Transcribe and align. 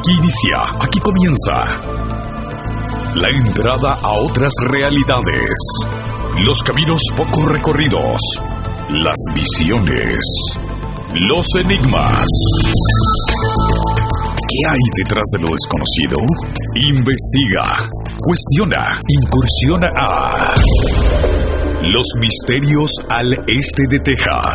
Aquí 0.00 0.12
inicia, 0.16 0.62
aquí 0.80 0.98
comienza 0.98 1.62
la 3.16 3.28
entrada 3.28 3.98
a 4.02 4.12
otras 4.12 4.50
realidades, 4.70 5.50
los 6.38 6.62
caminos 6.62 7.02
poco 7.14 7.46
recorridos, 7.46 8.18
las 8.88 9.18
visiones, 9.34 10.24
los 11.12 11.46
enigmas. 11.54 12.24
¿Qué 14.48 14.70
hay 14.70 15.04
detrás 15.04 15.24
de 15.34 15.40
lo 15.40 15.48
desconocido? 15.50 16.16
Investiga, 16.76 17.76
cuestiona, 18.22 18.98
incursiona 19.06 19.88
a 19.96 20.54
Los 21.92 22.06
Misterios 22.20 22.92
al 23.08 23.32
Este 23.48 23.82
de 23.90 23.98
Texas. 23.98 24.54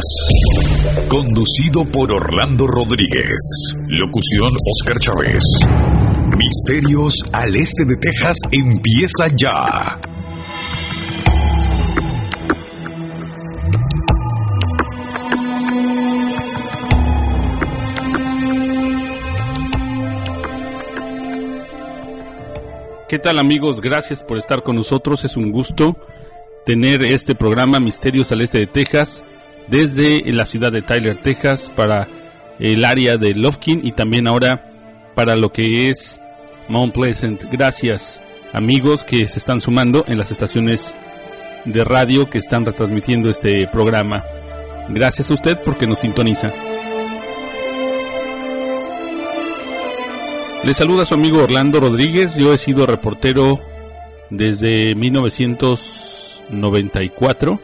Conducido 1.09 1.83
por 1.83 2.09
Orlando 2.13 2.65
Rodríguez. 2.65 3.75
Locución 3.89 4.47
Oscar 4.71 4.97
Chávez. 4.99 5.43
Misterios 6.37 7.13
al 7.33 7.57
Este 7.57 7.83
de 7.83 7.97
Texas 7.97 8.37
empieza 8.51 9.27
ya. 9.35 9.99
¿Qué 23.09 23.19
tal 23.19 23.39
amigos? 23.39 23.81
Gracias 23.81 24.23
por 24.23 24.37
estar 24.37 24.63
con 24.63 24.77
nosotros. 24.77 25.25
Es 25.25 25.35
un 25.35 25.51
gusto 25.51 25.97
tener 26.65 27.03
este 27.03 27.35
programa 27.35 27.79
Misterios 27.79 28.31
al 28.31 28.41
Este 28.41 28.59
de 28.59 28.67
Texas 28.67 29.23
desde 29.67 30.21
la 30.33 30.45
ciudad 30.45 30.71
de 30.71 30.81
Tyler, 30.81 31.21
Texas, 31.21 31.71
para 31.75 32.07
el 32.59 32.83
área 32.85 33.17
de 33.17 33.33
Lofkin 33.35 33.85
y 33.85 33.91
también 33.91 34.27
ahora 34.27 34.71
para 35.15 35.35
lo 35.35 35.51
que 35.51 35.89
es 35.89 36.19
Mount 36.67 36.93
Pleasant. 36.93 37.43
Gracias 37.51 38.21
amigos 38.53 39.03
que 39.03 39.27
se 39.27 39.39
están 39.39 39.61
sumando 39.61 40.05
en 40.07 40.17
las 40.17 40.31
estaciones 40.31 40.93
de 41.65 41.83
radio 41.83 42.29
que 42.29 42.37
están 42.37 42.65
retransmitiendo 42.65 43.29
este 43.29 43.67
programa. 43.67 44.23
Gracias 44.89 45.31
a 45.31 45.33
usted 45.33 45.59
porque 45.63 45.87
nos 45.87 45.99
sintoniza. 45.99 46.51
Le 50.63 50.73
saluda 50.73 51.05
su 51.05 51.13
amigo 51.13 51.43
Orlando 51.43 51.79
Rodríguez. 51.79 52.35
Yo 52.35 52.53
he 52.53 52.57
sido 52.57 52.87
reportero 52.87 53.59
desde 54.31 54.95
1994. 56.49 57.59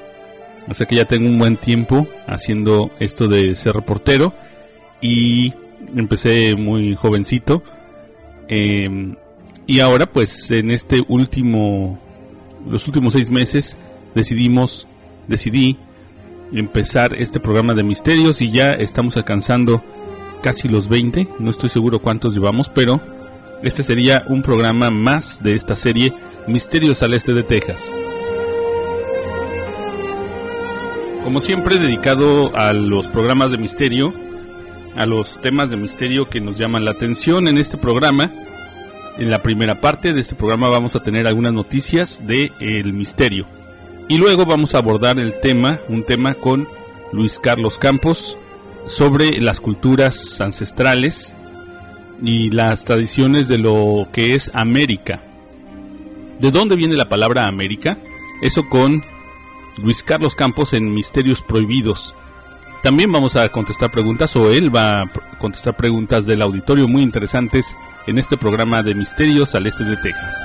O 0.68 0.74
sea 0.74 0.86
que 0.86 0.96
ya 0.96 1.06
tengo 1.06 1.28
un 1.28 1.40
buen 1.40 1.58
tiempo 1.58 2.08
haciendo 2.28 2.92
esto 3.00 3.28
de 3.28 3.56
ser 3.56 3.76
reportero. 3.76 4.34
Y 5.02 5.54
empecé 5.96 6.56
muy 6.56 6.96
jovencito. 6.96 7.64
Eh, 8.48 9.16
y 9.68 9.80
ahora 9.80 10.06
pues 10.06 10.52
en 10.52 10.72
este 10.72 11.02
último, 11.08 12.00
los 12.68 12.88
últimos 12.88 13.14
seis 13.14 13.30
meses 13.30 13.78
decidimos, 14.14 14.88
decidí 15.28 15.78
empezar 16.52 17.14
este 17.16 17.40
programa 17.40 17.74
de 17.74 17.84
misterios 17.84 18.42
y 18.42 18.52
ya 18.52 18.74
estamos 18.74 19.16
alcanzando 19.18 19.82
casi 20.42 20.68
los 20.68 20.90
20, 20.90 21.28
no 21.40 21.50
estoy 21.50 21.70
seguro 21.70 22.02
cuántos 22.02 22.34
llevamos, 22.34 22.70
pero 22.70 23.00
este 23.64 23.84
sería 23.84 24.26
un 24.28 24.42
programa 24.42 24.90
más 24.90 25.42
de 25.44 25.56
esta 25.56 25.76
serie 25.76 26.14
Misterios 26.48 27.04
al 27.04 27.14
Este 27.14 27.34
de 27.34 27.44
Texas. 27.44 27.90
Como 31.32 31.40
siempre 31.40 31.80
dedicado 31.80 32.54
a 32.58 32.74
los 32.74 33.08
programas 33.08 33.52
de 33.52 33.58
misterio, 33.58 34.14
a 34.98 35.06
los 35.06 35.40
temas 35.40 35.70
de 35.70 35.78
misterio 35.78 36.30
que 36.30 36.42
nos 36.42 36.58
llaman 36.58 36.84
la 36.84 36.92
atención 36.92 37.48
en 37.48 37.58
este 37.58 37.78
programa. 37.78 38.34
En 39.18 39.30
la 39.30 39.42
primera 39.42 39.80
parte 39.80 40.12
de 40.12 40.20
este 40.20 40.36
programa 40.36 40.68
vamos 40.68 40.98
a 40.98 41.04
tener 41.04 41.28
algunas 41.28 41.54
noticias 41.54 42.28
de 42.28 42.52
el 42.60 42.92
misterio. 42.92 43.48
Y 44.10 44.18
luego 44.18 44.46
vamos 44.46 44.76
a 44.76 44.80
abordar 44.80 45.20
el 45.20 45.40
tema, 45.40 45.80
un 45.88 46.04
tema 46.04 46.34
con 46.34 46.68
Luis 47.14 47.40
Carlos 47.40 47.78
Campos, 47.78 48.38
sobre 48.88 49.40
las 49.40 49.62
culturas 49.62 50.42
ancestrales 50.42 51.34
y 52.22 52.50
las 52.50 52.84
tradiciones 52.84 53.48
de 53.48 53.58
lo 53.58 54.10
que 54.12 54.36
es 54.36 54.52
América. 54.54 55.24
¿De 56.42 56.52
dónde 56.52 56.76
viene 56.76 56.98
la 56.98 57.08
palabra 57.08 57.48
América? 57.48 58.00
Eso 58.42 58.68
con 58.68 59.02
Luis 59.78 60.04
Carlos 60.04 60.36
Campos 60.36 60.74
en 60.74 60.94
Misterios 60.94 61.42
Prohibidos. 61.42 62.16
También 62.84 63.12
vamos 63.12 63.36
a 63.36 63.50
contestar 63.50 63.92
preguntas 63.92 64.36
o 64.36 64.52
él 64.52 64.76
va 64.76 65.04
a 65.04 65.10
contestar 65.38 65.78
preguntas 65.78 66.26
del 66.26 66.42
auditorio 66.42 66.88
muy 66.88 67.04
interesantes 67.04 67.76
en 68.08 68.18
este 68.18 68.38
programa 68.38 68.82
de 68.82 68.96
Misterios 68.96 69.54
al 69.54 69.68
Este 69.68 69.84
de 69.84 69.98
Texas. 69.98 70.36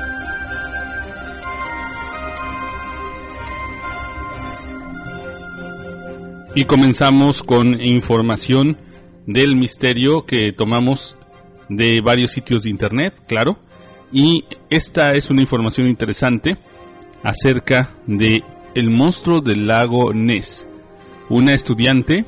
Y 6.54 6.64
comenzamos 6.64 7.42
con 7.42 7.80
información 7.80 8.78
del 9.26 9.56
misterio 9.56 10.24
que 10.24 10.52
tomamos 10.52 11.16
de 11.68 12.00
varios 12.00 12.30
sitios 12.30 12.62
de 12.62 12.70
internet, 12.70 13.14
claro. 13.26 13.58
Y 14.12 14.44
esta 14.70 15.14
es 15.14 15.30
una 15.30 15.42
información 15.42 15.86
interesante 15.86 16.56
acerca 17.22 17.90
de 18.06 18.42
el 18.76 18.90
monstruo 18.90 19.40
del 19.40 19.66
lago 19.66 20.12
Ness. 20.12 20.68
Una 21.30 21.54
estudiante 21.54 22.26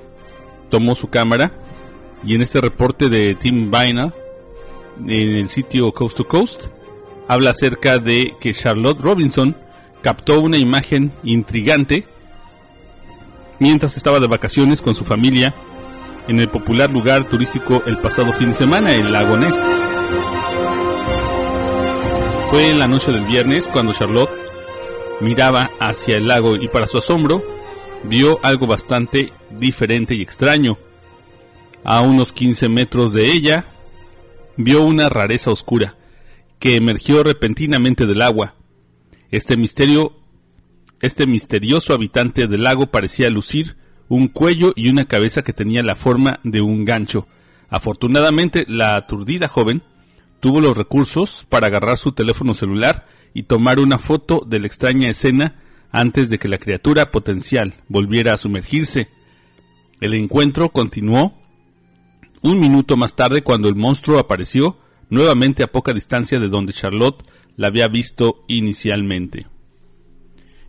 tomó 0.70 0.94
su 0.94 1.08
cámara 1.08 1.52
y 2.24 2.34
en 2.34 2.40
este 2.40 2.62
reporte 2.62 3.10
de 3.10 3.34
Tim 3.34 3.70
Vaina 3.70 4.14
en 5.06 5.36
el 5.36 5.50
sitio 5.50 5.92
Coast 5.92 6.16
to 6.16 6.26
Coast 6.26 6.62
habla 7.28 7.50
acerca 7.50 7.98
de 7.98 8.34
que 8.40 8.54
Charlotte 8.54 8.98
Robinson 8.98 9.58
captó 10.02 10.40
una 10.40 10.56
imagen 10.56 11.12
intrigante 11.22 12.06
mientras 13.58 13.98
estaba 13.98 14.18
de 14.18 14.26
vacaciones 14.26 14.80
con 14.80 14.94
su 14.94 15.04
familia 15.04 15.54
en 16.28 16.40
el 16.40 16.48
popular 16.48 16.90
lugar 16.90 17.28
turístico 17.28 17.82
el 17.84 17.98
pasado 17.98 18.32
fin 18.32 18.48
de 18.48 18.54
semana, 18.54 18.94
el 18.94 19.12
lago 19.12 19.36
Ness. 19.36 19.56
Fue 22.50 22.70
en 22.70 22.78
la 22.78 22.88
noche 22.88 23.12
del 23.12 23.26
viernes 23.26 23.68
cuando 23.68 23.92
Charlotte 23.92 24.47
miraba 25.20 25.70
hacia 25.80 26.16
el 26.16 26.28
lago 26.28 26.56
y 26.56 26.68
para 26.68 26.86
su 26.86 26.98
asombro 26.98 27.42
vio 28.04 28.38
algo 28.42 28.66
bastante 28.66 29.32
diferente 29.50 30.14
y 30.14 30.22
extraño. 30.22 30.78
A 31.84 32.00
unos 32.00 32.32
15 32.32 32.68
metros 32.68 33.12
de 33.12 33.32
ella, 33.32 33.66
vio 34.56 34.82
una 34.82 35.08
rareza 35.08 35.50
oscura 35.50 35.96
que 36.58 36.76
emergió 36.76 37.22
repentinamente 37.22 38.06
del 38.06 38.22
agua. 38.22 38.54
Este 39.30 39.56
misterio 39.56 40.18
este 41.00 41.28
misterioso 41.28 41.94
habitante 41.94 42.48
del 42.48 42.64
lago 42.64 42.88
parecía 42.88 43.30
lucir 43.30 43.76
un 44.08 44.26
cuello 44.26 44.72
y 44.74 44.88
una 44.88 45.06
cabeza 45.06 45.42
que 45.42 45.52
tenía 45.52 45.82
la 45.82 45.94
forma 45.94 46.40
de 46.42 46.60
un 46.60 46.84
gancho. 46.84 47.28
Afortunadamente, 47.68 48.64
la 48.68 48.96
aturdida 48.96 49.46
joven 49.46 49.82
tuvo 50.40 50.60
los 50.60 50.76
recursos 50.76 51.46
para 51.48 51.66
agarrar 51.66 51.98
su 51.98 52.12
teléfono 52.12 52.54
celular 52.54 53.06
y 53.34 53.44
tomar 53.44 53.80
una 53.80 53.98
foto 53.98 54.44
de 54.46 54.60
la 54.60 54.66
extraña 54.66 55.10
escena 55.10 55.60
antes 55.90 56.30
de 56.30 56.38
que 56.38 56.48
la 56.48 56.58
criatura 56.58 57.10
potencial 57.10 57.74
volviera 57.88 58.32
a 58.32 58.36
sumergirse. 58.36 59.08
El 60.00 60.14
encuentro 60.14 60.70
continuó 60.70 61.34
un 62.42 62.60
minuto 62.60 62.96
más 62.96 63.16
tarde 63.16 63.42
cuando 63.42 63.68
el 63.68 63.74
monstruo 63.74 64.18
apareció 64.18 64.78
nuevamente 65.10 65.62
a 65.62 65.72
poca 65.72 65.92
distancia 65.92 66.38
de 66.38 66.48
donde 66.48 66.72
Charlotte 66.72 67.24
la 67.56 67.68
había 67.68 67.88
visto 67.88 68.44
inicialmente 68.46 69.46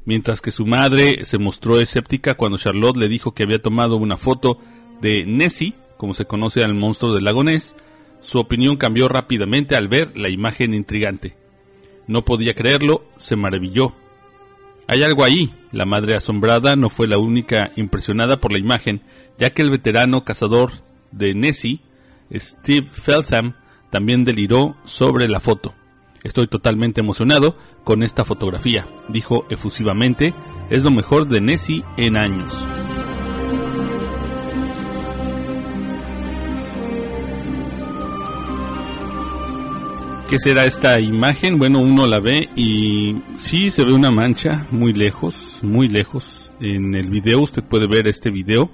mientras 0.10 0.42
que 0.42 0.50
su 0.50 0.66
madre 0.66 1.24
se 1.24 1.38
mostró 1.38 1.80
escéptica 1.80 2.34
cuando 2.34 2.58
Charlotte 2.58 2.98
le 2.98 3.08
dijo 3.08 3.36
que 3.36 3.44
había 3.44 3.62
tomado 3.62 3.96
una 3.96 4.18
foto 4.18 4.58
de 5.02 5.24
Nessie, 5.28 5.76
como 5.98 6.16
se 6.16 6.26
conoce 6.26 6.64
al 6.64 6.74
monstruo 6.74 7.14
del 7.14 7.26
lago 7.26 7.44
Ness, 7.44 7.76
su 8.22 8.40
opinión 8.40 8.78
cambió 8.78 9.08
rápidamente 9.08 9.76
al 9.76 9.88
ver 9.88 10.18
la 10.18 10.30
imagen 10.30 10.74
intrigante. 10.74 11.36
No 12.08 12.26
podía 12.26 12.54
creerlo, 12.54 13.06
se 13.18 13.36
maravilló. 13.36 13.94
Hay 14.88 15.04
algo 15.04 15.24
ahí. 15.24 15.54
La 15.72 15.86
madre 15.86 16.16
asombrada 16.16 16.76
no 16.76 16.90
fue 16.90 17.08
la 17.08 17.20
única 17.20 17.72
impresionada 17.76 18.40
por 18.40 18.52
la 18.52 18.58
imagen, 18.58 19.02
ya 19.38 19.52
que 19.52 19.62
el 19.62 19.70
veterano 19.70 20.24
cazador 20.24 20.72
de 21.12 21.36
Nessie, 21.36 21.82
Steve 22.34 22.88
Feltham, 22.92 23.54
también 23.92 24.26
deliró 24.26 24.76
sobre 24.86 25.28
la 25.28 25.40
foto. 25.40 25.76
Estoy 26.24 26.48
totalmente 26.48 27.02
emocionado 27.02 27.56
con 27.84 28.04
esta 28.04 28.26
fotografía, 28.26 28.88
dijo 29.08 29.46
efusivamente. 29.50 30.34
Es 30.70 30.84
lo 30.84 30.92
mejor 30.92 31.28
de 31.28 31.42
Nessie 31.42 31.84
en 31.98 32.18
años. 32.18 32.56
¿Qué 40.30 40.38
será 40.38 40.66
esta 40.66 41.00
imagen? 41.00 41.58
Bueno, 41.58 41.80
uno 41.80 42.06
la 42.06 42.20
ve 42.20 42.50
y 42.56 43.16
sí 43.38 43.72
se 43.72 43.84
ve 43.84 43.94
una 43.94 44.12
mancha 44.12 44.68
muy 44.72 44.94
lejos, 44.94 45.62
muy 45.64 45.90
lejos. 45.90 46.54
En 46.60 46.94
el 46.94 47.10
video 47.10 47.42
usted 47.42 47.64
puede 47.64 47.88
ver 47.88 48.08
este 48.08 48.30
video 48.30 48.70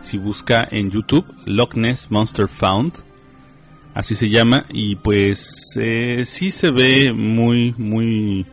si 0.00 0.18
busca 0.18 0.66
en 0.70 0.90
YouTube 0.90 1.26
Loch 1.46 1.74
Ness 1.74 2.10
Monster 2.10 2.46
Found 2.48 3.10
así 3.94 4.14
se 4.14 4.28
llama, 4.28 4.66
y 4.70 4.96
pues 4.96 5.76
eh, 5.78 6.22
sí 6.24 6.50
se 6.50 6.70
ve 6.70 7.12
muy, 7.12 7.74
muy, 7.76 8.46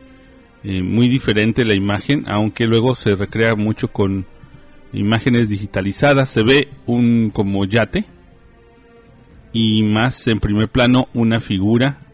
eh, 0.64 0.82
muy 0.82 1.08
diferente 1.08 1.66
la 1.66 1.76
imagen, 1.76 2.26
aunque 2.28 2.66
luego 2.66 2.96
se 2.96 3.16
recrea 3.16 3.56
mucho 3.56 3.90
con 3.90 4.26
imágenes 4.94 5.50
digitalizadas, 5.50 6.30
se 6.30 6.44
ve 6.44 6.70
un 6.86 7.32
como 7.34 7.66
yate 7.66 8.06
y 9.54 9.84
más 9.84 10.28
en 10.28 10.40
primer 10.40 10.70
plano 10.70 11.08
una 11.14 11.40
figura 11.40 12.07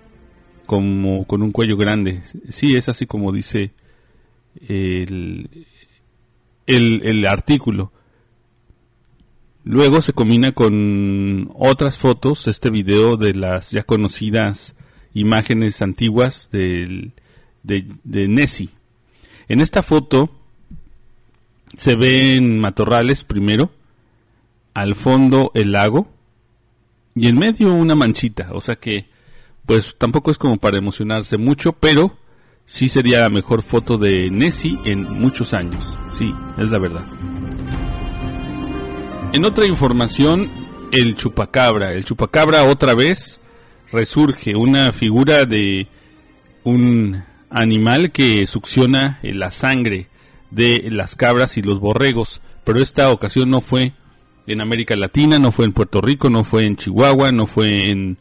como 0.74 1.28
con 1.28 1.44
un 1.44 1.52
cuello 1.52 1.78
grande. 1.78 2.24
Sí, 2.50 2.76
es 2.76 2.90
así 2.90 3.06
como 3.06 3.32
dice 3.32 3.74
el, 4.68 5.68
el, 6.66 7.26
artículo. 7.28 7.92
Luego 9.64 10.02
se 10.02 10.14
combina 10.14 10.52
con 10.52 11.52
otras 11.54 12.00
fotos, 12.00 12.48
este 12.48 12.72
video 12.72 13.18
de 13.18 13.36
las 13.36 13.70
ya 13.70 13.84
conocidas 13.84 14.76
imágenes 15.14 15.84
antiguas 15.84 16.50
del, 16.52 17.14
de, 17.62 17.86
de 18.04 18.28
Nessie. 18.28 18.70
En 19.50 19.62
esta 19.62 19.84
foto 19.84 20.32
se 21.78 21.96
ven 21.96 22.58
matorrales 22.58 23.26
primero, 23.26 23.70
al 24.74 24.96
fondo 24.96 25.52
el 25.54 25.74
lago 25.74 26.08
y 27.14 27.28
en 27.28 27.38
medio 27.38 27.72
una 27.76 27.94
manchita, 27.94 28.50
o 28.54 28.60
sea 28.60 28.78
que 28.78 29.13
pues 29.66 29.96
tampoco 29.98 30.32
es 30.32 30.38
como 30.38 30.58
para 30.58 30.78
emocionarse 30.78 31.38
mucho, 31.38 31.74
pero 31.74 32.18
sí 32.66 32.90
sería 32.90 33.22
la 33.22 33.30
mejor 33.30 33.64
foto 33.64 33.98
de 33.98 34.30
Nessie 34.30 34.80
en 34.86 35.04
muchos 35.04 35.54
años. 35.54 35.98
Sí, 36.10 36.32
es 36.58 36.70
la 36.70 36.80
verdad. 36.80 37.06
En 39.34 39.46
otra 39.46 39.66
información, 39.66 40.50
el 40.92 41.16
chupacabra. 41.16 41.94
El 41.94 42.06
chupacabra 42.06 42.66
otra 42.66 42.94
vez 42.94 43.40
resurge, 43.92 44.56
una 44.56 44.92
figura 44.92 45.46
de 45.46 45.88
un 46.64 47.24
animal 47.50 48.12
que 48.12 48.46
succiona 48.48 49.20
la 49.22 49.52
sangre 49.52 50.08
de 50.52 50.88
las 50.92 51.16
cabras 51.16 51.58
y 51.58 51.62
los 51.62 51.80
borregos, 51.80 52.42
pero 52.64 52.80
esta 52.80 53.12
ocasión 53.12 53.50
no 53.50 53.62
fue 53.62 53.94
en 54.46 54.62
América 54.62 54.96
Latina, 54.96 55.40
no 55.40 55.52
fue 55.52 55.66
en 55.66 55.74
Puerto 55.74 56.02
Rico, 56.02 56.30
no 56.30 56.44
fue 56.44 56.66
en 56.66 56.76
Chihuahua, 56.76 57.32
no 57.32 57.48
fue 57.48 57.90
en 57.90 58.18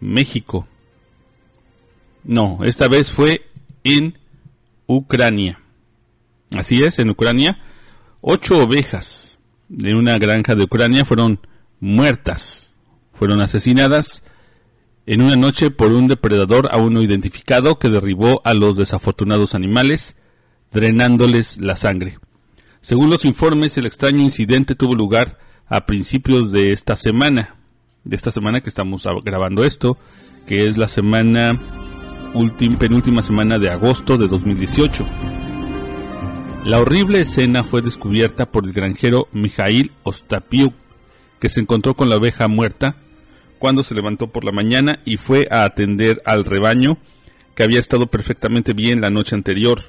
México. 0.00 0.66
No, 2.24 2.60
esta 2.62 2.88
vez 2.88 3.10
fue 3.10 3.46
en 3.84 4.18
Ucrania. 4.86 5.60
Así 6.56 6.82
es, 6.82 6.98
en 6.98 7.10
Ucrania, 7.10 7.58
ocho 8.20 8.58
ovejas 8.58 9.38
de 9.68 9.94
una 9.94 10.18
granja 10.18 10.54
de 10.54 10.64
Ucrania 10.64 11.04
fueron 11.04 11.40
muertas, 11.80 12.74
fueron 13.14 13.40
asesinadas 13.40 14.22
en 15.06 15.22
una 15.22 15.34
noche 15.34 15.70
por 15.70 15.92
un 15.92 16.06
depredador 16.06 16.68
aún 16.70 16.94
no 16.94 17.02
identificado 17.02 17.78
que 17.78 17.88
derribó 17.88 18.40
a 18.44 18.54
los 18.54 18.76
desafortunados 18.76 19.54
animales, 19.54 20.14
drenándoles 20.70 21.58
la 21.58 21.74
sangre. 21.74 22.18
Según 22.80 23.10
los 23.10 23.24
informes, 23.24 23.76
el 23.78 23.86
extraño 23.86 24.20
incidente 24.20 24.74
tuvo 24.74 24.94
lugar 24.94 25.38
a 25.66 25.86
principios 25.86 26.52
de 26.52 26.72
esta 26.72 26.96
semana, 26.96 27.56
de 28.04 28.16
esta 28.16 28.30
semana 28.30 28.60
que 28.60 28.68
estamos 28.68 29.06
grabando 29.24 29.64
esto, 29.64 29.98
que 30.46 30.68
es 30.68 30.76
la 30.76 30.88
semana 30.88 31.81
penúltima 32.78 33.22
semana 33.22 33.58
de 33.58 33.68
agosto 33.68 34.16
de 34.16 34.26
2018. 34.26 35.06
La 36.64 36.80
horrible 36.80 37.20
escena 37.20 37.62
fue 37.62 37.82
descubierta 37.82 38.50
por 38.50 38.64
el 38.64 38.72
granjero 38.72 39.28
Mijail 39.32 39.92
Ostapiuk, 40.02 40.72
que 41.38 41.48
se 41.48 41.60
encontró 41.60 41.94
con 41.94 42.08
la 42.08 42.16
oveja 42.16 42.48
muerta 42.48 42.96
cuando 43.58 43.84
se 43.84 43.94
levantó 43.94 44.28
por 44.28 44.44
la 44.44 44.52
mañana 44.52 45.00
y 45.04 45.18
fue 45.18 45.46
a 45.50 45.64
atender 45.64 46.22
al 46.24 46.44
rebaño 46.44 46.98
que 47.54 47.64
había 47.64 47.80
estado 47.80 48.06
perfectamente 48.06 48.72
bien 48.72 49.00
la 49.00 49.10
noche 49.10 49.34
anterior. 49.34 49.80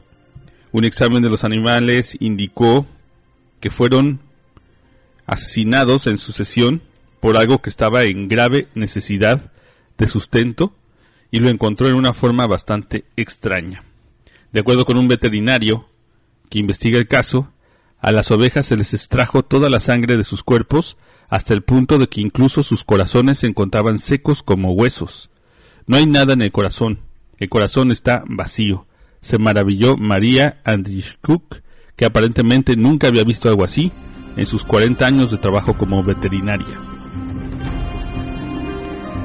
Un 0.72 0.84
examen 0.84 1.24
de 1.24 1.30
los 1.30 1.44
animales 1.44 2.18
indicó 2.20 2.86
que 3.62 3.72
fueron 3.72 4.20
asesinados 5.26 6.08
en 6.08 6.18
sucesión 6.18 6.82
por 7.22 7.38
algo 7.38 7.62
que 7.62 7.70
estaba 7.70 8.04
en 8.04 8.28
grave 8.28 8.68
necesidad 8.76 9.54
de 9.98 10.08
sustento 10.08 10.74
y 11.34 11.40
lo 11.40 11.50
encontró 11.50 11.90
en 11.90 11.96
una 11.96 12.14
forma 12.14 12.46
bastante 12.46 13.06
extraña. 13.16 13.84
De 14.52 14.60
acuerdo 14.60 14.86
con 14.86 14.98
un 14.98 15.08
veterinario 15.08 15.88
que 16.52 16.60
investiga 16.60 17.00
el 17.00 17.08
caso, 17.08 17.52
a 18.00 18.12
las 18.12 18.30
ovejas 18.30 18.68
se 18.68 18.78
les 18.78 18.94
extrajo 18.94 19.42
toda 19.42 19.72
la 19.72 19.80
sangre 19.80 20.16
de 20.16 20.26
sus 20.26 20.44
cuerpos 20.44 20.96
hasta 21.32 21.56
el 21.56 21.64
punto 21.64 21.98
de 21.98 22.08
que 22.08 22.22
incluso 22.22 22.62
sus 22.62 22.84
corazones 22.84 23.40
se 23.40 23.48
encontraban 23.48 23.98
secos 23.98 24.44
como 24.44 24.74
huesos. 24.74 25.32
No 25.88 25.98
hay 25.98 26.06
nada 26.06 26.34
en 26.34 26.44
el 26.44 26.52
corazón, 26.52 27.00
el 27.40 27.50
corazón 27.50 27.92
está 27.92 28.24
vacío. 28.28 28.86
Se 29.20 29.40
maravilló 29.40 29.98
María 29.98 30.62
Andrishkuk, 30.66 31.62
que 31.96 32.06
aparentemente 32.06 32.76
nunca 32.76 33.08
había 33.08 33.24
visto 33.24 33.50
algo 33.50 33.64
así 33.64 33.92
en 34.38 34.46
sus 34.46 34.64
40 34.66 35.04
años 35.04 35.32
de 35.32 35.40
trabajo 35.40 35.74
como 35.74 36.04
veterinaria. 36.04 36.93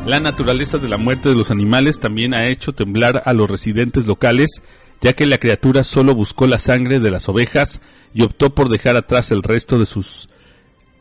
La 0.09 0.21
naturaleza 0.21 0.79
de 0.79 0.89
la 0.89 0.97
muerte 0.97 1.29
de 1.29 1.35
los 1.35 1.51
animales 1.51 2.01
también 2.01 2.33
ha 2.33 2.49
hecho 2.49 2.73
temblar 2.73 3.25
a 3.27 3.35
los 3.35 3.51
residentes 3.51 4.07
locales, 4.07 4.63
ya 5.03 5.13
que 5.13 5.27
la 5.27 5.37
criatura 5.37 5.85
solo 5.85 6.15
buscó 6.15 6.47
la 6.47 6.59
sangre 6.59 6.99
de 6.99 7.11
las 7.11 7.29
ovejas 7.29 7.83
y 8.15 8.23
optó 8.23 8.55
por 8.55 8.71
dejar 8.71 8.97
atrás 8.97 9.31
el 9.33 9.43
resto 9.43 9.79
de 9.79 9.85
sus... 9.85 10.31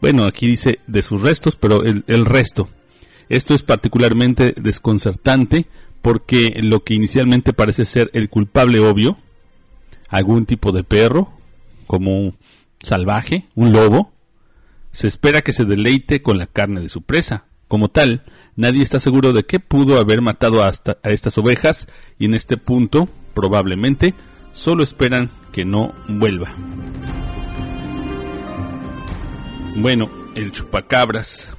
Bueno, 0.01 0.25
aquí 0.25 0.45
dice 0.45 0.80
de 0.88 1.01
sus 1.04 1.21
restos, 1.21 1.56
pero 1.56 1.86
el, 1.86 2.04
el 2.07 2.25
resto. 2.25 2.68
Esto 3.30 3.54
es 3.54 3.63
particularmente 3.63 4.54
desconcertante 4.57 5.68
porque 6.01 6.59
lo 6.62 6.83
que 6.83 6.94
inicialmente 6.94 7.54
parece 7.54 7.86
ser 7.86 8.12
el 8.12 8.27
culpable 8.27 8.81
obvio, 8.81 9.18
algún 10.09 10.45
tipo 10.45 10.74
de 10.74 10.83
perro, 10.83 11.31
como 11.88 12.19
un 12.19 12.38
salvaje, 12.81 13.45
un 13.56 13.71
lobo, 13.71 14.12
se 14.92 15.07
espera 15.07 15.44
que 15.44 15.54
se 15.54 15.63
deleite 15.63 16.21
con 16.21 16.38
la 16.38 16.48
carne 16.48 16.81
de 16.81 16.89
su 16.89 17.04
presa. 17.04 17.45
Como 17.68 17.90
tal, 17.90 18.24
nadie 18.56 18.81
está 18.81 19.00
seguro 19.00 19.34
de 19.34 19.46
qué 19.46 19.60
pudo 19.60 20.00
haber 20.00 20.22
matado 20.22 20.64
a 20.64 20.72
estas 21.04 21.38
ovejas 21.38 21.88
y 22.18 22.25
en 22.25 22.34
este 22.34 22.56
punto, 22.56 23.10
probablemente, 23.34 24.14
solo 24.54 24.84
esperan 24.84 25.30
que 25.52 25.66
no 25.66 25.94
vuelva. 26.08 26.54
Bueno, 29.75 30.10
el 30.36 30.54
chupacabras. 30.54 31.50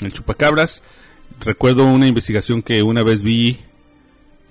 El 0.00 0.12
chupacabras, 0.12 0.82
recuerdo 1.40 1.86
una 1.86 2.06
investigación 2.06 2.62
que 2.62 2.82
una 2.82 3.02
vez 3.02 3.22
vi 3.22 3.58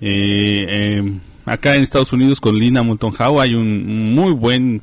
eh, 0.00 0.96
em, 0.98 1.20
acá 1.44 1.76
en 1.76 1.84
Estados 1.84 2.12
Unidos 2.12 2.40
con 2.40 2.58
Lina 2.58 2.82
Moulton 2.82 3.14
Howe. 3.16 3.40
Hay 3.40 3.54
un 3.54 4.12
muy 4.12 4.32
buen 4.32 4.82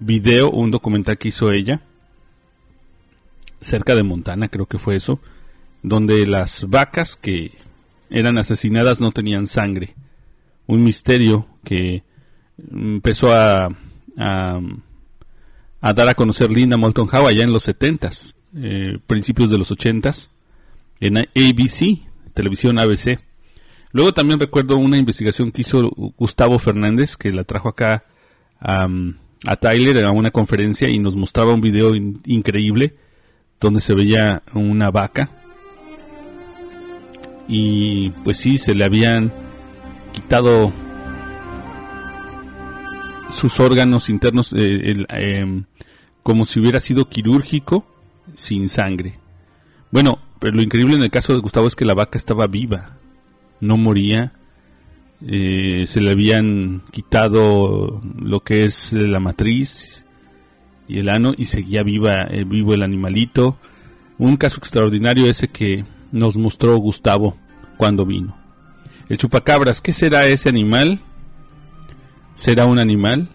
video, 0.00 0.50
un 0.50 0.72
documental 0.72 1.16
que 1.16 1.28
hizo 1.28 1.52
ella 1.52 1.80
cerca 3.64 3.94
de 3.94 4.02
Montana, 4.02 4.48
creo 4.48 4.66
que 4.66 4.78
fue 4.78 4.96
eso, 4.96 5.20
donde 5.82 6.26
las 6.26 6.68
vacas 6.68 7.16
que 7.16 7.52
eran 8.10 8.38
asesinadas 8.38 9.00
no 9.00 9.10
tenían 9.10 9.46
sangre. 9.46 9.94
Un 10.66 10.84
misterio 10.84 11.46
que 11.64 12.04
empezó 12.70 13.32
a, 13.32 13.74
a, 14.16 14.60
dar 15.92 16.08
a 16.08 16.14
conocer 16.14 16.50
Linda 16.50 16.76
Moulton 16.76 17.08
Howe 17.10 17.28
allá 17.28 17.42
en 17.42 17.52
los 17.52 17.66
70s, 17.66 18.34
eh, 18.56 18.98
principios 19.06 19.50
de 19.50 19.58
los 19.58 19.72
80s, 19.72 20.28
en 21.00 21.16
ABC, 21.18 22.06
televisión 22.34 22.78
ABC. 22.78 23.18
Luego 23.92 24.12
también 24.12 24.40
recuerdo 24.40 24.76
una 24.76 24.98
investigación 24.98 25.50
que 25.50 25.62
hizo 25.62 25.90
Gustavo 26.18 26.58
Fernández, 26.58 27.16
que 27.16 27.32
la 27.32 27.44
trajo 27.44 27.68
acá 27.68 28.04
a, 28.60 28.88
a 29.46 29.56
Tyler 29.56 30.04
a 30.04 30.10
una 30.10 30.30
conferencia 30.30 30.88
y 30.88 30.98
nos 30.98 31.16
mostraba 31.16 31.54
un 31.54 31.60
video 31.60 31.94
increíble 31.94 32.96
donde 33.60 33.80
se 33.80 33.94
veía 33.94 34.42
una 34.52 34.90
vaca 34.90 35.30
y 37.48 38.10
pues 38.24 38.38
sí, 38.38 38.58
se 38.58 38.74
le 38.74 38.84
habían 38.84 39.32
quitado 40.12 40.72
sus 43.30 43.60
órganos 43.60 44.08
internos 44.08 44.52
eh, 44.56 45.04
em, 45.08 45.64
como 46.22 46.44
si 46.44 46.60
hubiera 46.60 46.80
sido 46.80 47.08
quirúrgico 47.08 47.84
sin 48.34 48.68
sangre. 48.68 49.18
Bueno, 49.90 50.18
pero 50.38 50.56
lo 50.56 50.62
increíble 50.62 50.94
en 50.94 51.02
el 51.02 51.10
caso 51.10 51.34
de 51.34 51.40
Gustavo 51.40 51.66
es 51.66 51.76
que 51.76 51.84
la 51.84 51.94
vaca 51.94 52.18
estaba 52.18 52.46
viva, 52.46 52.98
no 53.60 53.76
moría, 53.76 54.32
eh, 55.26 55.84
se 55.86 56.00
le 56.00 56.12
habían 56.12 56.82
quitado 56.90 58.02
lo 58.18 58.40
que 58.40 58.64
es 58.64 58.92
la 58.92 59.20
matriz 59.20 60.03
y 60.86 60.98
el 60.98 61.08
ano 61.08 61.34
y 61.36 61.46
seguía 61.46 61.82
viva, 61.82 62.24
eh, 62.24 62.44
vivo 62.44 62.74
el 62.74 62.82
animalito. 62.82 63.58
Un 64.18 64.36
caso 64.36 64.58
extraordinario 64.58 65.26
ese 65.26 65.48
que 65.48 65.84
nos 66.12 66.36
mostró 66.36 66.76
Gustavo 66.76 67.36
cuando 67.76 68.06
vino. 68.06 68.36
El 69.08 69.18
chupacabras, 69.18 69.82
¿qué 69.82 69.92
será 69.92 70.26
ese 70.26 70.48
animal? 70.48 71.00
¿Será 72.34 72.66
un 72.66 72.78
animal? 72.78 73.28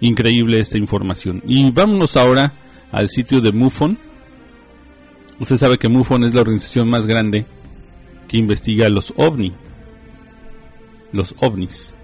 Increíble 0.00 0.60
esta 0.60 0.78
información. 0.78 1.42
Y 1.46 1.70
vámonos 1.70 2.16
ahora 2.16 2.54
al 2.92 3.08
sitio 3.08 3.40
de 3.40 3.52
MUFON. 3.52 3.98
Usted 5.40 5.56
sabe 5.56 5.78
que 5.78 5.88
MUFON 5.88 6.24
es 6.24 6.34
la 6.34 6.42
organización 6.42 6.88
más 6.88 7.06
grande 7.06 7.46
que 8.28 8.36
investiga 8.36 8.88
los 8.88 9.12
ovni. 9.16 9.52
Los 11.12 11.34
ovnis. 11.38 11.94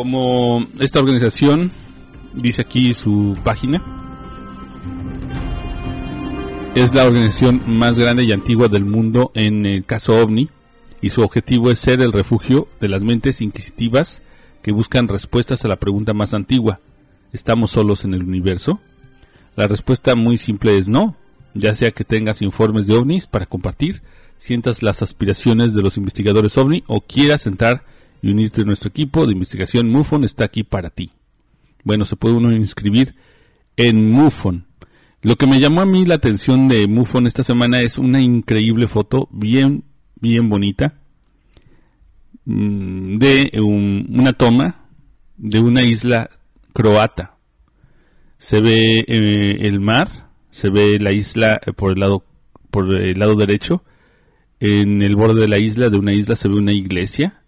Como 0.00 0.66
esta 0.78 0.98
organización 0.98 1.72
dice 2.32 2.62
aquí 2.62 2.94
su 2.94 3.36
página, 3.44 3.84
es 6.74 6.94
la 6.94 7.04
organización 7.04 7.62
más 7.66 7.98
grande 7.98 8.24
y 8.24 8.32
antigua 8.32 8.68
del 8.68 8.86
mundo 8.86 9.30
en 9.34 9.66
el 9.66 9.84
caso 9.84 10.18
ovni 10.18 10.48
y 11.02 11.10
su 11.10 11.20
objetivo 11.20 11.70
es 11.70 11.80
ser 11.80 12.00
el 12.00 12.14
refugio 12.14 12.66
de 12.80 12.88
las 12.88 13.04
mentes 13.04 13.42
inquisitivas 13.42 14.22
que 14.62 14.72
buscan 14.72 15.06
respuestas 15.06 15.66
a 15.66 15.68
la 15.68 15.76
pregunta 15.76 16.14
más 16.14 16.32
antigua, 16.32 16.80
¿estamos 17.34 17.72
solos 17.72 18.06
en 18.06 18.14
el 18.14 18.22
universo? 18.22 18.80
La 19.54 19.68
respuesta 19.68 20.14
muy 20.14 20.38
simple 20.38 20.78
es 20.78 20.88
no, 20.88 21.14
ya 21.52 21.74
sea 21.74 21.90
que 21.90 22.04
tengas 22.04 22.40
informes 22.40 22.86
de 22.86 22.94
ovnis 22.94 23.26
para 23.26 23.44
compartir, 23.44 24.00
sientas 24.38 24.82
las 24.82 25.02
aspiraciones 25.02 25.74
de 25.74 25.82
los 25.82 25.98
investigadores 25.98 26.56
ovni 26.56 26.84
o 26.86 27.02
quieras 27.02 27.46
entrar 27.46 27.84
y 28.22 28.30
unirte 28.30 28.62
a 28.62 28.64
nuestro 28.64 28.88
equipo 28.90 29.26
de 29.26 29.32
investigación 29.32 29.88
MUFON 29.88 30.24
está 30.24 30.44
aquí 30.44 30.62
para 30.62 30.90
ti. 30.90 31.12
Bueno, 31.84 32.04
se 32.04 32.16
puede 32.16 32.34
uno 32.34 32.52
inscribir 32.54 33.14
en 33.76 34.10
MUFON. 34.10 34.66
Lo 35.22 35.36
que 35.36 35.46
me 35.46 35.60
llamó 35.60 35.82
a 35.82 35.86
mí 35.86 36.04
la 36.06 36.14
atención 36.14 36.68
de 36.68 36.86
MUFON 36.86 37.26
esta 37.26 37.42
semana 37.42 37.80
es 37.80 37.98
una 37.98 38.20
increíble 38.20 38.88
foto, 38.88 39.28
bien, 39.30 39.84
bien 40.20 40.48
bonita, 40.48 41.00
mm, 42.44 43.16
de 43.16 43.50
una 43.60 44.32
toma 44.32 44.86
de 45.36 45.58
una 45.60 45.82
isla 45.82 46.30
croata. 46.72 47.36
Se 48.38 48.60
ve 48.60 49.04
eh, 49.06 49.58
el 49.66 49.80
mar, 49.80 50.08
se 50.50 50.70
ve 50.70 50.98
la 50.98 51.12
isla 51.12 51.60
eh, 51.66 51.72
por 51.72 51.92
el 51.92 52.00
lado 52.00 52.24
por 52.70 53.00
el 53.00 53.18
lado 53.18 53.34
derecho. 53.34 53.82
En 54.60 55.02
el 55.02 55.16
borde 55.16 55.40
de 55.40 55.48
la 55.48 55.58
isla, 55.58 55.88
de 55.88 55.98
una 55.98 56.12
isla, 56.12 56.36
se 56.36 56.48
ve 56.48 56.54
una 56.54 56.72
iglesia. 56.72 57.39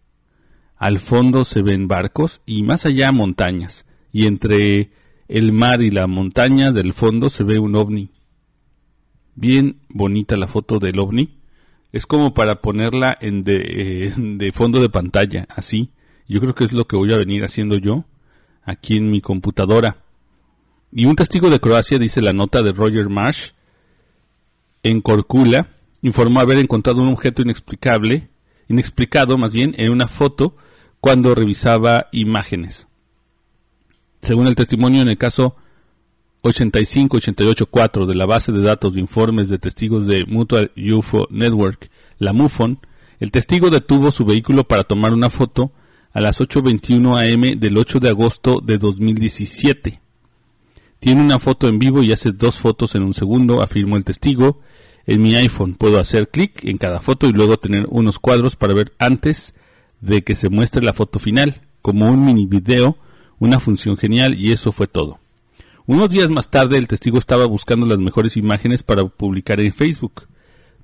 Al 0.83 0.99
fondo 0.99 1.45
se 1.45 1.63
ven 1.63 1.87
barcos 1.87 2.41
y 2.45 2.65
más 2.65 2.87
allá 2.87 3.13
montañas. 3.13 3.87
Y 4.11 4.27
entre 4.27 4.91
el 5.29 5.53
mar 5.53 5.81
y 5.81 5.93
la 5.93 6.09
montaña 6.09 6.73
del 6.73 6.93
fondo 6.93 7.31
se 7.31 7.45
ve 7.45 7.61
un 7.61 7.77
ovni. 7.77 8.11
Bien 9.37 9.79
bonita 9.89 10.37
la 10.37 10.49
foto 10.49 10.81
del 10.81 10.99
ovni. 10.99 11.39
Es 11.93 12.05
como 12.05 12.35
para 12.35 12.61
ponerla 12.61 13.17
en 13.21 13.45
de, 13.45 13.63
eh, 14.09 14.13
de 14.17 14.51
fondo 14.51 14.81
de 14.81 14.89
pantalla, 14.89 15.47
así. 15.51 15.93
Yo 16.27 16.41
creo 16.41 16.57
que 16.57 16.65
es 16.65 16.73
lo 16.73 16.89
que 16.89 16.97
voy 16.97 17.13
a 17.13 17.17
venir 17.17 17.45
haciendo 17.45 17.79
yo 17.79 18.05
aquí 18.65 18.97
en 18.97 19.09
mi 19.09 19.21
computadora. 19.21 19.99
Y 20.91 21.05
un 21.05 21.15
testigo 21.15 21.49
de 21.49 21.61
Croacia, 21.61 22.01
dice 22.01 22.21
la 22.21 22.33
nota 22.33 22.61
de 22.61 22.73
Roger 22.73 23.09
Marsh, 23.09 23.51
en 24.83 25.01
Corcula, 25.01 25.69
informó 26.01 26.41
haber 26.41 26.59
encontrado 26.59 27.03
un 27.03 27.13
objeto 27.13 27.41
inexplicable, 27.41 28.31
inexplicado 28.67 29.39
más 29.39 29.55
bien, 29.55 29.77
en 29.79 29.93
una 29.93 30.09
foto 30.09 30.57
cuando 31.03 31.35
revisaba 31.35 32.07
imágenes. 32.13 32.87
Según 34.23 34.47
el 34.47 34.55
testimonio 34.55 35.03
en 35.03 35.09
el 35.09 35.19
caso 35.19 35.57
85-88-4 36.45 38.07
de 38.07 38.15
la 38.15 38.25
base 38.25 38.53
de 38.53 38.63
datos 38.63 38.95
de 38.95 39.01
informes 39.01 39.49
de 39.49 39.59
testigos 39.59 40.07
de 40.07 40.25
Mutual 40.27 40.71
UFO 40.77 41.27
Network, 41.29 41.91
la 42.19 42.33
MUFON, 42.33 42.79
el 43.19 43.33
testigo 43.33 43.69
detuvo 43.69 44.13
su 44.13 44.25
vehículo 44.25 44.69
para 44.69 44.85
tomar 44.85 45.13
una 45.13 45.29
foto 45.29 45.73
a 46.13 46.21
las 46.21 46.41
8.21 46.41 47.19
am 47.19 47.59
del 47.59 47.79
8 47.79 47.99
de 47.99 48.09
agosto 48.09 48.61
de 48.63 48.79
2017. 48.79 50.01
Tiene 51.01 51.21
una 51.21 51.41
foto 51.41 51.69
en 51.69 51.81
vivo 51.81 52.05
y 52.05 52.13
hace 52.13 52.31
dos 52.31 52.59
fotos 52.59 52.95
en 52.95 53.03
un 53.03 53.13
segundo, 53.13 53.61
afirmó 53.61 53.97
el 53.97 54.05
testigo. 54.05 54.61
En 55.05 55.21
mi 55.21 55.35
iPhone 55.35 55.75
puedo 55.75 55.99
hacer 55.99 56.29
clic 56.29 56.65
en 56.65 56.79
cada 56.79 57.01
foto 57.01 57.27
y 57.27 57.33
luego 57.33 57.57
tener 57.57 57.87
unos 57.91 58.21
cuadros 58.21 58.55
para 58.55 58.73
ver 58.73 58.93
antes 59.01 59.53
de 60.03 60.23
que 60.23 60.35
se 60.35 60.51
muestre 60.51 60.83
la 60.83 60.93
foto 60.93 61.19
final, 61.19 61.63
como 61.81 62.11
un 62.11 62.27
mini 62.27 62.45
video, 62.45 62.99
una 63.39 63.59
función 63.59 63.97
genial 63.97 64.39
y 64.39 64.53
eso 64.53 64.71
fue 64.71 64.87
todo. 64.87 65.19
Unos 65.87 66.11
días 66.11 66.29
más 66.29 66.51
tarde 66.51 66.77
el 66.77 66.87
testigo 66.87 67.19
estaba 67.19 67.47
buscando 67.47 67.87
las 67.87 67.99
mejores 67.99 68.37
imágenes 68.37 68.83
para 68.83 69.07
publicar 69.07 69.59
en 69.61 69.73
Facebook. 69.73 70.29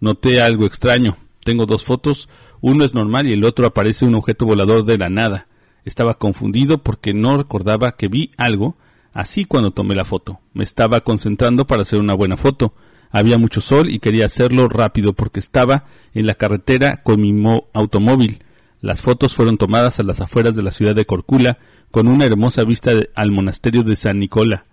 Noté 0.00 0.40
algo 0.40 0.64
extraño. 0.64 1.18
Tengo 1.44 1.66
dos 1.66 1.84
fotos, 1.84 2.30
uno 2.62 2.82
es 2.84 2.94
normal 2.94 3.26
y 3.26 3.34
el 3.34 3.44
otro 3.44 3.66
aparece 3.66 4.06
un 4.06 4.14
objeto 4.14 4.46
volador 4.46 4.87
de 4.87 4.96
la 4.96 5.10
nada. 5.10 5.48
Estaba 5.84 6.14
confundido 6.14 6.78
porque 6.78 7.12
no 7.12 7.37
recordaba 7.37 7.92
que 7.92 8.08
vi 8.08 8.30
algo 8.38 8.76
Así 9.18 9.46
cuando 9.46 9.72
tomé 9.72 9.96
la 9.96 10.04
foto. 10.04 10.38
Me 10.52 10.62
estaba 10.62 11.00
concentrando 11.00 11.66
para 11.66 11.82
hacer 11.82 11.98
una 11.98 12.14
buena 12.14 12.37
foto. 12.37 12.72
Había 13.10 13.37
mucho 13.37 13.60
sol 13.60 13.90
y 13.90 13.98
quería 13.98 14.26
hacerlo 14.26 14.68
rápido 14.68 15.12
porque 15.12 15.40
estaba 15.40 15.87
en 16.14 16.25
la 16.26 16.37
carretera 16.37 17.02
con 17.02 17.20
mi 17.20 17.34
automóvil. 17.72 18.44
Las 18.80 19.02
fotos 19.02 19.35
fueron 19.35 19.58
tomadas 19.58 19.99
a 19.99 20.02
las 20.02 20.20
afueras 20.20 20.54
de 20.54 20.62
la 20.62 20.73
ciudad 20.73 20.94
de 20.94 21.06
Corcula 21.06 21.58
con 21.90 22.06
una 22.06 22.25
hermosa 22.25 22.64
vista 22.64 22.92
al 23.14 23.32
monasterio 23.32 23.82
de 23.82 23.97
San 23.97 24.18
Nicola. 24.18 24.64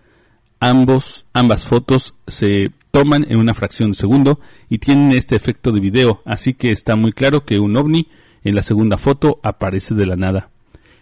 Ambos, 0.60 1.26
ambas 1.34 1.66
fotos 1.66 2.16
se 2.28 2.72
toman 2.92 3.26
en 3.30 3.38
una 3.38 3.54
fracción 3.54 3.92
de 3.92 3.98
segundo 3.98 4.40
y 4.70 4.78
tienen 4.78 5.12
este 5.12 5.36
efecto 5.36 5.72
de 5.72 5.80
video, 5.80 6.22
así 6.26 6.54
que 6.54 6.72
está 6.72 6.96
muy 6.96 7.12
claro 7.12 7.46
que 7.46 7.60
un 7.60 7.76
ovni 7.76 8.08
en 8.44 8.56
la 8.56 8.64
segunda 8.64 8.98
foto 8.98 9.40
aparece 9.44 9.96
de 9.96 10.06
la 10.06 10.16
nada. 10.16 10.50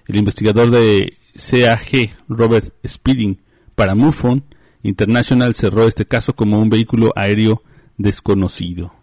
El 0.08 0.16
investigador 0.16 0.72
de 0.72 1.18
CAG 1.36 2.16
Robert 2.28 2.74
Speeding 2.86 3.40
para 3.76 3.96
MUFON 3.96 4.44
International 4.82 5.54
cerró 5.54 5.88
este 5.88 6.06
caso 6.06 6.36
como 6.36 6.60
un 6.60 6.70
vehículo 6.70 7.14
aéreo 7.16 7.64
desconocido. 7.98 8.94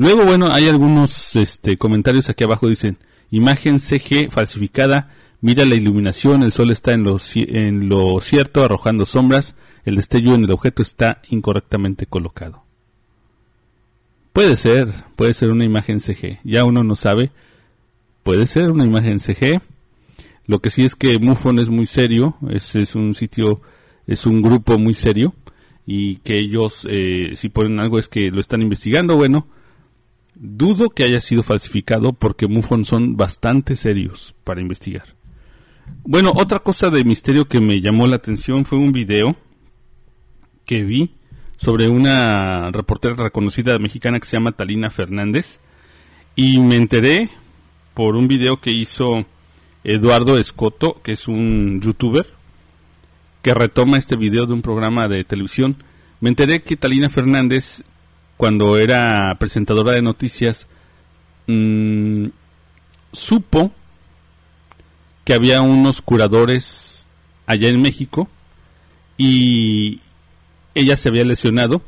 Luego, 0.00 0.24
bueno, 0.24 0.50
hay 0.50 0.66
algunos 0.66 1.36
este, 1.36 1.76
comentarios 1.76 2.30
aquí 2.30 2.42
abajo. 2.42 2.66
Dicen, 2.66 2.96
imagen 3.30 3.78
CG 3.78 4.30
falsificada, 4.30 5.10
mira 5.42 5.66
la 5.66 5.74
iluminación, 5.74 6.42
el 6.42 6.52
sol 6.52 6.70
está 6.70 6.94
en 6.94 7.04
lo, 7.04 7.18
en 7.34 7.90
lo 7.90 8.18
cierto, 8.22 8.64
arrojando 8.64 9.04
sombras, 9.04 9.56
el 9.84 9.96
destello 9.96 10.34
en 10.34 10.44
el 10.44 10.52
objeto 10.52 10.80
está 10.80 11.20
incorrectamente 11.28 12.06
colocado. 12.06 12.64
Puede 14.32 14.56
ser, 14.56 14.88
puede 15.16 15.34
ser 15.34 15.50
una 15.50 15.66
imagen 15.66 16.00
CG, 16.00 16.40
ya 16.44 16.64
uno 16.64 16.82
no 16.82 16.96
sabe. 16.96 17.30
Puede 18.22 18.46
ser 18.46 18.70
una 18.70 18.86
imagen 18.86 19.20
CG, 19.20 19.60
lo 20.46 20.62
que 20.62 20.70
sí 20.70 20.82
es 20.86 20.96
que 20.96 21.18
MUFON 21.18 21.58
es 21.58 21.68
muy 21.68 21.84
serio, 21.84 22.38
es, 22.48 22.74
es 22.74 22.94
un 22.94 23.12
sitio, 23.12 23.60
es 24.06 24.24
un 24.24 24.40
grupo 24.40 24.78
muy 24.78 24.94
serio 24.94 25.34
y 25.84 26.16
que 26.20 26.38
ellos 26.38 26.88
eh, 26.88 27.32
si 27.34 27.50
ponen 27.50 27.80
algo 27.80 27.98
es 27.98 28.08
que 28.08 28.30
lo 28.30 28.40
están 28.40 28.62
investigando. 28.62 29.14
Bueno, 29.16 29.46
dudo 30.40 30.88
que 30.88 31.04
haya 31.04 31.20
sido 31.20 31.42
falsificado 31.42 32.14
porque 32.14 32.48
MUFON 32.48 32.86
son 32.86 33.16
bastante 33.16 33.76
serios 33.76 34.34
para 34.42 34.62
investigar. 34.62 35.14
Bueno, 36.02 36.32
otra 36.34 36.60
cosa 36.60 36.88
de 36.88 37.04
misterio 37.04 37.46
que 37.46 37.60
me 37.60 37.80
llamó 37.80 38.06
la 38.06 38.16
atención 38.16 38.64
fue 38.64 38.78
un 38.78 38.90
video 38.90 39.36
que 40.64 40.82
vi 40.82 41.10
sobre 41.56 41.88
una 41.88 42.70
reportera 42.70 43.14
reconocida 43.14 43.78
mexicana 43.78 44.18
que 44.18 44.26
se 44.26 44.36
llama 44.36 44.52
Talina 44.52 44.88
Fernández 44.88 45.60
y 46.34 46.58
me 46.58 46.76
enteré 46.76 47.28
por 47.92 48.16
un 48.16 48.26
video 48.26 48.62
que 48.62 48.70
hizo 48.70 49.26
Eduardo 49.84 50.38
Escoto, 50.38 51.02
que 51.02 51.12
es 51.12 51.28
un 51.28 51.82
youtuber, 51.82 52.26
que 53.42 53.52
retoma 53.52 53.98
este 53.98 54.16
video 54.16 54.46
de 54.46 54.54
un 54.54 54.62
programa 54.62 55.06
de 55.06 55.22
televisión. 55.24 55.82
Me 56.20 56.30
enteré 56.30 56.62
que 56.62 56.76
Talina 56.76 57.10
Fernández, 57.10 57.84
cuando 58.40 58.78
era 58.78 59.36
presentadora 59.38 59.92
de 59.92 60.00
noticias, 60.00 60.66
mm, 61.46 62.28
supo 63.12 63.70
que 65.26 65.34
había 65.34 65.60
unos 65.60 66.00
curadores 66.00 67.06
allá 67.44 67.68
en 67.68 67.82
México 67.82 68.30
y 69.18 70.00
ella 70.74 70.96
se 70.96 71.10
había 71.10 71.22
lesionado 71.22 71.82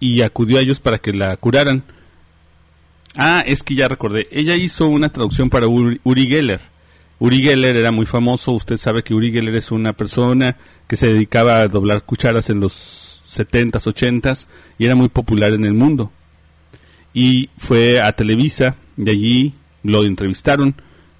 y 0.00 0.22
acudió 0.22 0.58
a 0.58 0.62
ellos 0.62 0.80
para 0.80 0.98
que 0.98 1.12
la 1.12 1.36
curaran. 1.36 1.84
Ah, 3.16 3.44
es 3.46 3.62
que 3.62 3.76
ya 3.76 3.86
recordé. 3.86 4.26
Ella 4.32 4.56
hizo 4.56 4.88
una 4.88 5.10
traducción 5.12 5.48
para 5.48 5.68
Uri 5.68 6.26
Geller. 6.26 6.60
Uri 7.20 7.40
Geller 7.40 7.76
era 7.76 7.92
muy 7.92 8.06
famoso, 8.06 8.50
usted 8.50 8.78
sabe 8.78 9.04
que 9.04 9.14
Uri 9.14 9.30
Geller 9.30 9.54
es 9.54 9.70
una 9.70 9.92
persona 9.92 10.56
que 10.88 10.96
se 10.96 11.06
dedicaba 11.06 11.60
a 11.60 11.68
doblar 11.68 12.02
cucharas 12.02 12.50
en 12.50 12.58
los 12.58 13.11
70s, 13.26 13.92
80s 13.92 14.46
y 14.78 14.86
era 14.86 14.94
muy 14.94 15.08
popular 15.08 15.52
en 15.52 15.64
el 15.64 15.74
mundo. 15.74 16.10
Y 17.14 17.50
fue 17.58 18.00
a 18.00 18.12
Televisa, 18.12 18.76
de 18.96 19.10
allí 19.10 19.54
lo 19.82 20.04
entrevistaron, 20.04 20.74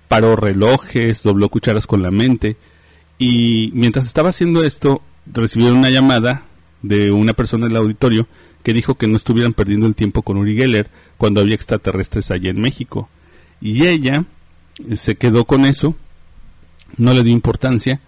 paró 0.09 0.37
relojes, 0.37 1.23
dobló 1.23 1.49
cucharas 1.49 1.87
con 1.87 2.03
la 2.03 2.11
mente 2.11 2.57
y 3.19 3.71
mientras 3.75 4.07
estaba 4.07 4.31
haciendo 4.31 4.65
esto 4.65 5.03
recibieron 5.27 5.79
una 5.79 5.91
llamada 5.91 6.45
de 6.83 7.13
una 7.13 7.35
persona 7.35 7.67
en 7.67 7.73
el 7.73 7.77
auditorio 7.77 8.27
que 8.63 8.73
dijo 8.73 8.97
que 8.97 9.07
no 9.07 9.17
estuvieran 9.17 9.53
perdiendo 9.53 9.87
el 9.87 9.95
tiempo 9.95 10.23
con 10.23 10.37
Uri 10.37 10.57
Geller 10.57 10.91
cuando 11.19 11.41
había 11.41 11.55
extraterrestres 11.55 12.31
allá 12.31 12.51
en 12.51 12.61
México. 12.61 13.09
Y 13.61 13.87
ella 13.87 14.25
se 14.95 15.17
quedó 15.17 15.45
con 15.45 15.65
eso, 15.65 15.95
no 16.97 17.13
le 17.15 17.23
dio 17.23 17.33
importancia. 17.33 18.01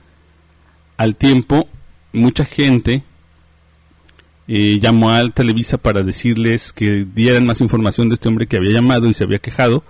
Al 0.97 1.17
tiempo, 1.17 1.69
mucha 2.13 2.45
gente 2.45 3.03
eh, 4.47 4.79
llamó 4.81 5.11
a 5.11 5.29
Televisa 5.31 5.79
para 5.79 6.03
decirles 6.03 6.73
que 6.73 7.07
dieran 7.07 7.47
más 7.47 7.61
información 7.61 8.09
de 8.09 8.15
este 8.15 8.29
hombre 8.29 8.47
que 8.47 8.57
había 8.57 8.73
llamado 8.73 9.09
y 9.09 9.15
se 9.15 9.25
había 9.25 9.39
quejado 9.39 9.83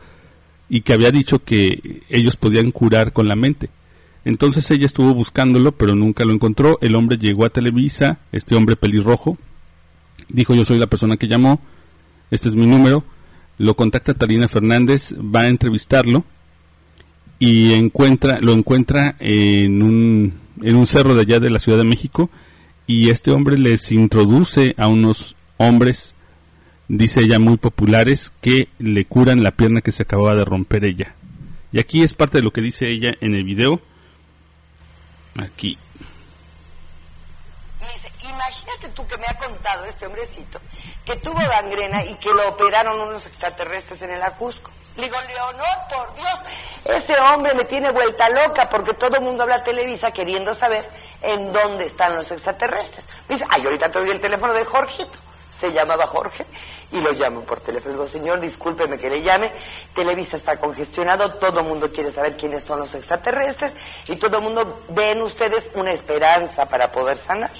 y 0.69 0.83
que 0.83 0.93
había 0.93 1.11
dicho 1.11 1.41
que 1.41 2.03
ellos 2.09 2.37
podían 2.37 2.71
curar 2.71 3.13
con 3.13 3.29
la 3.29 3.37
mente. 3.37 3.71
Entonces 4.25 4.71
ella 4.71 4.87
estuvo 4.87 5.13
buscándolo, 5.13 5.73
pero 5.73 5.95
nunca 5.95 6.25
lo 6.25 6.33
encontró. 6.33 6.79
El 6.81 6.95
hombre 6.95 7.19
llegó 7.19 7.45
a 7.45 7.51
Televisa, 7.51 8.21
este 8.33 8.55
hombre 8.55 8.77
pelirrojo, 8.77 9.37
dijo 10.29 10.55
yo 10.55 10.65
soy 10.65 10.79
la 10.79 10.87
persona 10.87 11.17
que 11.17 11.29
llamó, 11.29 11.61
este 12.31 12.49
es 12.49 12.57
mi 12.57 12.67
número, 12.67 13.05
lo 13.59 13.75
contacta 13.75 14.15
Talina 14.15 14.49
Fernández, 14.49 15.15
va 15.15 15.41
a 15.41 15.49
entrevistarlo 15.49 16.25
y 17.39 17.75
encuentra, 17.75 18.41
lo 18.41 18.53
encuentra 18.53 19.17
en 19.19 19.83
un, 19.83 20.33
en 20.63 20.77
un 20.77 20.87
cerro 20.87 21.15
de 21.15 21.23
allá 21.23 21.41
de 21.41 21.51
la 21.51 21.59
Ciudad 21.59 21.79
de 21.79 21.85
México 21.85 22.31
y 22.87 23.11
este 23.11 23.31
hombre 23.31 23.57
les 23.57 23.91
introduce 23.93 24.75
a 24.76 24.88
unos 24.88 25.37
hombres, 25.57 26.14
dice 26.88 27.21
ella, 27.21 27.38
muy 27.38 27.57
populares 27.57 28.33
que 28.41 28.69
le 28.79 29.05
curan 29.07 29.43
la 29.43 29.53
pierna 29.53 29.81
que 29.81 29.93
se 29.93 30.03
acababa 30.03 30.35
de 30.35 30.45
romper 30.45 30.85
ella. 30.85 31.14
Y 31.73 31.81
aquí 31.81 32.03
es 32.03 32.14
parte 32.14 32.38
de 32.38 32.45
lo 32.45 32.53
que 32.53 32.61
dice 32.61 32.88
ella 32.88 33.14
en 33.21 33.35
el 33.35 33.45
video. 33.45 33.81
Aquí. 35.37 35.79
imagínate 38.23 38.88
tú 38.95 39.07
que 39.07 39.19
me 39.19 39.26
ha 39.26 39.37
contado 39.37 39.85
este 39.85 40.07
hombrecito 40.07 40.61
que 41.05 41.17
tuvo 41.17 41.37
gangrena 41.37 42.05
y 42.05 42.14
que 42.17 42.31
lo 42.31 42.49
operaron 42.49 43.00
unos 43.00 43.25
extraterrestres 43.26 44.00
en 44.03 44.11
el 44.11 44.23
Ajusco. 44.23 44.71
Le 44.97 45.05
digo, 45.05 45.17
Leonor, 45.23 45.76
por 45.91 46.14
Dios, 46.14 46.38
ese 46.85 47.19
hombre 47.19 47.55
me 47.55 47.64
tiene 47.64 47.91
vuelta 47.91 48.29
loca 48.31 48.69
porque 48.71 48.95
todo 48.95 49.17
el 49.17 49.23
mundo 49.23 49.43
habla 49.43 49.64
Televisa 49.64 50.12
queriendo 50.12 50.55
saber 50.55 50.88
en 51.25 51.52
dónde 51.52 51.87
están 51.87 52.14
los 52.16 52.31
extraterrestres. 52.31 53.04
Me 53.28 53.37
dice, 53.37 53.47
ay, 53.50 53.64
ahorita 53.64 53.90
te 53.90 53.99
doy 53.99 54.11
el 54.11 54.21
teléfono 54.21 54.52
de 54.52 54.64
Jorgito. 54.64 55.19
Se 55.61 55.73
llamaba 55.73 56.07
Jorge 56.07 56.45
y 56.90 57.00
lo 57.00 57.12
llamo 57.12 57.43
por 57.43 57.61
teléfono. 57.61 57.95
Digo, 57.95 58.09
señor, 58.09 58.40
discúlpeme 58.40 58.99
que 58.99 59.09
le 59.09 59.23
llame. 59.23 59.52
Televisa 59.95 60.37
está 60.37 60.59
congestionado, 60.59 61.35
todo 61.35 61.61
el 61.61 61.66
mundo 61.66 61.90
quiere 61.93 62.12
saber 62.12 62.37
quiénes 62.37 62.64
son 62.64 62.81
los 62.81 62.95
extraterrestres 62.95 63.73
y 64.07 64.16
todo 64.16 64.38
el 64.38 64.43
mundo 64.43 64.85
ve 64.88 65.12
en 65.12 65.23
ustedes 65.23 65.69
una 65.75 65.93
esperanza 65.93 66.66
para 66.66 66.90
poder 66.90 67.19
sanar. 67.19 67.52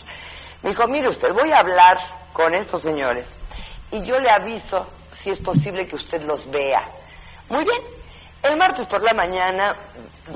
Me 0.63 0.71
dijo, 0.71 0.87
mire 0.89 1.09
usted, 1.09 1.33
voy 1.33 1.53
a 1.53 1.61
hablar 1.61 1.99
con 2.33 2.53
estos 2.55 2.83
señores 2.83 3.27
y 3.91 4.03
yo 4.03 4.19
le 4.19 4.31
aviso 4.31 4.87
si 5.13 5.31
es 5.31 5.39
posible 5.39 5.87
que 5.87 5.97
usted 5.97 6.23
los 6.23 6.51
vea. 6.51 6.89
Muy 7.49 7.65
bien, 7.65 7.81
el 8.43 8.57
martes 8.57 8.87
por 8.87 9.03
la 9.03 9.15
mañana 9.15 9.77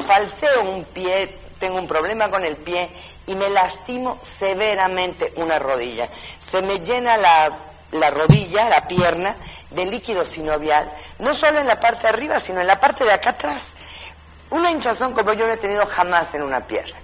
falseo 0.06 0.62
un 0.62 0.85
pie, 0.85 1.38
tengo 1.58 1.78
un 1.78 1.87
problema 1.87 2.30
con 2.30 2.44
el 2.44 2.56
pie 2.58 2.90
y 3.28 3.37
me 3.37 3.49
lastimo 3.50 4.18
severamente 4.38 5.32
una 5.37 5.58
rodilla. 5.58 6.08
Se 6.50 6.62
me 6.62 6.80
llena 6.80 7.16
la, 7.16 7.50
la 7.92 8.11
rodilla, 8.11 8.68
la 8.68 8.88
pierna, 8.88 9.37
de 9.70 9.85
líquido 9.85 10.25
sinovial, 10.25 10.90
no 11.18 11.35
solo 11.35 11.58
en 11.58 11.66
la 11.66 11.78
parte 11.78 12.02
de 12.02 12.08
arriba, 12.08 12.40
sino 12.40 12.61
en 12.61 12.66
la 12.66 12.80
parte 12.80 13.04
de 13.04 13.12
acá 13.12 13.30
atrás. 13.30 13.62
Una 14.50 14.70
hinchazón 14.70 15.12
como 15.12 15.35
yo 15.35 15.47
no 15.47 15.52
he 15.52 15.58
tenido 15.58 15.85
jamás 15.87 16.35
en 16.35 16.42
una 16.42 16.66
pierna. 16.66 16.97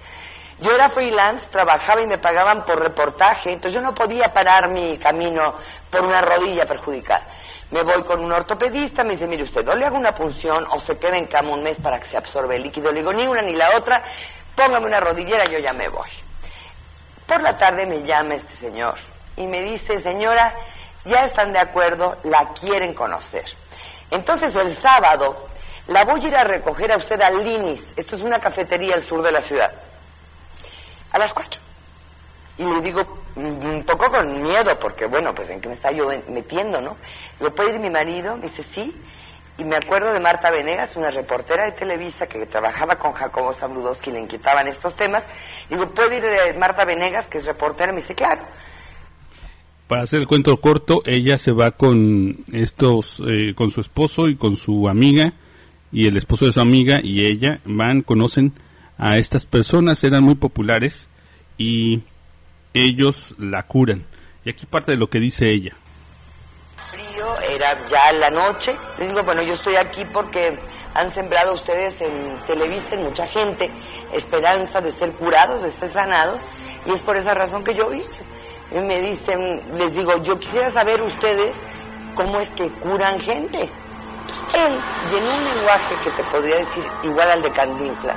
Yo 0.61 0.73
era 0.73 0.88
freelance, 0.88 1.45
trabajaba 1.50 2.00
y 2.00 2.07
me 2.07 2.16
pagaban 2.16 2.64
por 2.64 2.81
reportaje, 2.81 3.52
entonces 3.52 3.75
yo 3.75 3.83
no 3.83 3.95
podía 3.95 4.33
parar 4.33 4.69
mi 4.71 4.97
camino 4.97 5.57
por 5.90 6.02
una 6.02 6.23
rodilla 6.23 6.66
perjudicada. 6.66 7.26
Me 7.71 7.83
voy 7.83 8.02
con 8.04 8.25
un 8.25 8.33
ortopedista, 8.33 9.04
me 9.04 9.12
dice, 9.12 9.26
mire 9.26 9.43
usted, 9.43 9.69
o 9.69 9.75
le 9.75 9.85
hago 9.85 9.99
una 9.99 10.14
punción 10.14 10.66
o 10.71 10.81
se 10.81 10.97
queda 10.97 11.19
en 11.19 11.26
cama 11.26 11.50
un 11.50 11.62
mes 11.62 11.76
para 11.83 12.00
que 12.00 12.07
se 12.07 12.16
absorbe 12.16 12.57
el 12.57 12.62
líquido. 12.62 12.93
Le 12.93 13.00
digo, 13.00 13.12
ni 13.12 13.26
una 13.26 13.43
ni 13.43 13.52
la 13.52 13.76
otra, 13.76 14.04
póngame 14.55 14.87
una 14.87 15.01
rodillera, 15.01 15.45
yo 15.45 15.59
ya 15.59 15.73
me 15.73 15.89
voy. 15.89 16.09
Por 17.27 17.43
la 17.43 17.57
tarde 17.57 17.87
me 17.87 18.03
llama 18.03 18.35
este 18.35 18.57
señor 18.57 18.97
y 19.37 19.47
me 19.47 19.63
dice, 19.63 20.03
señora, 20.03 20.55
ya 21.05 21.27
están 21.27 21.53
de 21.53 21.59
acuerdo, 21.59 22.17
la 22.25 22.53
quieren 22.55 22.95
conocer. 22.95 23.45
Entonces 24.11 24.55
el 24.55 24.77
sábado 24.81 25.49
la 25.87 26.05
voy 26.05 26.25
a 26.25 26.29
ir 26.29 26.37
a 26.37 26.45
recoger 26.45 26.93
a 26.93 26.97
usted 26.97 27.21
al 27.21 27.43
Linis, 27.45 27.83
esto 27.97 28.17
es 28.17 28.23
una 28.23 28.38
cafetería 28.38 28.95
al 28.95 29.03
sur 29.03 29.23
de 29.23 29.33
la 29.33 29.40
ciudad, 29.40 29.73
a 31.12 31.19
las 31.19 31.33
cuatro. 31.35 31.61
Y 32.57 32.64
le 32.64 32.81
digo, 32.81 33.25
un 33.37 33.85
poco 33.85 34.11
con 34.11 34.43
miedo, 34.43 34.79
porque 34.79 35.07
bueno, 35.07 35.35
pues 35.35 35.51
en 35.51 35.61
qué 35.61 35.69
me 35.69 35.75
está 35.75 35.90
yo 35.90 36.09
metiendo, 36.29 36.81
¿no? 36.81 36.97
¿Lo 37.40 37.55
puede 37.55 37.75
ir 37.75 37.81
mi 37.81 37.90
marido? 37.90 38.37
Me 38.37 38.49
dice, 38.49 38.64
sí. 38.75 38.95
Y 39.57 39.64
me 39.64 39.77
acuerdo 39.77 40.12
de 40.12 40.19
Marta 40.19 40.51
Venegas, 40.51 40.97
una 40.97 41.11
reportera 41.11 41.67
de 41.67 41.73
Televisa 41.73 42.27
que 42.27 42.45
trabajaba 42.47 42.97
con 42.97 43.12
Jacobo 43.12 43.53
Zabludowski, 43.53 44.11
le 44.11 44.21
inquietaban 44.21 44.67
estos 44.67 44.97
temas. 44.97 45.25
Digo, 45.71 45.88
¿puede 45.90 46.17
ir 46.17 46.25
eh, 46.25 46.59
Marta 46.59 46.85
Venegas, 46.85 47.27
que 47.27 47.38
es 47.38 47.45
reportera? 47.45 47.93
Me 47.93 48.01
dice, 48.01 48.17
claro. 48.17 48.43
Para 49.87 50.03
hacer 50.03 50.21
el 50.21 50.27
cuento 50.27 50.57
corto, 50.57 51.03
ella 51.07 51.38
se 51.38 51.53
va 51.53 51.71
con 51.71 52.45
estos, 52.53 53.23
eh, 53.27 53.55
con 53.55 53.71
su 53.71 53.81
esposo 53.81 54.29
y 54.29 54.35
con 54.35 54.57
su 54.57 54.88
amiga, 54.88 55.35
y 55.93 56.09
el 56.09 56.17
esposo 56.17 56.47
de 56.47 56.53
su 56.53 56.61
amiga 56.61 57.01
y 57.01 57.25
ella 57.25 57.61
van, 57.64 58.03
conocen 58.03 58.55
a 58.99 59.19
estas 59.19 59.47
personas, 59.47 60.03
eran 60.03 60.25
muy 60.25 60.35
populares, 60.35 61.09
y 61.59 62.03
ellos 62.73 63.37
la 63.38 63.64
curan. 63.69 64.05
Y 64.45 64.51
aquí 64.51 64.67
parte 64.67 64.90
de 64.90 64.99
lo 64.99 65.09
que 65.09 65.21
dice 65.21 65.51
ella. 65.51 65.77
Era 67.55 67.87
ya 67.87 68.12
la 68.12 68.31
noche. 68.31 68.77
Les 68.99 69.09
digo, 69.09 69.23
bueno, 69.23 69.43
yo 69.43 69.55
estoy 69.55 69.77
aquí 69.77 70.05
porque 70.07 70.59
han 70.95 71.14
sembrado 71.14 71.55
ustedes 71.55 71.95
en 72.01 72.40
Televisa, 72.47 72.97
mucha 72.97 73.27
gente, 73.29 73.71
esperanza 74.12 74.81
de 74.81 74.93
ser 74.99 75.12
curados, 75.12 75.62
de 75.62 75.73
ser 75.73 75.93
sanados, 75.93 76.40
y 76.87 76.93
es 76.93 77.01
por 77.03 77.17
esa 77.17 77.35
razón 77.35 77.62
que 77.62 77.75
yo 77.75 77.88
vine. 77.88 78.05
Y 78.73 78.79
me 78.79 79.01
dicen, 79.01 79.62
les 79.79 79.95
digo, 79.95 80.17
yo 80.23 80.38
quisiera 80.38 80.73
saber 80.73 81.01
ustedes 81.03 81.53
cómo 82.14 82.40
es 82.40 82.49
que 82.51 82.69
curan 82.69 83.21
gente. 83.21 83.71
Él, 84.55 84.79
y 85.12 85.17
en 85.17 85.25
un 85.25 85.45
lenguaje 85.45 85.95
que 86.03 86.11
te 86.11 86.25
podría 86.25 86.57
decir 86.57 86.85
igual 87.03 87.31
al 87.31 87.43
de 87.43 87.51
Cantinflas, 87.51 88.17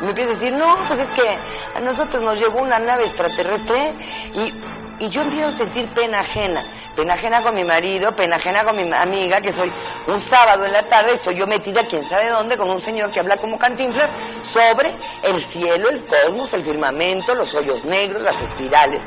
me 0.00 0.08
empieza 0.10 0.32
a 0.32 0.34
decir, 0.34 0.52
no, 0.52 0.76
pues 0.88 1.00
es 1.00 1.08
que 1.08 1.38
a 1.74 1.80
nosotros 1.80 2.22
nos 2.22 2.38
llevó 2.38 2.60
una 2.60 2.78
nave 2.78 3.04
extraterrestre 3.04 3.94
y, 4.34 4.52
y 4.98 5.08
yo 5.08 5.22
empiezo 5.22 5.48
a 5.48 5.52
sentir 5.52 5.88
pena 5.90 6.20
ajena. 6.20 6.64
Pena 6.94 7.14
ajena 7.14 7.42
con 7.42 7.54
mi 7.54 7.64
marido, 7.64 8.14
pena 8.14 8.36
ajena 8.36 8.64
con 8.64 8.76
mi 8.76 8.92
amiga, 8.92 9.40
que 9.40 9.52
soy 9.52 9.72
un 10.06 10.20
sábado 10.22 10.64
en 10.64 10.72
la 10.72 10.84
tarde, 10.84 11.14
estoy 11.14 11.34
yo 11.34 11.46
metida 11.46 11.84
quién 11.86 12.08
sabe 12.08 12.30
dónde 12.30 12.56
con 12.56 12.70
un 12.70 12.80
señor 12.80 13.10
que 13.10 13.20
habla 13.20 13.36
como 13.36 13.58
cantinflas 13.58 14.08
sobre 14.52 14.94
el 15.22 15.44
cielo, 15.46 15.88
el 15.88 16.04
cosmos, 16.04 16.52
el 16.52 16.62
firmamento, 16.62 17.34
los 17.34 17.52
hoyos 17.54 17.84
negros, 17.84 18.22
las 18.22 18.38
espirales. 18.40 19.00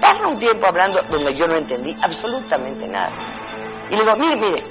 Pasa 0.00 0.26
un 0.26 0.38
tiempo 0.38 0.66
hablando 0.66 1.00
donde 1.10 1.34
yo 1.34 1.46
no 1.46 1.56
entendí 1.56 1.94
absolutamente 2.00 2.88
nada. 2.88 3.12
Y 3.90 3.96
le 3.96 4.00
digo, 4.00 4.16
mire, 4.16 4.36
mire, 4.36 4.64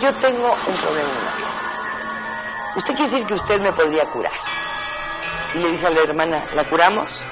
yo 0.00 0.12
tengo 0.14 0.56
un 0.66 0.76
problema 0.76 1.52
Usted 2.74 2.94
quiere 2.94 3.10
decir 3.10 3.26
que 3.26 3.34
usted 3.34 3.60
me 3.60 3.72
podría 3.72 4.06
curar. 4.06 4.32
Y 5.54 5.58
le 5.58 5.72
dice 5.72 5.86
a 5.86 5.90
la 5.90 6.00
hermana, 6.00 6.46
¿la 6.54 6.64
curamos? 6.64 7.22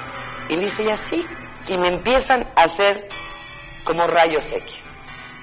Y 0.50 0.56
le 0.56 0.66
dice 0.66 0.82
ella, 0.82 0.98
sí. 1.08 1.26
Y 1.68 1.76
me 1.78 1.88
empiezan 1.88 2.48
a 2.56 2.64
hacer 2.64 3.08
como 3.84 4.06
rayos 4.06 4.44
X. 4.50 4.78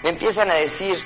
Me 0.04 0.10
empiezan 0.10 0.52
a 0.52 0.56
decir, 0.56 0.98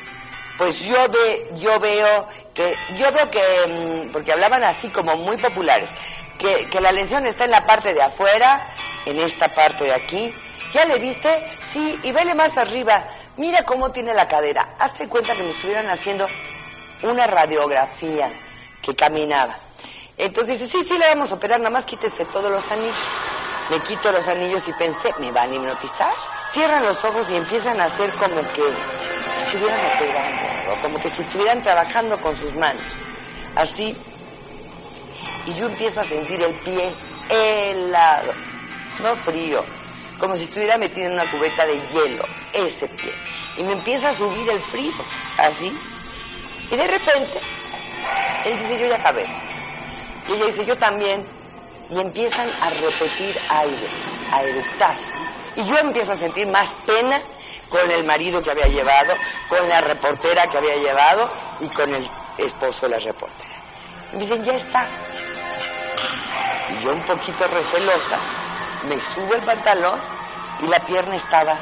pues 0.57 0.79
yo, 0.79 1.07
ve, 1.09 1.49
yo 1.57 1.79
veo 1.79 2.27
que, 2.53 2.75
yo 2.95 3.11
veo 3.11 3.29
que, 3.29 3.41
mm, 3.67 4.11
porque 4.11 4.31
hablaban 4.31 4.63
así 4.63 4.89
como 4.89 5.15
muy 5.15 5.37
populares, 5.37 5.89
que, 6.37 6.67
que 6.69 6.81
la 6.81 6.91
lesión 6.91 7.25
está 7.25 7.45
en 7.45 7.51
la 7.51 7.65
parte 7.65 7.93
de 7.93 8.01
afuera, 8.01 8.69
en 9.05 9.19
esta 9.19 9.53
parte 9.53 9.85
de 9.85 9.93
aquí. 9.93 10.33
¿Ya 10.73 10.85
le 10.85 10.99
viste? 10.99 11.47
Sí, 11.73 11.99
y 12.03 12.11
vele 12.11 12.33
más 12.33 12.55
arriba. 12.57 13.05
Mira 13.37 13.63
cómo 13.65 13.91
tiene 13.91 14.13
la 14.13 14.27
cadera. 14.27 14.75
Hazte 14.79 15.07
cuenta 15.07 15.35
que 15.35 15.43
me 15.43 15.51
estuvieran 15.51 15.89
haciendo 15.89 16.27
una 17.03 17.27
radiografía 17.27 18.31
que 18.81 18.95
caminaba. 18.95 19.57
Entonces 20.17 20.59
dice, 20.59 20.71
sí, 20.71 20.85
sí, 20.87 20.97
le 20.97 21.07
vamos 21.07 21.31
a 21.31 21.35
operar, 21.35 21.59
nada 21.59 21.71
más 21.71 21.85
quítese 21.85 22.25
todos 22.25 22.51
los 22.51 22.69
anillos. 22.71 22.95
Me 23.71 23.79
quito 23.79 24.11
los 24.11 24.27
anillos 24.27 24.61
y 24.67 24.73
pensé, 24.73 25.15
¿me 25.17 25.31
van 25.31 25.49
a 25.49 25.55
hipnotizar? 25.55 26.13
Cierran 26.51 26.83
los 26.83 27.01
ojos 27.05 27.25
y 27.29 27.37
empiezan 27.37 27.79
a 27.79 27.85
hacer 27.85 28.11
como 28.15 28.41
que 28.51 28.63
estuvieran 29.45 29.79
operando, 29.95 30.81
como 30.81 30.99
que 30.99 31.09
si 31.11 31.21
estuvieran 31.21 31.63
trabajando 31.63 32.19
con 32.19 32.35
sus 32.35 32.53
manos. 32.57 32.83
Así. 33.55 33.95
Y 35.45 35.53
yo 35.53 35.67
empiezo 35.67 36.01
a 36.01 36.03
sentir 36.03 36.41
el 36.41 36.53
pie 36.59 36.93
helado, 37.29 38.33
no 38.99 39.15
frío, 39.23 39.63
como 40.19 40.35
si 40.35 40.43
estuviera 40.43 40.77
metido 40.77 41.07
en 41.07 41.13
una 41.13 41.31
cubeta 41.31 41.65
de 41.65 41.79
hielo, 41.93 42.25
ese 42.51 42.89
pie. 42.89 43.13
Y 43.55 43.63
me 43.63 43.71
empieza 43.71 44.09
a 44.09 44.17
subir 44.17 44.49
el 44.49 44.61
frío, 44.63 44.91
así. 45.37 45.73
Y 46.69 46.75
de 46.75 46.87
repente, 46.89 47.39
él 48.43 48.59
dice, 48.59 48.79
yo 48.81 48.87
ya 48.89 48.97
acabé. 48.97 49.25
Y 50.27 50.33
ella 50.33 50.45
dice, 50.47 50.65
yo 50.65 50.77
también. 50.77 51.40
Y 51.91 51.99
empiezan 51.99 52.49
a 52.61 52.69
repetir 52.69 53.35
aire, 53.49 53.87
a 54.31 54.43
eructar. 54.43 54.97
Y 55.57 55.63
yo 55.65 55.77
empiezo 55.77 56.13
a 56.13 56.17
sentir 56.17 56.47
más 56.47 56.67
pena 56.85 57.21
con 57.69 57.91
el 57.91 58.05
marido 58.05 58.41
que 58.41 58.51
había 58.51 58.67
llevado, 58.67 59.13
con 59.49 59.67
la 59.67 59.81
reportera 59.81 60.47
que 60.47 60.57
había 60.57 60.77
llevado 60.77 61.29
y 61.59 61.67
con 61.67 61.93
el 61.93 62.07
esposo 62.37 62.87
de 62.87 62.89
la 62.89 62.99
reportera. 62.99 63.63
Y 64.13 64.15
me 64.15 64.25
dicen, 64.25 64.43
ya 64.43 64.55
está. 64.55 64.87
Y 66.69 66.83
yo 66.83 66.93
un 66.93 67.03
poquito 67.03 67.45
recelosa, 67.47 68.19
me 68.87 68.99
subo 68.99 69.35
el 69.35 69.41
pantalón 69.41 69.99
y 70.63 70.67
la 70.67 70.79
pierna 70.85 71.17
estaba 71.17 71.57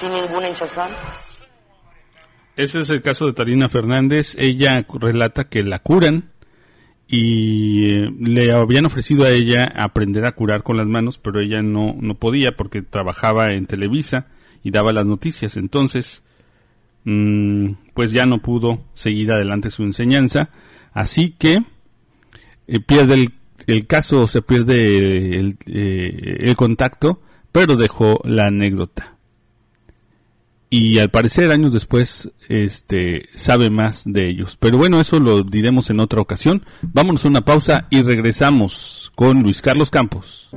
sin 0.00 0.12
ninguna 0.12 0.48
hinchazón. 0.48 0.92
Ese 2.56 2.80
es 2.80 2.90
el 2.90 3.02
caso 3.02 3.26
de 3.26 3.32
Tarina 3.32 3.68
Fernández. 3.68 4.34
Ella 4.38 4.84
relata 4.88 5.44
que 5.44 5.62
la 5.62 5.78
curan 5.78 6.31
y 7.14 7.90
eh, 7.90 8.10
le 8.20 8.52
habían 8.52 8.86
ofrecido 8.86 9.24
a 9.24 9.30
ella 9.30 9.70
aprender 9.76 10.24
a 10.24 10.32
curar 10.32 10.62
con 10.62 10.78
las 10.78 10.86
manos, 10.86 11.18
pero 11.18 11.40
ella 11.40 11.62
no, 11.62 11.94
no 12.00 12.14
podía 12.14 12.56
porque 12.56 12.80
trabajaba 12.80 13.52
en 13.52 13.66
Televisa 13.66 14.28
y 14.64 14.70
daba 14.70 14.94
las 14.94 15.06
noticias. 15.06 15.58
Entonces, 15.58 16.22
mm, 17.04 17.72
pues 17.92 18.12
ya 18.12 18.24
no 18.24 18.40
pudo 18.40 18.84
seguir 18.94 19.30
adelante 19.30 19.70
su 19.70 19.82
enseñanza. 19.82 20.48
Así 20.94 21.34
que 21.38 21.62
eh, 22.66 22.80
pierde 22.80 23.12
el, 23.12 23.32
el, 23.66 23.86
caso, 23.86 24.26
se 24.26 24.40
pierde 24.40 25.38
el, 25.38 25.58
eh, 25.66 26.38
el 26.40 26.56
contacto, 26.56 27.20
pero 27.52 27.76
dejó 27.76 28.22
la 28.24 28.46
anécdota 28.46 29.18
y 30.72 30.98
al 31.00 31.10
parecer 31.10 31.50
años 31.50 31.74
después 31.74 32.30
este 32.48 33.28
sabe 33.34 33.68
más 33.68 34.04
de 34.06 34.30
ellos. 34.30 34.56
Pero 34.58 34.78
bueno, 34.78 35.02
eso 35.02 35.20
lo 35.20 35.42
diremos 35.42 35.90
en 35.90 36.00
otra 36.00 36.22
ocasión. 36.22 36.64
Vámonos 36.80 37.26
a 37.26 37.28
una 37.28 37.42
pausa 37.42 37.88
y 37.90 38.02
regresamos 38.02 39.12
con 39.14 39.42
Luis 39.42 39.60
Carlos 39.60 39.90
Campos. 39.90 40.48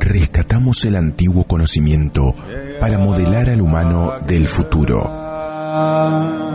Rescatamos 0.00 0.84
el 0.86 0.96
antiguo 0.96 1.44
conocimiento 1.44 2.34
para 2.80 2.98
modelar 2.98 3.48
al 3.48 3.60
humano 3.60 4.14
del 4.26 4.48
futuro 4.48 6.45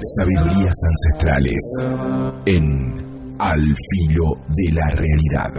Sabidurías 0.00 0.76
ancestrales 0.86 1.78
en 2.46 3.36
Al 3.38 3.60
filo 3.60 4.38
de 4.48 4.72
la 4.72 4.88
realidad. 4.90 5.52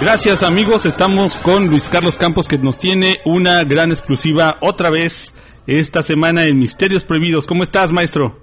Gracias 0.00 0.42
amigos, 0.42 0.86
estamos 0.86 1.36
con 1.36 1.68
Luis 1.68 1.88
Carlos 1.88 2.16
Campos 2.16 2.48
que 2.48 2.58
nos 2.58 2.78
tiene 2.78 3.18
una 3.24 3.62
gran 3.62 3.92
exclusiva 3.92 4.56
otra 4.60 4.90
vez 4.90 5.34
esta 5.68 6.02
semana 6.02 6.46
en 6.46 6.58
Misterios 6.58 7.04
Prohibidos. 7.04 7.46
¿Cómo 7.46 7.62
estás, 7.62 7.92
maestro? 7.92 8.40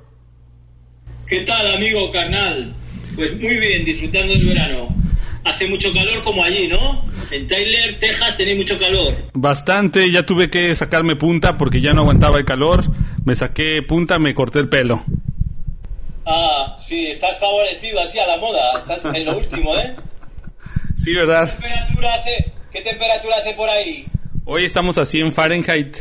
¿Qué 1.28 1.42
tal, 1.42 1.76
amigo 1.76 2.10
carnal? 2.10 2.85
Pues 3.16 3.40
muy 3.40 3.58
bien, 3.58 3.86
disfrutando 3.86 4.34
del 4.34 4.46
verano. 4.46 4.90
Hace 5.44 5.68
mucho 5.68 5.94
calor 5.94 6.22
como 6.24 6.44
allí, 6.44 6.68
¿no? 6.68 7.06
En 7.32 7.46
Tyler, 7.48 8.00
Texas, 8.00 8.36
tenéis 8.36 8.58
mucho 8.58 8.80
calor. 8.80 9.16
Bastante, 9.34 10.12
ya 10.12 10.26
tuve 10.26 10.50
que 10.50 10.74
sacarme 10.76 11.16
punta 11.16 11.58
porque 11.58 11.82
ya 11.82 11.94
no 11.94 12.02
aguantaba 12.02 12.40
el 12.40 12.46
calor. 12.46 12.84
Me 13.24 13.36
saqué 13.36 13.82
punta, 13.84 14.18
me 14.18 14.34
corté 14.34 14.60
el 14.60 14.70
pelo. 14.70 15.04
Ah, 16.26 16.76
sí, 16.80 17.08
estás 17.08 17.40
favorecido 17.40 18.02
así 18.02 18.18
a 18.18 18.26
la 18.28 18.38
moda. 18.38 18.80
Estás 18.80 19.06
en 19.06 19.26
lo 19.26 19.38
último, 19.38 19.76
¿eh? 19.78 19.96
Sí, 20.98 21.14
¿verdad? 21.14 21.54
¿Qué 21.60 21.62
temperatura 21.62 22.14
hace, 22.16 22.52
qué 22.72 22.82
temperatura 22.82 23.36
hace 23.38 23.54
por 23.54 23.70
ahí? 23.70 24.06
Hoy 24.46 24.66
estamos 24.66 24.98
así 24.98 25.20
en 25.20 25.32
Fahrenheit. 25.32 25.98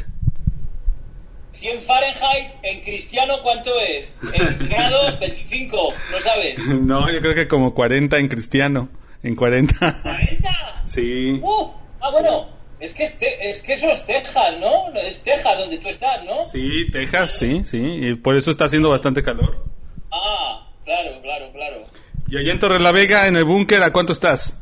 100 1.65 1.81
Fahrenheit 1.81 2.51
en 2.63 2.83
cristiano, 2.83 3.37
¿cuánto 3.43 3.71
es? 3.81 4.15
¿En 4.35 4.69
grados? 4.69 5.19
25, 5.19 5.95
¿no 6.13 6.21
sabes? 6.21 6.59
No, 6.83 7.11
yo 7.11 7.21
creo 7.23 7.35
que 7.35 7.49
como 7.49 7.73
40 7.73 8.19
en 8.19 8.29
cristiano. 8.29 8.91
En 9.23 9.35
40. 9.35 9.75
¿40? 10.03 10.83
Sí. 10.85 11.41
Uh, 11.43 11.71
ah, 12.03 12.11
bueno, 12.13 12.49
es 12.81 12.93
que, 12.93 13.05
es, 13.05 13.17
es 13.19 13.61
que 13.61 13.73
eso 13.73 13.89
es 13.89 14.05
Texas, 14.05 14.57
¿no? 14.61 14.93
Es 14.93 15.23
Texas 15.23 15.59
donde 15.59 15.79
tú 15.79 15.89
estás, 15.89 16.23
¿no? 16.27 16.45
Sí, 16.45 16.91
Texas, 16.93 17.39
sí, 17.39 17.63
sí. 17.65 17.79
Y 17.79 18.15
por 18.17 18.37
eso 18.37 18.51
está 18.51 18.67
haciendo 18.67 18.91
bastante 18.91 19.23
calor. 19.23 19.65
Ah, 20.13 20.69
claro, 20.85 21.19
claro, 21.23 21.51
claro. 21.51 21.87
¿Y 22.29 22.37
allá 22.37 22.53
en 22.53 22.59
Torre 22.59 22.79
la 22.79 22.93
Vega, 22.93 23.27
en 23.27 23.37
el 23.37 23.45
búnker, 23.47 23.83
a 23.83 23.91
cuánto 23.91 24.13
estás? 24.13 24.61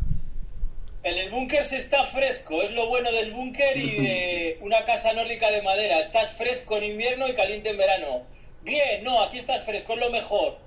En 1.04 1.18
el 1.18 1.30
búnker 1.30 1.64
se 1.64 1.78
está 1.78 2.04
fresco, 2.04 2.62
es 2.62 2.70
lo 2.70 2.86
bueno 2.86 3.10
del 3.10 3.32
búnker 3.32 3.76
y 3.76 3.90
de 3.90 4.58
una 4.62 4.84
casa 4.84 5.12
nórdica 5.12 5.50
de 5.50 5.62
madera. 5.62 5.98
Estás 5.98 6.32
fresco 6.32 6.76
en 6.76 6.84
invierno 6.84 7.28
y 7.28 7.34
caliente 7.34 7.70
en 7.70 7.76
verano. 7.76 8.22
Bien, 8.62 9.02
no, 9.02 9.20
aquí 9.22 9.38
estás 9.38 9.64
fresco, 9.64 9.94
es 9.94 9.98
lo 9.98 10.10
mejor. 10.10 10.58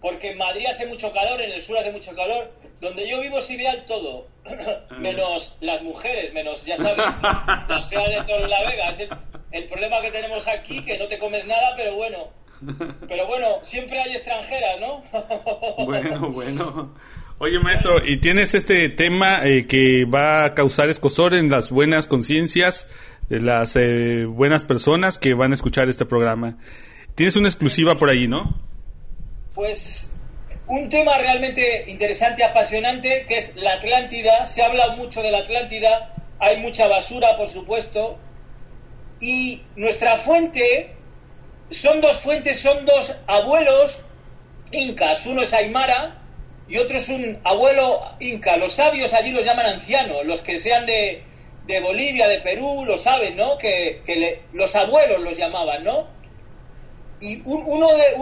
Porque 0.00 0.32
en 0.32 0.38
Madrid 0.38 0.66
hace 0.66 0.86
mucho 0.86 1.12
calor, 1.12 1.40
en 1.40 1.52
el 1.52 1.60
sur 1.60 1.78
hace 1.78 1.92
mucho 1.92 2.12
calor. 2.14 2.52
Donde 2.80 3.08
yo 3.08 3.20
vivo 3.20 3.38
es 3.38 3.48
ideal 3.48 3.84
todo. 3.86 4.26
menos 4.98 5.56
las 5.60 5.82
mujeres, 5.82 6.32
menos, 6.32 6.64
ya 6.64 6.76
sabes, 6.76 6.96
la 7.68 7.80
sea 7.82 8.08
de 8.08 8.22
Torre 8.24 8.48
la 8.48 8.68
Vega. 8.68 8.90
Es 8.90 9.00
el, 9.00 9.10
el 9.52 9.66
problema 9.66 10.00
que 10.00 10.10
tenemos 10.10 10.48
aquí, 10.48 10.84
que 10.84 10.98
no 10.98 11.06
te 11.06 11.18
comes 11.18 11.46
nada, 11.46 11.74
pero 11.76 11.94
bueno. 11.94 12.28
Pero 13.06 13.26
bueno, 13.26 13.58
siempre 13.62 14.00
hay 14.00 14.12
extranjeras, 14.12 14.80
¿no? 14.80 15.04
bueno, 15.84 16.30
bueno. 16.30 16.94
Oye, 17.38 17.58
maestro, 17.58 18.02
y 18.02 18.16
tienes 18.16 18.54
este 18.54 18.88
tema 18.88 19.44
eh, 19.44 19.66
que 19.66 20.06
va 20.06 20.44
a 20.46 20.54
causar 20.54 20.88
escosor 20.88 21.34
en 21.34 21.50
las 21.50 21.70
buenas 21.70 22.06
conciencias 22.06 22.88
de 23.28 23.40
las 23.40 23.76
eh, 23.76 24.24
buenas 24.24 24.64
personas 24.64 25.18
que 25.18 25.34
van 25.34 25.52
a 25.52 25.54
escuchar 25.54 25.90
este 25.90 26.06
programa. 26.06 26.56
Tienes 27.14 27.36
una 27.36 27.48
exclusiva 27.48 27.98
por 27.98 28.08
ahí, 28.08 28.26
¿no? 28.26 28.58
Pues 29.54 30.10
un 30.66 30.88
tema 30.88 31.18
realmente 31.18 31.84
interesante, 31.90 32.42
apasionante, 32.42 33.26
que 33.28 33.36
es 33.36 33.54
la 33.56 33.74
Atlántida. 33.74 34.46
Se 34.46 34.62
habla 34.62 34.96
mucho 34.96 35.20
de 35.20 35.30
la 35.30 35.40
Atlántida, 35.40 36.14
hay 36.38 36.56
mucha 36.62 36.88
basura, 36.88 37.36
por 37.36 37.50
supuesto. 37.50 38.18
Y 39.20 39.60
nuestra 39.76 40.16
fuente, 40.16 40.94
son 41.68 42.00
dos 42.00 42.16
fuentes, 42.16 42.60
son 42.60 42.86
dos 42.86 43.14
abuelos 43.26 44.02
incas. 44.72 45.26
Uno 45.26 45.42
es 45.42 45.52
Aymara, 45.52 46.22
y 46.68 46.78
otro 46.78 46.96
es 46.96 47.08
un 47.08 47.38
abuelo 47.44 48.00
inca. 48.20 48.56
Los 48.56 48.74
sabios 48.74 49.12
allí 49.12 49.30
los 49.30 49.44
llaman 49.44 49.66
ancianos, 49.66 50.24
los 50.24 50.40
que 50.40 50.58
sean 50.58 50.86
de, 50.86 51.22
de 51.66 51.80
Bolivia, 51.80 52.26
de 52.28 52.40
Perú, 52.40 52.84
lo 52.84 52.96
saben, 52.96 53.36
¿no? 53.36 53.56
Que, 53.58 54.02
que 54.04 54.40
los 54.52 54.74
abuelos 54.74 55.20
los 55.20 55.36
llamaban, 55.36 55.84
¿no? 55.84 56.16
Y 57.18 57.40
uno, 57.46 57.88
de, 57.96 58.14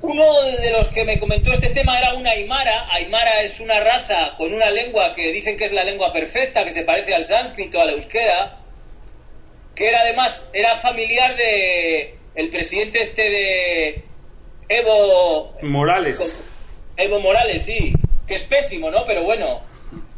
uno 0.00 0.42
de 0.60 0.70
los 0.70 0.88
que 0.88 1.04
me 1.04 1.18
comentó 1.18 1.50
este 1.50 1.70
tema 1.70 1.98
era 1.98 2.14
una 2.14 2.30
Aymara. 2.30 2.86
Aymara 2.92 3.40
es 3.40 3.58
una 3.58 3.80
raza 3.80 4.34
con 4.36 4.52
una 4.52 4.70
lengua 4.70 5.12
que 5.12 5.32
dicen 5.32 5.56
que 5.56 5.64
es 5.64 5.72
la 5.72 5.82
lengua 5.82 6.12
perfecta, 6.12 6.62
que 6.62 6.70
se 6.70 6.84
parece 6.84 7.14
al 7.14 7.24
sánscrito, 7.24 7.80
a 7.80 7.84
la 7.84 7.92
euskera, 7.92 8.60
que 9.74 9.88
era 9.88 10.02
además, 10.02 10.48
era 10.52 10.76
familiar 10.76 11.34
de 11.34 12.14
el 12.36 12.50
presidente 12.50 13.00
este 13.00 13.28
de 13.28 14.04
Evo 14.68 15.56
Morales. 15.62 16.40
Evo 16.96 17.20
Morales, 17.20 17.62
sí, 17.62 17.92
que 18.26 18.34
es 18.34 18.42
pésimo, 18.42 18.90
¿no? 18.90 19.04
Pero 19.04 19.24
bueno, 19.24 19.60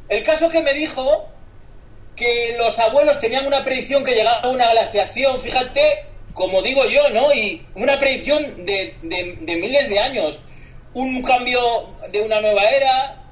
el 0.09 0.23
caso 0.23 0.49
que 0.49 0.61
me 0.61 0.75
dijo 0.75 1.27
que 2.15 2.57
los 2.59 2.79
abuelos 2.79 3.19
tenían 3.19 3.47
una 3.47 3.63
predicción 3.63 4.05
que 4.05 4.15
llegaba 4.15 4.49
una 4.49 4.71
glaciación, 4.73 5.39
fíjate, 5.39 6.05
como 6.33 6.63
digo 6.63 6.85
yo, 6.87 7.09
¿no? 7.11 7.33
Y 7.33 7.65
una 7.75 7.99
predicción 7.99 8.65
de, 8.65 8.95
de, 9.03 9.57
miles 9.57 9.89
de 9.89 9.99
años, 9.99 10.39
un 10.95 11.23
cambio 11.23 11.61
de 12.11 12.23
una 12.23 12.41
nueva 12.41 12.63
era, 12.71 13.23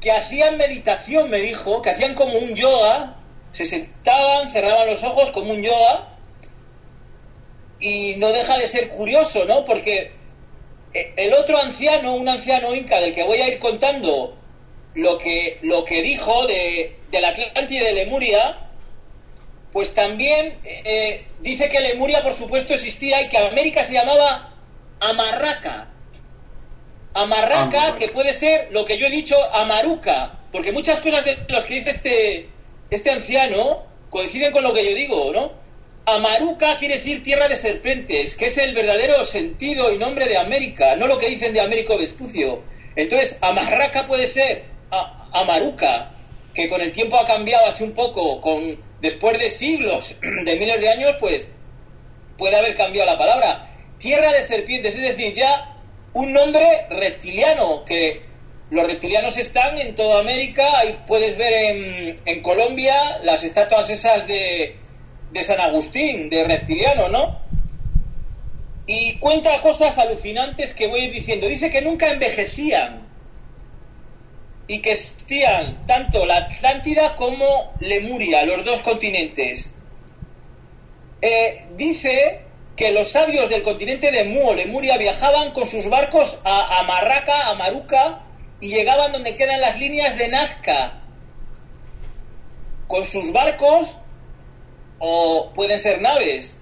que 0.00 0.12
hacían 0.12 0.56
meditación, 0.56 1.30
me 1.30 1.40
dijo, 1.40 1.80
que 1.80 1.90
hacían 1.90 2.14
como 2.14 2.38
un 2.38 2.54
yoga, 2.54 3.16
se 3.52 3.64
sentaban, 3.64 4.48
cerraban 4.48 4.86
los 4.86 5.02
ojos 5.02 5.30
como 5.30 5.52
un 5.52 5.62
yoga, 5.62 6.08
y 7.78 8.14
no 8.16 8.32
deja 8.32 8.58
de 8.58 8.66
ser 8.66 8.88
curioso, 8.88 9.44
¿no? 9.44 9.64
Porque 9.64 10.12
el 10.94 11.34
otro 11.34 11.58
anciano, 11.58 12.14
un 12.14 12.28
anciano 12.28 12.74
inca 12.74 13.00
del 13.00 13.14
que 13.14 13.24
voy 13.24 13.38
a 13.38 13.48
ir 13.48 13.58
contando 13.58 14.36
lo 14.94 15.18
que, 15.18 15.58
lo 15.62 15.84
que 15.84 16.02
dijo 16.02 16.46
de, 16.46 16.96
de 17.10 17.20
la 17.20 17.30
Atlántida 17.30 17.84
de 17.84 17.92
Lemuria, 17.92 18.56
pues 19.72 19.92
también 19.92 20.56
eh, 20.64 21.24
dice 21.40 21.68
que 21.68 21.80
Lemuria, 21.80 22.22
por 22.22 22.32
supuesto, 22.32 22.74
existía 22.74 23.22
y 23.22 23.28
que 23.28 23.38
América 23.38 23.82
se 23.82 23.94
llamaba 23.94 24.54
Amarraca. 25.00 25.88
Amarraca, 27.12 27.96
que 27.96 28.08
puede 28.08 28.32
ser 28.32 28.68
lo 28.70 28.84
que 28.84 28.98
yo 28.98 29.06
he 29.06 29.10
dicho, 29.10 29.36
Amaruca, 29.52 30.38
porque 30.52 30.70
muchas 30.70 31.00
cosas 31.00 31.24
de 31.24 31.38
los 31.48 31.64
que 31.64 31.74
dice 31.74 31.90
este, 31.90 32.48
este 32.90 33.10
anciano 33.10 33.82
coinciden 34.10 34.52
con 34.52 34.62
lo 34.62 34.72
que 34.72 34.84
yo 34.84 34.94
digo, 34.94 35.32
¿no? 35.32 35.52
Amaruca 36.06 36.76
quiere 36.76 36.94
decir 36.94 37.22
tierra 37.22 37.48
de 37.48 37.56
serpientes, 37.56 38.34
que 38.34 38.46
es 38.46 38.58
el 38.58 38.74
verdadero 38.74 39.24
sentido 39.24 39.90
y 39.90 39.96
nombre 39.96 40.28
de 40.28 40.36
América, 40.36 40.96
no 40.96 41.06
lo 41.06 41.16
que 41.16 41.30
dicen 41.30 41.54
de 41.54 41.62
Américo 41.62 41.96
Vespucio. 41.96 42.62
Entonces, 42.94 43.38
Amarraca 43.40 44.04
puede 44.04 44.26
ser 44.26 44.64
Amaruca, 45.32 46.10
que 46.52 46.68
con 46.68 46.82
el 46.82 46.92
tiempo 46.92 47.18
ha 47.18 47.24
cambiado 47.24 47.66
así 47.66 47.84
un 47.84 47.92
poco, 47.92 48.40
con 48.42 48.78
después 49.00 49.38
de 49.38 49.48
siglos, 49.48 50.14
de 50.44 50.56
miles 50.56 50.80
de 50.80 50.90
años, 50.90 51.16
pues 51.18 51.48
puede 52.36 52.56
haber 52.56 52.74
cambiado 52.74 53.10
la 53.10 53.18
palabra. 53.18 53.70
Tierra 53.98 54.30
de 54.30 54.42
serpientes, 54.42 54.96
es 54.96 55.02
decir, 55.02 55.32
ya 55.32 55.74
un 56.12 56.34
nombre 56.34 56.86
reptiliano, 56.90 57.82
que 57.86 58.20
los 58.70 58.86
reptilianos 58.86 59.38
están 59.38 59.78
en 59.78 59.94
toda 59.94 60.20
América, 60.20 60.80
ahí 60.80 60.98
puedes 61.06 61.38
ver 61.38 62.18
en 62.26 62.42
Colombia 62.42 63.18
las 63.22 63.42
estatuas 63.42 63.88
esas 63.88 64.26
de, 64.26 64.83
de 65.34 65.42
San 65.42 65.60
Agustín, 65.60 66.30
de 66.30 66.44
reptiliano, 66.44 67.08
¿no? 67.08 67.40
Y 68.86 69.16
cuenta 69.16 69.60
cosas 69.60 69.98
alucinantes 69.98 70.72
que 70.72 70.86
voy 70.86 71.00
a 71.00 71.04
ir 71.06 71.12
diciendo. 71.12 71.48
Dice 71.48 71.70
que 71.70 71.82
nunca 71.82 72.06
envejecían 72.06 73.02
y 74.68 74.78
que 74.78 74.92
existían 74.92 75.84
tanto 75.86 76.24
la 76.24 76.36
Atlántida 76.36 77.16
como 77.16 77.74
Lemuria, 77.80 78.44
los 78.44 78.64
dos 78.64 78.80
continentes. 78.80 79.74
Eh, 81.20 81.66
dice 81.76 82.42
que 82.76 82.92
los 82.92 83.08
sabios 83.08 83.48
del 83.48 83.62
continente 83.62 84.12
de 84.12 84.24
Mu 84.24 84.54
Lemuria 84.54 84.96
viajaban 84.98 85.50
con 85.50 85.66
sus 85.66 85.88
barcos 85.88 86.38
a, 86.44 86.78
a 86.78 86.82
Marraca, 86.84 87.48
a 87.48 87.54
Maruca, 87.54 88.20
y 88.60 88.68
llegaban 88.68 89.10
donde 89.10 89.34
quedan 89.34 89.60
las 89.60 89.80
líneas 89.80 90.16
de 90.16 90.28
Nazca. 90.28 91.00
Con 92.86 93.04
sus 93.04 93.32
barcos, 93.32 93.96
o 95.06 95.52
pueden 95.52 95.78
ser 95.78 96.00
naves, 96.00 96.58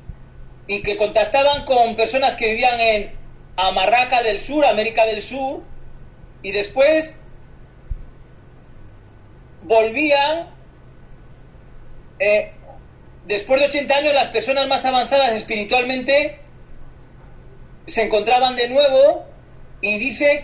y 0.67 0.83
que 0.83 0.97
contactaban 0.97 1.65
con 1.65 1.95
personas 1.95 2.35
que 2.35 2.49
vivían 2.49 2.81
en 2.81 3.13
Amarraca 3.57 4.23
del 4.23 4.41
Sur, 4.41 4.67
América 4.67 5.07
del 5.07 5.23
Sur, 5.23 5.63
y 6.43 6.51
después 6.51 7.17
volvían, 9.63 10.49
eh, 12.19 12.51
después 13.27 13.61
de 13.61 13.67
80 13.67 13.95
años, 13.95 14.13
las 14.13 14.29
personas 14.29 14.67
más 14.67 14.85
avanzadas 14.85 15.35
espiritualmente 15.35 16.41
se 17.87 18.03
encontraban 18.03 18.57
de 18.57 18.69
nuevo 18.69 19.25
y 19.81 19.99
dice 19.99 20.43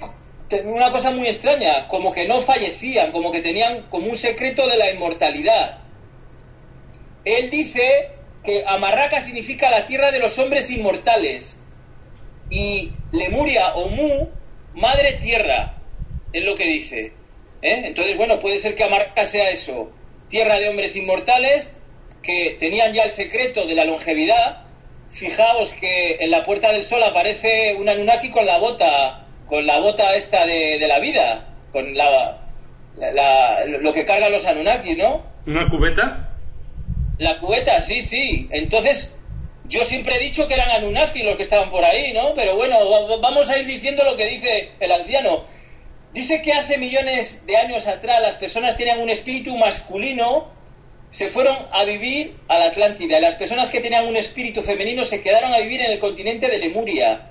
una 0.65 0.93
cosa 0.93 1.11
muy 1.11 1.27
extraña, 1.27 1.89
como 1.89 2.13
que 2.13 2.29
no 2.29 2.41
fallecían, 2.41 3.11
como 3.11 3.33
que 3.33 3.41
tenían 3.41 3.83
como 3.89 4.07
un 4.07 4.17
secreto 4.17 4.69
de 4.69 4.77
la 4.77 4.93
inmortalidad. 4.93 5.88
Él 7.37 7.51
dice 7.51 8.09
que 8.43 8.65
Amarraca 8.67 9.21
significa 9.21 9.69
la 9.69 9.85
tierra 9.85 10.11
de 10.11 10.19
los 10.19 10.39
hombres 10.39 10.71
inmortales 10.71 11.61
y 12.49 12.93
Lemuria 13.13 13.75
o 13.75 13.91
Mu, 13.91 14.29
madre 14.73 15.19
tierra, 15.23 15.75
es 16.33 16.43
lo 16.43 16.55
que 16.55 16.65
dice. 16.65 17.13
¿Eh? 17.61 17.83
Entonces, 17.85 18.17
bueno, 18.17 18.39
puede 18.39 18.59
ser 18.59 18.75
que 18.75 18.85
Amarca 18.85 19.27
sea 19.27 19.51
eso, 19.51 19.91
tierra 20.29 20.59
de 20.59 20.71
hombres 20.71 20.97
inmortales 20.97 21.71
que 22.23 22.57
tenían 22.59 22.95
ya 22.95 23.03
el 23.03 23.11
secreto 23.11 23.67
de 23.67 23.75
la 23.75 23.85
longevidad. 23.85 24.63
Fijaos 25.11 25.75
que 25.75 26.17
en 26.21 26.31
la 26.31 26.45
Puerta 26.45 26.73
del 26.73 26.83
Sol 26.83 27.03
aparece 27.03 27.75
un 27.79 27.91
Anunnaki 27.91 28.31
con 28.31 28.47
la 28.47 28.57
bota, 28.57 29.27
con 29.45 29.67
la 29.67 29.81
bota 29.81 30.15
esta 30.15 30.47
de, 30.47 30.79
la 30.89 30.99
vida, 30.99 31.47
con 31.73 31.95
la, 31.95 32.39
lo 33.67 33.93
que 33.93 34.07
cargan 34.07 34.33
los 34.33 34.47
Anunnaki, 34.47 34.95
¿no? 34.95 35.23
¿Una 35.47 35.69
cubeta? 35.69 36.29
La 37.19 37.37
cubeta, 37.37 37.81
sí, 37.81 38.01
sí. 38.01 38.49
Entonces, 38.51 39.15
yo 39.65 39.85
siempre 39.85 40.17
he 40.17 40.21
dicho 40.21 40.47
que 40.47 40.55
eran 40.55 40.71
Anunnaki 40.71 41.23
los 41.23 41.37
que 41.37 41.43
estaban 41.43 41.69
por 41.71 41.85
ahí, 41.85 42.13
¿no? 42.13 42.33
Pero 42.35 42.57
bueno, 42.57 42.79
vamos 43.21 43.51
a 43.51 43.59
ir 43.59 43.67
diciendo 43.67 44.05
lo 44.05 44.17
que 44.17 44.27
dice 44.27 44.71
el 44.81 44.93
anciano. 44.93 45.45
Dice 46.13 46.41
que 46.41 46.53
hace 46.53 46.79
millones 46.79 47.45
de 47.45 47.57
años 47.57 47.87
atrás 47.87 48.23
las 48.23 48.37
personas 48.37 48.77
tenían 48.77 49.01
un 49.01 49.11
espíritu 49.11 49.57
masculino, 49.57 50.49
se 51.11 51.29
fueron 51.29 51.57
a 51.71 51.85
vivir 51.85 52.37
a 52.49 52.59
la 52.59 52.67
Atlántida 52.67 53.19
y 53.19 53.21
las 53.21 53.35
personas 53.35 53.69
que 53.69 53.81
tenían 53.81 54.07
un 54.07 54.17
espíritu 54.17 54.63
femenino 54.63 55.05
se 55.05 55.21
quedaron 55.21 55.53
a 55.53 55.59
vivir 55.59 55.81
en 55.81 55.91
el 55.91 55.99
continente 55.99 56.49
de 56.49 56.59
Lemuria. 56.59 57.31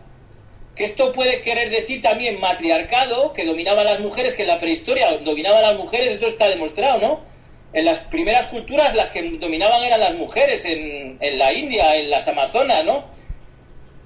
Que 0.76 0.84
esto 0.84 1.12
puede 1.12 1.42
querer 1.42 1.72
decir 1.72 2.02
también 2.02 2.40
matriarcado, 2.40 3.34
que 3.34 3.46
dominaban 3.46 3.86
las 3.86 4.00
mujeres, 4.00 4.36
que 4.36 4.44
en 4.44 4.50
la 4.50 4.60
prehistoria 4.60 5.18
dominaban 5.18 5.64
las 5.64 5.78
mujeres, 5.78 6.12
esto 6.12 6.28
está 6.28 6.48
demostrado, 6.48 7.00
¿no? 7.00 7.37
En 7.74 7.86
las 7.86 8.00
primeras 8.00 8.48
culturas 8.48 8.96
las 8.96 9.10
que 9.10 9.22
dominaban 9.38 9.84
eran 9.84 10.00
las 10.00 10.16
mujeres, 10.16 10.66
en, 10.66 11.18
en 11.20 11.38
la 11.38 11.52
India, 11.54 11.96
en 11.96 12.10
las 12.10 12.28
Amazonas, 12.28 12.86
¿no? 12.86 13.06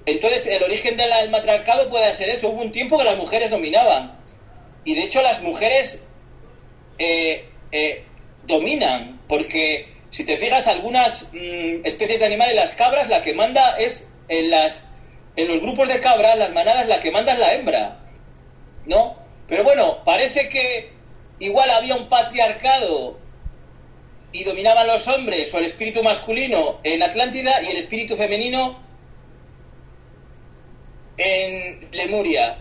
Entonces 0.04 0.46
el 0.46 0.62
origen 0.62 0.96
del 0.96 1.30
matriarcado 1.30 1.88
puede 1.88 2.12
ser 2.14 2.28
eso, 2.28 2.50
hubo 2.50 2.62
un 2.62 2.72
tiempo 2.72 2.98
que 2.98 3.04
las 3.04 3.16
mujeres 3.16 3.50
dominaban 3.50 4.18
y 4.84 4.94
de 4.94 5.02
hecho 5.02 5.22
las 5.22 5.40
mujeres 5.42 6.04
eh, 6.98 7.44
eh, 7.70 8.04
dominan, 8.46 9.20
porque 9.28 9.86
si 10.10 10.26
te 10.26 10.36
fijas, 10.36 10.66
algunas 10.66 11.30
mm, 11.32 11.84
especies 11.84 12.20
de 12.20 12.26
animales, 12.26 12.56
las 12.56 12.74
cabras, 12.74 13.08
la 13.08 13.22
que 13.22 13.32
manda 13.32 13.76
es 13.78 14.10
en, 14.28 14.50
las, 14.50 14.88
en 15.36 15.48
los 15.48 15.60
grupos 15.60 15.88
de 15.88 16.00
cabras, 16.00 16.36
las 16.36 16.52
manadas, 16.52 16.86
la 16.88 16.98
que 16.98 17.12
manda 17.12 17.32
es 17.32 17.38
la 17.38 17.54
hembra, 17.54 17.98
¿no? 18.86 19.16
Pero 19.48 19.64
bueno, 19.64 20.02
parece 20.04 20.48
que 20.48 20.90
igual 21.38 21.70
había 21.70 21.94
un 21.94 22.08
patriarcado 22.08 23.18
y 24.32 24.44
dominaban 24.44 24.86
los 24.86 25.06
hombres 25.08 25.52
o 25.52 25.58
el 25.58 25.66
espíritu 25.66 26.02
masculino 26.02 26.80
en 26.82 27.02
Atlántida 27.02 27.62
y 27.62 27.66
el 27.66 27.76
espíritu 27.76 28.16
femenino 28.16 28.80
en 31.16 31.88
Lemuria. 31.92 32.58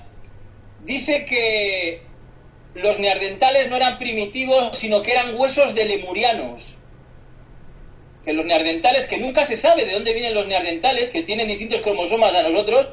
Dice 0.84 1.26
que 1.26 2.02
los 2.74 3.00
neardentales 3.00 3.70
no 3.70 3.78
eran 3.78 3.98
primitivos, 3.98 4.78
sino 4.78 5.02
que 5.02 5.12
eran 5.12 5.36
huesos 5.36 5.76
de 5.76 5.86
lemurianos. 5.86 6.78
Que 8.24 8.34
los 8.34 8.46
neardentales, 8.46 9.08
que 9.08 9.18
nunca 9.18 9.46
se 9.46 9.58
sabe 9.58 9.86
de 9.86 9.94
dónde 9.94 10.14
vienen 10.14 10.34
los 10.34 10.48
neardentales, 10.48 11.10
que 11.10 11.24
tienen 11.24 11.48
distintos 11.48 11.82
cromosomas 11.82 12.36
a 12.36 12.44
nosotros, 12.44 12.90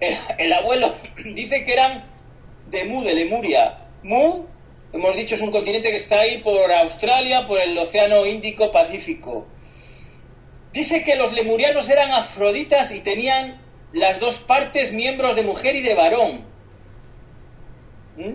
el, 0.00 0.52
abuelo 0.52 0.94
dice 1.34 1.64
que 1.64 1.72
eran 1.72 2.04
de 2.68 2.84
Mu, 2.84 3.02
de 3.02 3.14
Lemuria. 3.14 3.78
Mu, 4.02 4.44
hemos 4.92 5.16
dicho, 5.16 5.34
es 5.34 5.40
un 5.40 5.50
continente 5.50 5.90
que 5.90 5.96
está 5.96 6.20
ahí 6.20 6.38
por 6.38 6.72
Australia, 6.72 7.46
por 7.46 7.60
el 7.60 7.76
Océano 7.78 8.26
Índico 8.26 8.70
Pacífico. 8.70 9.46
Dice 10.72 11.02
que 11.02 11.16
los 11.16 11.32
lemurianos 11.32 11.88
eran 11.88 12.12
afroditas 12.12 12.92
y 12.92 13.00
tenían 13.00 13.60
las 13.92 14.20
dos 14.20 14.36
partes 14.36 14.92
miembros 14.92 15.34
de 15.36 15.42
mujer 15.42 15.76
y 15.76 15.82
de 15.82 15.94
varón. 15.94 16.44
¿Mm? 18.16 18.34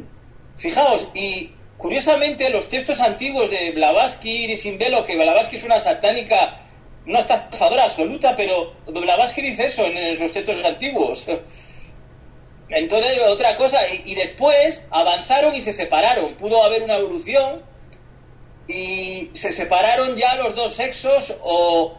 Fijaos, 0.58 1.10
y 1.14 1.52
curiosamente 1.78 2.50
los 2.50 2.70
textos 2.70 3.00
antiguos 3.02 3.50
de 3.50 3.72
Blavatsky 3.72 4.52
y 4.52 4.56
Simbelo, 4.56 5.06
que 5.06 5.16
Blavatsky 5.16 5.58
es 5.58 5.64
una 5.64 5.80
satánica, 5.80 6.62
una 7.06 7.20
estafadora 7.20 7.84
absoluta, 7.84 8.36
pero 8.36 8.74
Blavatsky 8.88 9.42
dice 9.42 9.66
eso 9.66 9.86
en 9.86 9.98
esos 9.98 10.32
textos 10.32 10.64
antiguos. 10.64 11.28
Entonces, 12.70 13.20
otra 13.28 13.56
cosa, 13.56 13.80
y, 13.88 14.16
después 14.16 14.86
avanzaron 14.90 15.56
y 15.56 15.62
se 15.62 15.74
separaron. 15.74 16.36
Pudo 16.36 16.64
haber 16.64 16.84
una 16.84 16.96
evolución 16.96 17.62
y 18.68 19.30
se 19.34 19.52
separaron 19.52 20.16
ya 20.16 20.36
los 20.36 20.56
dos 20.56 20.74
sexos 20.74 21.36
o 21.42 21.98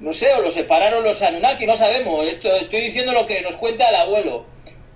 no 0.00 0.12
sé, 0.12 0.32
o 0.34 0.42
los 0.42 0.54
separaron 0.54 1.04
los 1.04 1.22
Anunnaki, 1.22 1.64
no 1.64 1.76
sabemos. 1.76 2.28
Esto, 2.28 2.48
estoy 2.56 2.80
diciendo 2.80 3.12
lo 3.12 3.24
que 3.24 3.40
nos 3.40 3.54
cuenta 3.54 3.88
el 3.88 3.94
abuelo. 3.94 4.44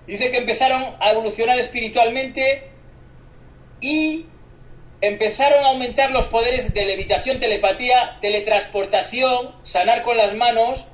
Dice 0.05 0.29
que 0.31 0.37
empezaron 0.37 0.95
a 0.99 1.11
evolucionar 1.11 1.57
espiritualmente 1.59 2.69
y 3.79 4.25
empezaron 5.01 5.63
a 5.63 5.69
aumentar 5.69 6.11
los 6.11 6.27
poderes 6.27 6.73
de 6.73 6.85
levitación, 6.85 7.39
telepatía, 7.39 8.17
teletransportación, 8.21 9.55
sanar 9.63 10.01
con 10.01 10.17
las 10.17 10.33
manos. 10.33 10.87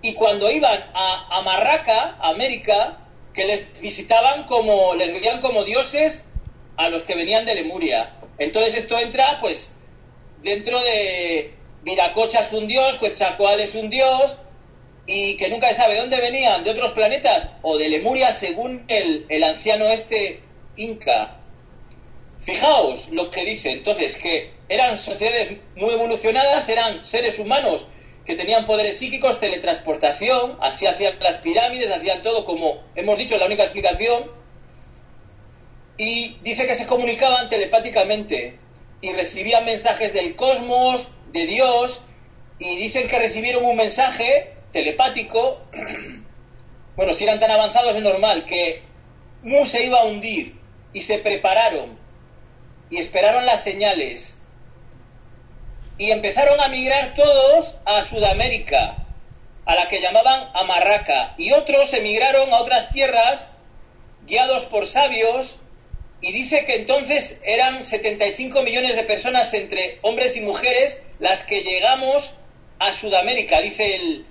Y 0.00 0.14
cuando 0.14 0.50
iban 0.50 0.84
a, 0.94 1.38
a 1.38 1.42
Marraca, 1.42 2.16
América, 2.20 2.98
que 3.34 3.46
les 3.46 3.80
visitaban 3.80 4.44
como, 4.44 4.94
les 4.94 5.12
veían 5.12 5.40
como 5.40 5.64
dioses 5.64 6.24
a 6.76 6.88
los 6.88 7.02
que 7.02 7.16
venían 7.16 7.44
de 7.44 7.54
Lemuria. 7.54 8.14
Entonces 8.38 8.76
esto 8.76 8.98
entra, 8.98 9.38
pues, 9.40 9.72
dentro 10.42 10.80
de 10.80 11.52
Viracocha 11.82 12.40
es 12.40 12.52
un 12.52 12.68
dios, 12.68 12.96
Quetzalcoatl 12.96 13.60
es 13.60 13.74
un 13.74 13.90
dios, 13.90 14.36
y 15.06 15.36
que 15.36 15.48
nunca 15.48 15.68
se 15.68 15.74
sabe 15.74 15.96
dónde 15.96 16.20
venían, 16.20 16.62
de 16.62 16.70
otros 16.70 16.92
planetas 16.92 17.50
o 17.62 17.78
de 17.78 17.88
Lemuria, 17.88 18.30
según 18.30 18.84
el, 18.88 19.26
el 19.28 19.42
anciano 19.42 19.86
este 19.86 20.40
Inca. 20.76 21.36
Fijaos 22.40 23.08
lo 23.10 23.30
que 23.30 23.44
dice, 23.44 23.72
entonces, 23.72 24.16
que 24.16 24.52
eran 24.68 24.98
sociedades 24.98 25.56
muy 25.74 25.94
evolucionadas, 25.94 26.68
eran 26.68 27.04
seres 27.04 27.38
humanos 27.38 27.86
que 28.28 28.36
tenían 28.36 28.66
poderes 28.66 28.98
psíquicos, 28.98 29.40
teletransportación, 29.40 30.58
así 30.60 30.86
hacían 30.86 31.18
las 31.18 31.38
pirámides, 31.38 31.90
hacían 31.90 32.22
todo 32.22 32.44
como 32.44 32.82
hemos 32.94 33.16
dicho, 33.16 33.38
la 33.38 33.46
única 33.46 33.62
explicación. 33.62 34.30
Y 35.96 36.36
dice 36.42 36.66
que 36.66 36.74
se 36.74 36.86
comunicaban 36.86 37.48
telepáticamente 37.48 38.58
y 39.00 39.14
recibían 39.14 39.64
mensajes 39.64 40.12
del 40.12 40.36
cosmos, 40.36 41.08
de 41.32 41.46
Dios, 41.46 42.02
y 42.58 42.76
dicen 42.76 43.06
que 43.06 43.18
recibieron 43.18 43.64
un 43.64 43.76
mensaje 43.76 44.52
telepático. 44.72 45.62
bueno, 46.96 47.14
si 47.14 47.24
eran 47.24 47.38
tan 47.38 47.50
avanzados 47.50 47.96
es 47.96 48.02
normal, 48.02 48.44
que 48.44 48.82
Mu 49.42 49.64
se 49.64 49.86
iba 49.86 50.00
a 50.00 50.04
hundir 50.04 50.54
y 50.92 51.00
se 51.00 51.16
prepararon 51.16 51.98
y 52.90 52.98
esperaron 52.98 53.46
las 53.46 53.64
señales. 53.64 54.37
Y 55.98 56.10
empezaron 56.10 56.60
a 56.60 56.68
migrar 56.68 57.14
todos 57.14 57.76
a 57.84 58.02
Sudamérica, 58.02 58.96
a 59.66 59.74
la 59.74 59.88
que 59.88 60.00
llamaban 60.00 60.50
Amarraca. 60.54 61.34
Y 61.36 61.52
otros 61.52 61.92
emigraron 61.92 62.52
a 62.52 62.60
otras 62.60 62.90
tierras, 62.90 63.52
guiados 64.26 64.64
por 64.64 64.86
sabios, 64.86 65.56
y 66.20 66.32
dice 66.32 66.64
que 66.64 66.76
entonces 66.76 67.40
eran 67.44 67.84
75 67.84 68.62
millones 68.62 68.96
de 68.96 69.04
personas 69.04 69.52
entre 69.54 69.98
hombres 70.02 70.36
y 70.36 70.40
mujeres 70.40 71.02
las 71.20 71.44
que 71.44 71.62
llegamos 71.62 72.36
a 72.78 72.92
Sudamérica, 72.92 73.60
dice 73.60 73.94
el 73.94 74.26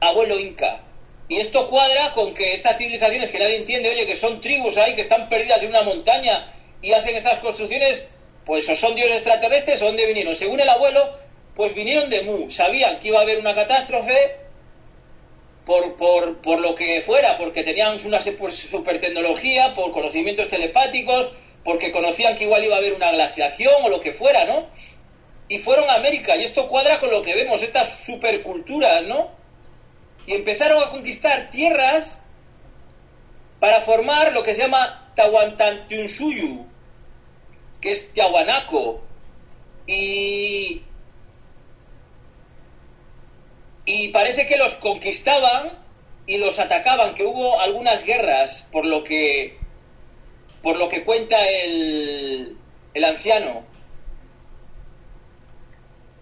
abuelo 0.00 0.38
inca. 0.38 0.80
Y 1.28 1.40
esto 1.40 1.68
cuadra 1.68 2.12
con 2.12 2.34
que 2.34 2.52
estas 2.52 2.76
civilizaciones 2.76 3.30
que 3.30 3.38
nadie 3.38 3.56
entiende, 3.56 3.90
oye, 3.90 4.06
que 4.06 4.16
son 4.16 4.40
tribus 4.40 4.76
ahí, 4.76 4.94
que 4.94 5.00
están 5.02 5.28
perdidas 5.28 5.62
en 5.62 5.70
una 5.70 5.82
montaña 5.82 6.46
y 6.82 6.92
hacen 6.92 7.16
estas 7.16 7.38
construcciones, 7.38 8.10
pues 8.44 8.66
son 8.66 8.94
dioses 8.94 9.16
extraterrestres 9.16 9.80
o 9.82 9.86
dónde 9.86 10.06
vinieron. 10.06 10.34
Según 10.34 10.60
el 10.60 10.68
abuelo, 10.68 11.12
pues 11.54 11.74
vinieron 11.74 12.10
de 12.10 12.22
Mu, 12.22 12.50
sabían 12.50 12.98
que 13.00 13.08
iba 13.08 13.20
a 13.20 13.22
haber 13.22 13.38
una 13.38 13.54
catástrofe 13.54 14.36
por, 15.64 15.96
por, 15.96 16.42
por 16.42 16.60
lo 16.60 16.74
que 16.74 17.02
fuera, 17.02 17.36
porque 17.38 17.62
tenían 17.62 17.98
una 18.04 18.20
super 18.20 18.98
tecnología, 18.98 19.72
por 19.74 19.92
conocimientos 19.92 20.48
telepáticos, 20.48 21.32
porque 21.64 21.90
conocían 21.90 22.36
que 22.36 22.44
igual 22.44 22.64
iba 22.64 22.74
a 22.74 22.78
haber 22.78 22.92
una 22.92 23.10
glaciación 23.12 23.74
o 23.82 23.88
lo 23.88 24.00
que 24.00 24.12
fuera, 24.12 24.44
¿no? 24.44 24.66
Y 25.48 25.58
fueron 25.58 25.88
a 25.88 25.94
América, 25.94 26.36
y 26.36 26.44
esto 26.44 26.66
cuadra 26.66 27.00
con 27.00 27.10
lo 27.10 27.22
que 27.22 27.34
vemos, 27.34 27.62
estas 27.62 28.04
superculturas, 28.04 29.04
¿no? 29.04 29.30
Y 30.26 30.34
empezaron 30.34 30.82
a 30.82 30.88
conquistar 30.88 31.50
tierras 31.50 32.22
para 33.60 33.80
formar 33.80 34.32
lo 34.32 34.42
que 34.42 34.54
se 34.54 34.62
llama 34.62 35.12
Tahuantinsuyu, 35.14 36.66
que 37.84 37.92
es 37.92 38.14
Tiahuanaco, 38.14 39.02
y, 39.86 40.80
y 43.84 44.08
parece 44.08 44.46
que 44.46 44.56
los 44.56 44.72
conquistaban 44.76 45.78
y 46.26 46.38
los 46.38 46.58
atacaban, 46.58 47.14
que 47.14 47.24
hubo 47.24 47.60
algunas 47.60 48.06
guerras, 48.06 48.66
por 48.72 48.86
lo 48.86 49.04
que, 49.04 49.58
por 50.62 50.78
lo 50.78 50.88
que 50.88 51.04
cuenta 51.04 51.46
el, 51.46 52.56
el 52.94 53.04
anciano. 53.04 53.66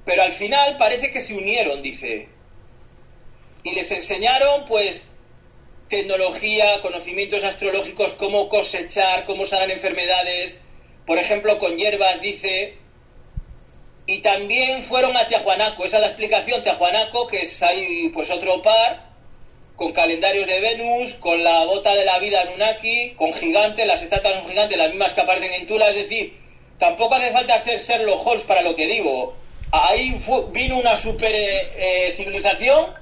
Pero 0.04 0.22
al 0.22 0.32
final 0.32 0.78
parece 0.78 1.12
que 1.12 1.20
se 1.20 1.36
unieron, 1.36 1.80
dice. 1.80 2.28
Y 3.62 3.70
les 3.76 3.88
enseñaron, 3.92 4.64
pues, 4.64 5.08
tecnología, 5.88 6.80
conocimientos 6.80 7.44
astrológicos, 7.44 8.14
cómo 8.14 8.48
cosechar, 8.48 9.24
cómo 9.26 9.46
sanar 9.46 9.70
enfermedades, 9.70 10.60
por 11.06 11.18
ejemplo, 11.18 11.58
con 11.58 11.76
hierbas, 11.76 12.20
dice, 12.20 12.76
y 14.06 14.18
también 14.18 14.82
fueron 14.82 15.16
a 15.16 15.26
Tiahuanaco, 15.26 15.84
esa 15.84 15.98
es 15.98 16.00
la 16.00 16.06
explicación, 16.08 16.62
Tiahuanaco, 16.62 17.26
que 17.26 17.42
es 17.42 17.62
ahí 17.62 18.08
pues 18.08 18.30
otro 18.30 18.60
par, 18.62 19.12
con 19.76 19.92
calendarios 19.92 20.46
de 20.46 20.60
Venus, 20.60 21.14
con 21.14 21.42
la 21.42 21.64
bota 21.64 21.94
de 21.94 22.04
la 22.04 22.18
vida 22.18 22.44
Nunaki, 22.44 23.14
con 23.16 23.32
gigantes, 23.32 23.86
las 23.86 24.02
estatuas 24.02 24.34
son 24.34 24.48
gigantes, 24.48 24.76
las 24.76 24.90
mismas 24.90 25.12
que 25.12 25.20
aparecen 25.20 25.52
en 25.52 25.66
Tula, 25.66 25.90
es 25.90 25.96
decir, 25.96 26.36
tampoco 26.78 27.14
hace 27.14 27.30
falta 27.30 27.58
ser 27.58 27.78
Sherlock 27.78 28.26
Holmes 28.26 28.44
para 28.44 28.62
lo 28.62 28.74
que 28.74 28.86
digo. 28.86 29.34
Ahí 29.70 30.14
vino 30.52 30.78
una 30.78 30.96
super 30.96 31.34
eh, 31.34 32.08
eh, 32.08 32.12
civilización 32.12 32.92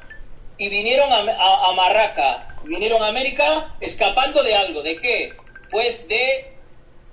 y 0.57 0.69
vinieron 0.69 1.11
a, 1.11 1.19
a, 1.19 1.71
a 1.71 1.73
Marraca, 1.73 2.57
vinieron 2.65 3.03
a 3.03 3.09
América 3.09 3.75
escapando 3.81 4.43
de 4.43 4.55
algo, 4.55 4.83
¿de 4.83 4.97
qué? 4.97 5.33
Pues 5.71 6.07
de 6.09 6.53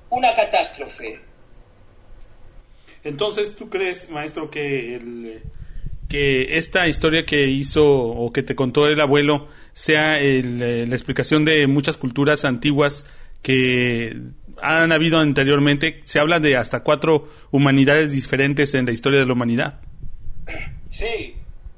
una 0.10 0.34
catástrofe. 0.34 1.20
Entonces, 3.04 3.56
¿tú 3.56 3.70
crees, 3.70 4.10
maestro, 4.10 4.50
que 4.50 4.96
el, 4.96 5.41
que 6.10 6.58
esta 6.58 6.88
historia 6.88 7.26
que 7.26 7.48
hizo 7.48 7.86
o 7.86 8.32
que 8.32 8.43
te 8.43 8.56
contó 8.56 8.88
el 8.88 9.00
abuelo 9.00 9.48
sea 9.74 10.17
el, 10.20 10.89
la 10.89 10.96
explicación 10.96 11.46
de 11.46 11.67
muchas 11.67 11.98
culturas 11.98 12.46
antiguas 12.46 13.06
que 13.41 14.15
han 14.62 14.91
habido 14.91 15.20
anteriormente? 15.20 16.02
Se 16.06 16.20
habla 16.20 16.39
de 16.39 16.58
hasta 16.58 16.84
cuatro 16.84 17.30
humanidades 17.52 18.12
diferentes 18.12 18.74
en 18.74 18.86
la 18.86 18.91
historia 18.91 19.20
de 19.20 19.26
la 19.26 19.34
humanidad. 19.34 19.80
Sí, 20.89 21.36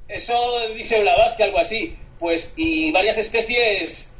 eso 0.08 0.34
dice 0.74 1.00
Blavatsky, 1.00 1.42
algo 1.42 1.58
así. 1.58 1.96
Pues, 2.18 2.52
y 2.56 2.92
varias 2.92 3.18
especies 3.18 4.12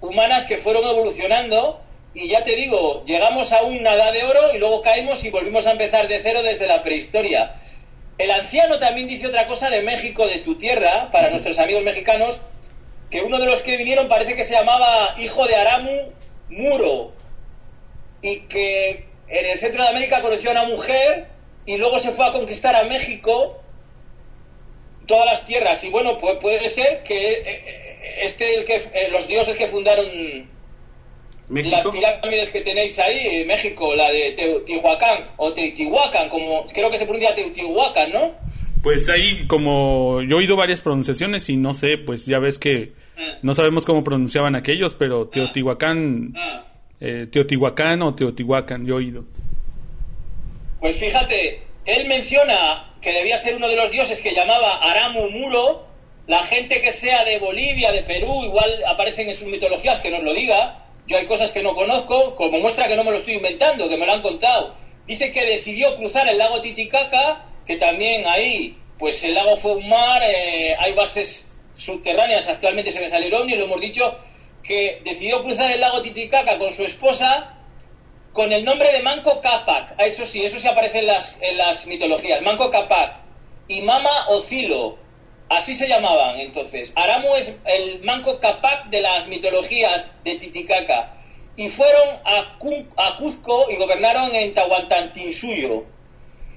humanas 0.00 0.44
que 0.44 0.58
fueron 0.58 0.84
evolucionando 0.84 1.80
y 2.20 2.26
ya 2.26 2.42
te 2.42 2.56
digo, 2.56 3.04
llegamos 3.04 3.52
a 3.52 3.62
una 3.62 3.94
edad 3.94 4.12
de 4.12 4.24
oro 4.24 4.52
y 4.52 4.58
luego 4.58 4.82
caemos 4.82 5.22
y 5.22 5.30
volvimos 5.30 5.68
a 5.68 5.70
empezar 5.70 6.08
de 6.08 6.18
cero 6.18 6.42
desde 6.42 6.66
la 6.66 6.82
prehistoria. 6.82 7.54
El 8.18 8.32
anciano 8.32 8.80
también 8.80 9.06
dice 9.06 9.28
otra 9.28 9.46
cosa 9.46 9.70
de 9.70 9.82
México, 9.82 10.26
de 10.26 10.38
tu 10.38 10.58
tierra, 10.58 11.10
para 11.12 11.30
nuestros 11.30 11.60
amigos 11.60 11.84
mexicanos, 11.84 12.40
que 13.08 13.22
uno 13.22 13.38
de 13.38 13.46
los 13.46 13.60
que 13.62 13.76
vinieron 13.76 14.08
parece 14.08 14.34
que 14.34 14.42
se 14.42 14.54
llamaba 14.54 15.14
hijo 15.20 15.46
de 15.46 15.54
Aramu 15.54 16.10
Muro 16.48 17.12
y 18.20 18.40
que 18.48 19.06
en 19.28 19.46
el 19.46 19.58
centro 19.60 19.84
de 19.84 19.88
América 19.88 20.20
conoció 20.20 20.50
a 20.50 20.52
una 20.54 20.64
mujer 20.64 21.28
y 21.66 21.76
luego 21.76 22.00
se 22.00 22.10
fue 22.10 22.26
a 22.26 22.32
conquistar 22.32 22.74
a 22.74 22.82
México 22.82 23.60
todas 25.06 25.24
las 25.24 25.46
tierras 25.46 25.84
y 25.84 25.90
bueno 25.90 26.18
pues 26.18 26.36
puede 26.40 26.68
ser 26.68 27.02
que 27.02 27.32
eh, 27.32 27.42
eh, 27.46 28.20
este 28.24 28.54
el 28.54 28.64
que 28.64 28.76
eh, 28.76 29.08
los 29.10 29.26
dioses 29.28 29.56
que 29.56 29.68
fundaron 29.68 30.06
las 31.50 31.86
pirámides 31.86 32.50
que 32.50 32.60
tenéis 32.60 32.98
ahí 32.98 33.44
México, 33.46 33.94
la 33.94 34.10
de 34.10 34.32
Teotihuacán 34.32 35.28
o 35.36 35.52
Teotihuacán, 35.52 36.28
como 36.28 36.66
creo 36.66 36.90
que 36.90 36.98
se 36.98 37.04
pronuncia 37.04 37.34
Teotihuacán, 37.34 38.12
¿no? 38.12 38.32
Pues 38.82 39.08
ahí, 39.08 39.46
como 39.46 40.22
yo 40.22 40.36
he 40.36 40.40
oído 40.40 40.56
varias 40.56 40.80
pronunciaciones 40.80 41.48
y 41.48 41.56
no 41.56 41.74
sé, 41.74 41.98
pues 41.98 42.26
ya 42.26 42.38
ves 42.38 42.58
que 42.58 42.92
ah. 43.16 43.38
no 43.42 43.54
sabemos 43.54 43.84
cómo 43.84 44.04
pronunciaban 44.04 44.54
aquellos, 44.54 44.94
pero 44.94 45.22
ah. 45.22 45.30
Teotihuacán, 45.32 46.34
ah. 46.36 46.64
eh, 47.00 47.26
Teotihuacán 47.30 48.02
o 48.02 48.14
Teotihuacán, 48.14 48.86
yo 48.86 48.94
he 48.94 48.98
oído. 48.98 49.24
Pues 50.80 50.96
fíjate, 50.96 51.62
él 51.86 52.06
menciona 52.06 52.94
que 53.00 53.12
debía 53.12 53.38
ser 53.38 53.56
uno 53.56 53.68
de 53.68 53.76
los 53.76 53.90
dioses 53.90 54.20
que 54.20 54.34
llamaba 54.34 54.78
Aramu 54.82 55.28
Muro, 55.30 55.86
la 56.26 56.44
gente 56.44 56.80
que 56.80 56.92
sea 56.92 57.24
de 57.24 57.38
Bolivia, 57.38 57.90
de 57.90 58.02
Perú, 58.02 58.44
igual 58.44 58.70
aparecen 58.86 59.28
en 59.28 59.34
sus 59.34 59.48
mitologías, 59.48 59.98
que 60.00 60.10
nos 60.10 60.22
lo 60.22 60.34
diga, 60.34 60.84
yo 61.08 61.16
hay 61.16 61.26
cosas 61.26 61.50
que 61.50 61.62
no 61.62 61.74
conozco, 61.74 62.34
como 62.36 62.58
muestra 62.58 62.86
que 62.86 62.94
no 62.94 63.02
me 63.02 63.10
lo 63.10 63.16
estoy 63.16 63.34
inventando, 63.34 63.88
que 63.88 63.96
me 63.96 64.04
lo 64.04 64.12
han 64.12 64.22
contado. 64.22 64.74
Dice 65.06 65.32
que 65.32 65.46
decidió 65.46 65.96
cruzar 65.96 66.28
el 66.28 66.36
lago 66.36 66.60
Titicaca, 66.60 67.46
que 67.66 67.76
también 67.76 68.26
ahí, 68.26 68.76
pues 68.98 69.24
el 69.24 69.34
lago 69.34 69.56
fue 69.56 69.72
un 69.72 69.88
mar, 69.88 70.22
eh, 70.22 70.76
hay 70.78 70.92
bases 70.92 71.50
subterráneas, 71.76 72.46
actualmente 72.48 72.92
se 72.92 73.00
me 73.00 73.08
salieron 73.08 73.48
y 73.48 73.56
lo 73.56 73.64
hemos 73.64 73.80
dicho, 73.80 74.18
que 74.62 75.00
decidió 75.02 75.42
cruzar 75.42 75.72
el 75.72 75.80
lago 75.80 76.02
Titicaca 76.02 76.58
con 76.58 76.74
su 76.74 76.84
esposa 76.84 77.54
con 78.34 78.52
el 78.52 78.64
nombre 78.64 78.92
de 78.92 79.02
Manco 79.02 79.40
Capac. 79.40 79.94
Ah, 79.98 80.04
eso 80.04 80.26
sí, 80.26 80.44
eso 80.44 80.58
sí 80.58 80.68
aparece 80.68 80.98
en 80.98 81.06
las, 81.06 81.36
en 81.40 81.56
las 81.56 81.86
mitologías. 81.86 82.42
Manco 82.42 82.70
Capac 82.70 83.16
y 83.66 83.80
Mama 83.80 84.28
Ocilo 84.28 84.98
Así 85.48 85.74
se 85.74 85.88
llamaban 85.88 86.38
entonces. 86.40 86.92
Aramu 86.94 87.34
es 87.36 87.56
el 87.64 88.02
manco 88.02 88.38
Capac 88.38 88.90
de 88.90 89.00
las 89.00 89.28
mitologías 89.28 90.06
de 90.24 90.36
Titicaca. 90.36 91.14
Y 91.56 91.68
fueron 91.70 92.18
a, 92.24 92.58
Cuzco 93.16 93.70
y 93.70 93.76
gobernaron 93.76 94.34
en 94.34 94.52
Tahuantinsuyo. 94.54 95.84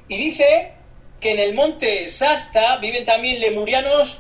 Y 0.08 0.18
dice 0.18 0.74
que 1.20 1.32
en 1.32 1.40
el 1.40 1.54
monte 1.54 2.10
Sasta 2.10 2.78
viven 2.78 3.06
también 3.06 3.40
lemurianos 3.40 4.20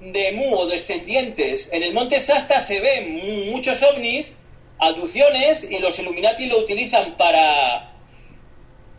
de 0.00 0.32
Mu 0.32 0.56
o 0.56 0.66
descendientes. 0.66 1.72
En 1.72 1.82
el 1.82 1.94
monte 1.94 2.18
Sasta 2.18 2.60
se 2.60 2.80
ven 2.80 3.50
muchos 3.50 3.82
ovnis, 3.82 4.36
aducciones, 4.78 5.70
y 5.70 5.78
los 5.78 5.98
Illuminati 5.98 6.46
lo 6.46 6.58
utilizan 6.58 7.16
para 7.16 7.95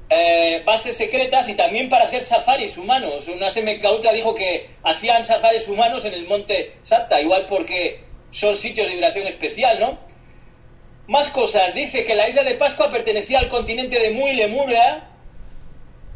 eh, 0.09 0.61
bases 0.65 0.95
secretas 0.95 1.49
y 1.49 1.55
también 1.55 1.89
para 1.89 2.05
hacer 2.05 2.23
safaris 2.23 2.77
humanos. 2.77 3.27
Una 3.27 3.49
semecautra 3.49 4.13
dijo 4.13 4.33
que 4.33 4.69
hacían 4.83 5.23
safaris 5.23 5.67
humanos 5.67 6.05
en 6.05 6.13
el 6.13 6.27
monte 6.27 6.73
Sapta, 6.83 7.19
igual 7.19 7.45
porque 7.47 8.01
son 8.31 8.55
sitios 8.55 8.87
de 8.87 8.93
vibración 8.93 9.27
especial, 9.27 9.79
¿no? 9.79 9.99
Más 11.07 11.29
cosas. 11.29 11.73
Dice 11.73 12.05
que 12.05 12.15
la 12.15 12.29
isla 12.29 12.43
de 12.43 12.55
Pascua 12.55 12.89
pertenecía 12.89 13.39
al 13.39 13.47
continente 13.47 13.99
de 13.99 14.11
Mu 14.11 14.27
y 14.27 14.35
Lemuria 14.35 15.07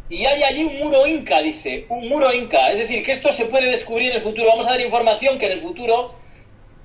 y 0.09 0.25
hay 0.25 0.43
allí 0.43 0.63
un 0.63 0.77
muro 0.77 1.07
inca, 1.07 1.41
dice. 1.41 1.85
Un 1.87 2.09
muro 2.09 2.33
inca. 2.33 2.69
Es 2.71 2.79
decir, 2.79 3.01
que 3.01 3.13
esto 3.13 3.31
se 3.31 3.45
puede 3.45 3.69
descubrir 3.69 4.09
en 4.09 4.17
el 4.17 4.21
futuro. 4.21 4.49
Vamos 4.49 4.67
a 4.67 4.71
dar 4.71 4.81
información 4.81 5.37
que 5.37 5.45
en 5.45 5.51
el 5.53 5.59
futuro 5.61 6.13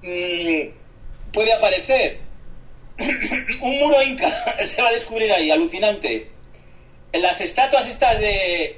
mm, 0.03 1.33
puede 1.33 1.53
aparecer. 1.53 2.21
un 3.63 3.79
muro 3.79 4.03
inca 4.03 4.57
se 4.65 4.81
va 4.81 4.89
a 4.89 4.93
descubrir 4.93 5.33
ahí, 5.33 5.51
alucinante. 5.51 6.36
En 7.17 7.23
las 7.23 7.41
estatuas 7.41 7.89
estas 7.89 8.21
de, 8.21 8.77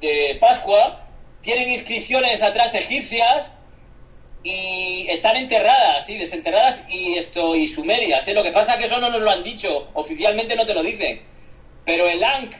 de 0.00 0.36
Pascua 0.38 1.08
tienen 1.42 1.72
inscripciones 1.72 2.40
atrás 2.40 2.72
egipcias 2.76 3.50
y 4.44 5.08
están 5.10 5.34
enterradas, 5.34 6.06
sí, 6.06 6.16
desenterradas 6.16 6.84
y 6.88 7.18
esto 7.18 7.56
y 7.56 7.66
sumerias. 7.66 8.28
¿eh? 8.28 8.32
Lo 8.32 8.44
que 8.44 8.52
pasa 8.52 8.74
es 8.74 8.78
que 8.78 8.86
eso 8.86 9.00
no 9.00 9.10
nos 9.10 9.20
lo 9.20 9.28
han 9.28 9.42
dicho, 9.42 9.88
oficialmente 9.94 10.54
no 10.54 10.64
te 10.64 10.72
lo 10.72 10.84
dicen. 10.84 11.20
Pero 11.84 12.08
el 12.08 12.22
Ankh, 12.22 12.54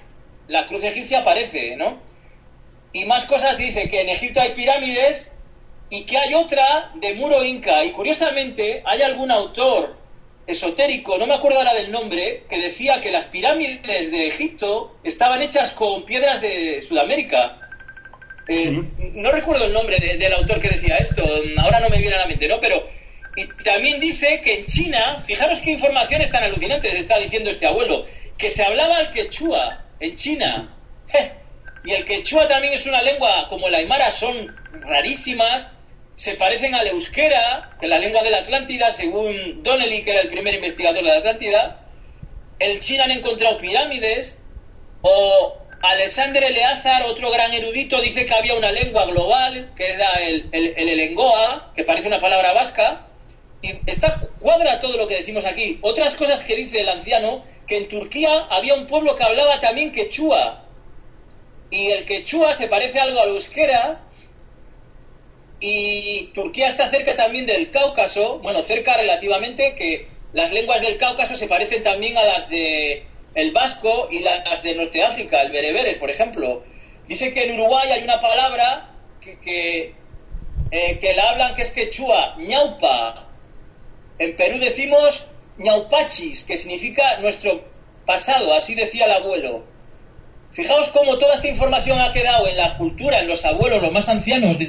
la 0.49 0.67
cruz 0.67 0.83
egipcia, 0.83 1.21
aparece, 1.21 1.77
¿no? 1.77 2.01
Y 2.93 3.05
más 3.05 3.25
cosas 3.27 3.57
dice 3.57 3.89
que 3.89 4.01
en 4.01 4.09
Egipto 4.09 4.41
hay 4.41 4.53
pirámides 4.53 5.31
y 5.91 6.07
que 6.07 6.19
hay 6.19 6.35
otra 6.35 6.91
de 6.97 7.15
muro 7.15 7.45
inca. 7.45 7.85
Y 7.85 7.93
curiosamente 7.93 8.83
hay 8.85 9.03
algún 9.03 9.31
autor 9.31 9.97
esotérico, 10.47 11.18
no 11.18 11.26
me 11.26 11.34
acuerdo 11.34 11.59
ahora 11.59 11.74
del 11.74 11.90
nombre, 11.90 12.45
que 12.49 12.59
decía 12.59 13.01
que 13.01 13.11
las 13.11 13.26
pirámides 13.26 14.11
de 14.11 14.26
Egipto 14.26 14.97
estaban 15.03 15.42
hechas 15.42 15.72
con 15.72 16.05
piedras 16.05 16.40
de 16.40 16.82
Sudamérica. 16.82 17.61
Eh, 18.47 18.82
no 19.14 19.30
recuerdo 19.30 19.64
el 19.64 19.72
nombre 19.72 19.99
del 19.99 20.32
autor 20.34 20.61
que 20.61 20.68
decía 20.68 20.97
esto, 20.97 21.24
ahora 21.59 21.80
no 21.80 21.88
me 21.88 21.99
viene 21.99 22.16
a 22.16 22.20
la 22.20 22.26
mente, 22.26 22.47
¿no? 22.47 22.61
Pero 22.61 22.84
y 23.36 23.47
también 23.64 23.99
dice 23.99 24.40
que 24.42 24.61
en 24.61 24.66
China, 24.66 25.22
fijaros 25.26 25.59
qué 25.61 25.72
informaciones 25.72 26.30
tan 26.30 26.45
alucinantes 26.45 26.95
está 26.95 27.18
diciendo 27.18 27.51
este 27.51 27.66
abuelo, 27.66 28.07
que 28.38 28.51
se 28.51 28.62
hablaba 28.62 29.01
el 29.01 29.11
quechua 29.11 29.84
en 29.99 30.14
China. 30.14 30.76
Y 31.82 31.92
el 31.92 32.05
quechua 32.05 32.47
también 32.47 32.74
es 32.74 32.86
una 32.86 33.03
lengua 33.03 33.47
como 33.49 33.68
la 33.68 33.78
aymara, 33.78 34.11
son 34.11 34.57
rarísimas, 34.72 35.70
se 36.17 36.35
parecen 36.37 36.75
al 36.75 36.87
euskera, 36.87 37.77
que 37.81 37.89
la 37.89 37.99
lengua 37.99 38.23
de 38.23 38.31
la 38.31 38.39
Atlántida, 38.39 38.91
según 38.91 39.62
Donnelly, 39.62 40.05
que 40.05 40.12
era 40.12 40.21
el 40.21 40.29
primer 40.29 40.55
investigador 40.55 41.03
de 41.03 41.11
la 41.11 41.19
Atlántida. 41.19 41.81
En 42.59 42.79
China 42.81 43.05
han 43.05 43.11
encontrado 43.11 43.59
pirámides, 43.59 44.39
o 45.03 45.59
Alexander 45.83 46.43
Eleazar, 46.45 47.03
otro 47.03 47.31
gran 47.31 47.53
erudito, 47.53 48.01
dice 48.01 48.25
que 48.25 48.35
había 48.35 48.55
una 48.55 48.71
lengua 48.71 49.07
global, 49.07 49.73
que 49.77 49.91
era 49.91 50.09
el, 50.21 50.49
el, 50.53 50.89
elengoa, 50.89 51.73
que 51.75 51.85
parece 51.85 52.07
una 52.07 52.21
palabra 52.21 52.53
vasca, 52.53 53.07
y 53.61 53.73
está, 53.87 54.21
cuadra 54.39 54.81
todo 54.81 54.97
lo 54.97 55.09
que 55.09 55.17
decimos 55.17 55.45
aquí. 55.45 55.79
Otras 55.83 56.15
cosas 56.15 56.45
que 56.45 56.55
dice 56.55 56.81
el 56.81 56.89
anciano, 56.89 57.43
que 57.67 57.79
en 57.79 57.89
Turquía 57.89 58.47
había 58.51 58.75
un 58.75 58.87
pueblo 58.87 59.17
que 59.17 59.25
hablaba 59.25 59.61
también 59.61 59.91
quechua, 59.91 60.65
y 61.71 61.91
el 61.91 62.05
quechua 62.05 62.53
se 62.53 62.69
parece 62.69 63.01
algo 63.01 63.21
al 63.21 63.31
euskera, 63.31 64.01
y 65.61 66.31
Turquía 66.35 66.69
está 66.69 66.89
cerca 66.89 67.15
también 67.15 67.47
del 67.47 67.71
Cáucaso, 67.71 68.39
bueno, 68.39 68.63
cerca 68.63 68.97
relativamente, 68.97 69.75
que 69.75 70.09
las 70.33 70.53
lenguas 70.53 70.83
del 70.83 70.97
Cáucaso 70.97 71.37
se 71.37 71.47
parecen 71.47 71.83
también 71.83 72.17
a 72.19 72.25
las 72.25 72.49
de 72.49 73.05
el 73.35 73.53
vasco 73.53 74.09
y 74.11 74.21
las 74.21 74.63
de 74.63 74.75
Norte 74.75 75.03
África, 75.03 75.43
el 75.43 75.51
berebere, 75.51 75.95
por 75.95 76.11
ejemplo. 76.11 76.63
Dice 77.09 77.33
que 77.33 77.45
en 77.45 77.55
Uruguay 77.61 77.91
hay 77.91 78.03
una 78.03 78.21
palabra 78.21 78.91
que, 79.21 79.95
eh, 80.71 80.99
que 81.01 81.15
la 81.15 81.31
hablan 81.31 81.55
que 81.55 81.63
es 81.63 81.71
quechua, 81.71 82.37
ñaupa. 82.39 83.29
En 84.19 84.37
Perú 84.37 84.59
decimos 84.59 85.27
ñaupachis, 85.59 86.45
que 86.45 86.57
significa 86.57 87.19
nuestro 87.19 87.65
pasado, 88.07 88.55
así 88.55 88.75
decía 88.75 89.07
el 89.07 89.13
abuelo. 89.13 89.65
Fijaos 90.53 90.89
cómo 90.89 91.19
toda 91.19 91.35
esta 91.35 91.49
información 91.49 91.99
ha 91.99 92.13
quedado 92.13 92.49
en 92.49 92.57
la 92.57 92.77
cultura, 92.77 93.21
en 93.21 93.27
los 93.27 93.45
abuelos, 93.45 93.83
los 93.83 93.93
más 93.93 94.09
ancianos, 94.09 94.59
de 94.59 94.67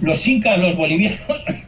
los 0.00 0.26
incas, 0.26 0.58
los 0.58 0.76
bolivianos, 0.76 1.44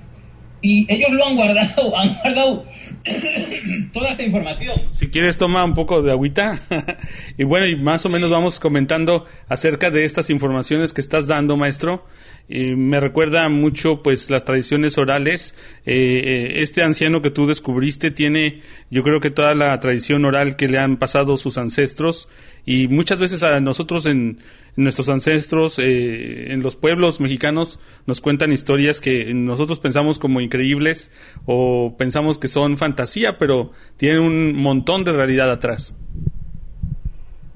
y 0.61 0.93
ellos 0.93 1.11
lo 1.13 1.27
han 1.27 1.37
guardado, 1.37 1.97
han 1.97 2.15
guardado 2.15 2.65
toda 3.93 4.11
esta 4.11 4.23
información. 4.23 4.81
Si 4.91 5.09
quieres 5.09 5.37
toma 5.37 5.65
un 5.65 5.75
poco 5.75 6.03
de 6.03 6.13
agüita 6.13 6.61
y 7.39 7.45
bueno, 7.45 7.67
y 7.67 7.77
más 7.77 8.05
o 8.07 8.09
menos 8.09 8.31
vamos 8.31 8.59
comentando 8.59 9.27
acerca 9.49 9.91
de 9.91 10.05
estas 10.05 10.31
informaciones 10.31 10.93
que 10.93 11.01
estás 11.01 11.27
dando, 11.27 11.57
maestro. 11.57 12.07
Y 12.49 12.75
me 12.77 12.99
recuerda 12.99 13.49
mucho 13.51 14.03
pues 14.03 14.31
las 14.31 14.45
tradiciones 14.45 14.97
orales. 14.97 15.55
Eh, 15.85 16.23
eh, 16.25 16.63
este 16.63 16.83
anciano 16.83 17.21
que 17.21 17.31
tú 17.31 17.47
descubriste 17.47 18.11
tiene 18.11 18.63
yo 18.91 19.03
creo 19.03 19.21
que 19.21 19.31
toda 19.31 19.55
la 19.55 19.79
tradición 19.81 20.25
oral 20.25 20.57
que 20.57 20.69
le 20.69 20.79
han 20.79 20.97
pasado 20.97 21.37
sus 21.37 21.59
ancestros 21.59 22.29
y 22.65 22.89
muchas 22.89 23.21
veces 23.21 23.43
a 23.43 23.61
nosotros 23.61 24.07
en, 24.07 24.39
nuestros 24.77 25.09
ancestros, 25.09 25.79
eh, 25.81 26.53
en 26.53 26.63
los 26.63 26.77
pueblos 26.77 27.19
mexicanos, 27.19 27.81
nos 28.07 28.21
cuentan 28.21 28.53
historias 28.53 29.01
que 29.01 29.35
nosotros 29.35 29.81
pensamos 29.81 30.21
como 30.21 30.41
increíbles 30.41 31.11
o 31.47 31.97
pensamos 31.99 32.39
que 32.39 32.47
son 32.47 32.79
fantasía, 32.79 33.39
pero 33.39 33.73
tienen 33.97 34.21
un 34.21 34.55
montón 34.55 35.03
de 35.03 35.13
realidad 35.13 35.51
atrás. 35.51 35.95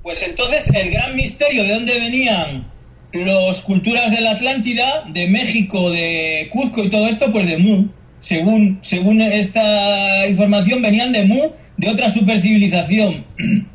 Pues 0.03 0.21
entonces 0.23 0.69
el 0.75 0.91
gran 0.91 1.15
misterio 1.15 1.63
de 1.63 1.75
dónde 1.75 1.95
venían 1.95 2.72
las 3.13 3.61
culturas 3.61 4.11
de 4.11 4.21
la 4.21 4.33
Atlántida, 4.33 5.05
de 5.13 5.27
México, 5.29 5.91
de 5.91 6.49
Cuzco 6.51 6.85
y 6.85 6.91
todo 6.91 7.07
esto, 7.07 7.31
pues 7.31 7.47
de 7.47 7.59
Mu. 7.59 7.89
Según, 8.21 8.79
según 8.83 9.21
esta 9.21 10.27
información, 10.27 10.81
venían 10.81 11.13
de 11.13 11.25
Mu, 11.25 11.51
de 11.77 11.91
otra 11.91 12.09
supercivilización. 12.09 13.25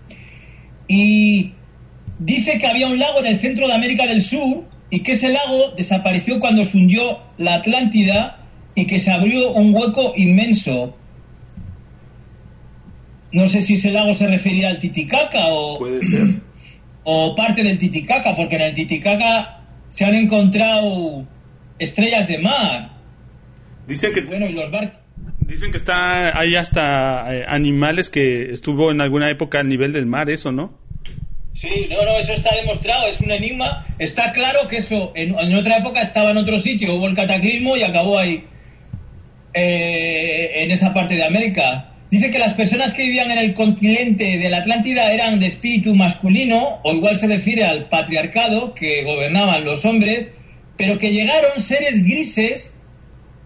y 0.88 1.51
dice 2.19 2.57
que 2.57 2.67
había 2.67 2.88
un 2.88 2.97
lago 2.97 3.19
en 3.19 3.27
el 3.27 3.38
centro 3.38 3.67
de 3.67 3.73
América 3.73 4.07
del 4.07 4.21
Sur 4.21 4.63
y 4.89 5.01
que 5.01 5.11
ese 5.11 5.29
lago 5.29 5.71
desapareció 5.75 6.39
cuando 6.39 6.63
se 6.63 6.77
hundió 6.77 7.19
la 7.38 7.55
Atlántida 7.55 8.39
y 8.73 8.85
que 8.85 8.99
se 8.99 9.11
abrió 9.11 9.51
un 9.51 9.75
hueco 9.75 10.13
inmenso. 10.15 10.95
No 13.31 13.45
sé 13.47 13.61
si 13.61 13.73
ese 13.73 13.91
lago 13.91 14.13
se 14.13 14.25
refería 14.27 14.69
al 14.69 14.79
Titicaca 14.79 15.47
o, 15.49 15.77
Puede 15.77 16.03
ser. 16.03 16.46
O 17.10 17.34
parte 17.36 17.64
del 17.64 17.78
Titicaca, 17.78 18.36
porque 18.36 18.58
en 18.58 18.64
el 18.64 18.74
Titicaca 18.74 19.62
se 19.88 20.03
han 20.03 20.14
encontrado 20.14 21.26
estrellas 21.80 22.28
de 22.28 22.38
mar. 22.38 22.89
Dicen 23.88 24.12
que 24.12 24.22
Bueno, 24.22 24.45
y 24.47 24.51
los 24.51 24.70
barcos. 24.70 24.99
dicen 25.39 25.72
que 25.72 25.78
está 25.78 26.38
hay 26.38 26.58
hasta 26.58 27.34
eh, 27.34 27.45
animales 27.47 28.10
que 28.10 28.51
estuvo 28.51 28.91
en 28.91 28.99
alguna 28.99 29.30
época 29.32 29.62
a 29.62 29.64
nivel 29.64 29.93
del 29.93 30.05
mar, 30.05 30.30
eso, 30.30 30.51
¿no? 30.51 30.78
Sí, 31.53 31.88
no, 31.89 32.03
no, 32.03 32.18
eso 32.18 32.34
está 32.34 32.53
demostrado, 32.55 33.08
es 33.08 33.22
un 33.22 33.32
enigma. 33.32 33.86
Está 33.99 34.34
claro 34.34 34.68
que 34.68 34.78
eso 34.78 35.14
en, 35.16 35.39
en 35.39 35.55
otra 35.55 35.78
época 35.78 36.01
estaba 36.01 36.32
en 36.32 36.38
otro 36.38 36.58
sitio, 36.58 36.93
hubo 36.95 37.08
el 37.08 37.16
cataclismo 37.16 37.78
y 37.78 37.84
acabó 37.84 38.20
ahí, 38.20 38.43
eh, 39.53 40.51
en 40.62 40.72
esa 40.72 40.93
parte 40.93 41.16
de 41.16 41.24
América. 41.24 41.93
Dice 42.10 42.32
que 42.32 42.39
las 42.39 42.53
personas 42.53 42.93
que 42.93 43.03
vivían 43.03 43.32
en 43.32 43.38
el 43.38 43.53
continente 43.53 44.38
de 44.38 44.49
la 44.49 44.60
Atlántida 44.60 45.12
eran 45.12 45.39
de 45.39 45.47
espíritu 45.47 45.93
masculino, 45.93 46.80
o 46.84 46.93
igual 46.93 47.18
se 47.18 47.28
refiere 47.28 47.66
al 47.66 47.89
patriarcado 47.89 48.74
que 48.74 49.03
gobernaban 49.03 49.66
los 49.66 49.84
hombres, 49.84 50.32
pero 50.78 50.99
que 50.99 51.12
llegaron 51.12 51.60
seres 51.60 52.01
grises, 52.03 52.74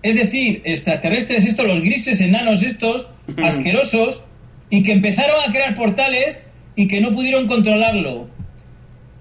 es 0.03 0.15
decir, 0.15 0.61
extraterrestres, 0.63 1.45
estos, 1.45 1.65
los 1.65 1.81
grises 1.81 2.21
enanos 2.21 2.61
estos, 2.61 3.07
asquerosos, 3.43 4.23
y 4.69 4.83
que 4.83 4.91
empezaron 4.91 5.37
a 5.43 5.51
crear 5.51 5.73
portales 5.73 6.45
y 6.75 6.87
que 6.87 7.01
no 7.01 7.11
pudieron 7.11 7.47
controlarlo. 7.47 8.29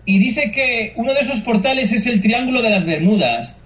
Y 0.05 0.19
dice 0.19 0.51
que 0.51 0.93
uno 0.97 1.15
de 1.15 1.21
esos 1.21 1.41
portales 1.41 1.93
es 1.93 2.07
el 2.07 2.21
Triángulo 2.21 2.61
de 2.61 2.71
las 2.71 2.85
Bermudas. 2.85 3.57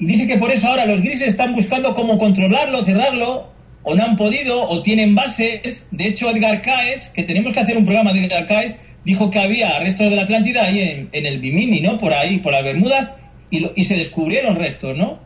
Y 0.00 0.06
dice 0.06 0.26
que 0.26 0.38
por 0.38 0.50
eso 0.50 0.68
ahora 0.68 0.86
los 0.86 1.00
grises 1.00 1.28
están 1.28 1.52
buscando 1.54 1.94
cómo 1.94 2.18
controlarlo, 2.18 2.84
cerrarlo, 2.84 3.53
o 3.84 3.94
no 3.94 4.02
han 4.04 4.16
podido, 4.16 4.62
o 4.68 4.82
tienen 4.82 5.14
bases. 5.14 5.86
De 5.90 6.06
hecho, 6.08 6.30
Edgar 6.30 6.60
Caes, 6.62 7.10
que 7.14 7.22
tenemos 7.22 7.52
que 7.52 7.60
hacer 7.60 7.76
un 7.76 7.84
programa 7.84 8.12
de 8.12 8.24
Edgar 8.24 8.46
Caes, 8.46 8.76
dijo 9.04 9.30
que 9.30 9.38
había 9.38 9.78
restos 9.78 10.10
de 10.10 10.16
la 10.16 10.22
Atlántida 10.22 10.64
ahí 10.64 10.80
en, 10.80 11.08
en 11.12 11.26
el 11.26 11.38
Bimini, 11.38 11.80
¿no? 11.82 11.98
Por 11.98 12.12
ahí, 12.14 12.38
por 12.38 12.52
las 12.52 12.64
Bermudas, 12.64 13.10
y, 13.50 13.60
lo- 13.60 13.72
y 13.76 13.84
se 13.84 13.96
descubrieron 13.96 14.56
restos, 14.56 14.96
¿no? 14.96 15.18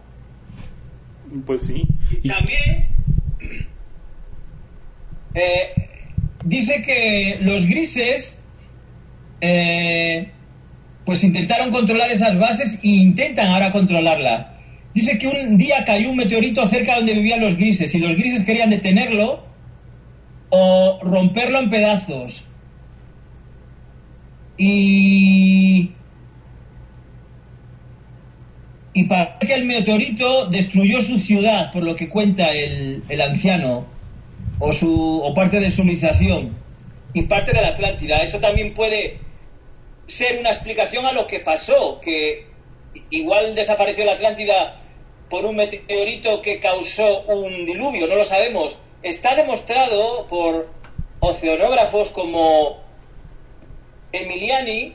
Pues 1.46 1.62
sí. 1.62 1.84
Y 2.22 2.28
también 2.28 2.86
eh, 5.34 5.72
dice 6.44 6.82
que 6.82 7.38
los 7.40 7.66
grises 7.66 8.38
eh, 9.40 10.28
pues 11.04 11.22
intentaron 11.22 11.70
controlar 11.70 12.10
esas 12.10 12.38
bases 12.38 12.78
e 12.82 12.88
intentan 12.88 13.46
ahora 13.48 13.70
controlarlas. 13.72 14.46
Dice 14.94 15.18
que 15.18 15.28
un 15.28 15.56
día 15.58 15.84
cayó 15.84 16.10
un 16.10 16.16
meteorito 16.16 16.66
cerca 16.68 16.96
donde 16.96 17.14
vivían 17.14 17.40
los 17.40 17.56
grises 17.56 17.94
y 17.94 17.98
los 17.98 18.14
grises 18.14 18.44
querían 18.44 18.70
detenerlo 18.70 19.44
o 20.50 20.98
romperlo 21.02 21.58
en 21.60 21.70
pedazos. 21.70 22.44
Y 24.56 25.92
y 28.94 29.04
parece 29.04 29.46
que 29.46 29.54
el 29.54 29.64
meteorito 29.64 30.46
destruyó 30.46 31.00
su 31.00 31.18
ciudad, 31.18 31.70
por 31.72 31.84
lo 31.84 31.94
que 31.94 32.08
cuenta 32.08 32.50
el, 32.50 33.04
el 33.08 33.20
anciano. 33.20 33.86
o, 34.58 34.72
su, 34.72 35.20
o 35.22 35.34
parte 35.34 35.60
de 35.60 35.70
su 35.70 35.82
civilización 35.82 36.56
y 37.14 37.22
parte 37.22 37.52
de 37.52 37.62
la 37.62 37.68
Atlántida. 37.68 38.18
Eso 38.18 38.38
también 38.40 38.74
puede 38.74 39.18
ser 40.06 40.38
una 40.40 40.50
explicación 40.50 41.06
a 41.06 41.12
lo 41.12 41.26
que 41.26 41.40
pasó, 41.40 42.00
que 42.00 42.46
igual 43.10 43.54
desapareció 43.54 44.04
la 44.04 44.12
Atlántida 44.12 44.80
por 45.28 45.44
un 45.44 45.56
meteorito 45.56 46.40
que 46.40 46.58
causó 46.58 47.22
un 47.22 47.66
diluvio, 47.66 48.06
no 48.06 48.16
lo 48.16 48.24
sabemos. 48.24 48.78
Está 49.02 49.34
demostrado 49.34 50.26
por 50.26 50.68
oceanógrafos 51.20 52.10
como 52.10 52.78
Emiliani 54.12 54.94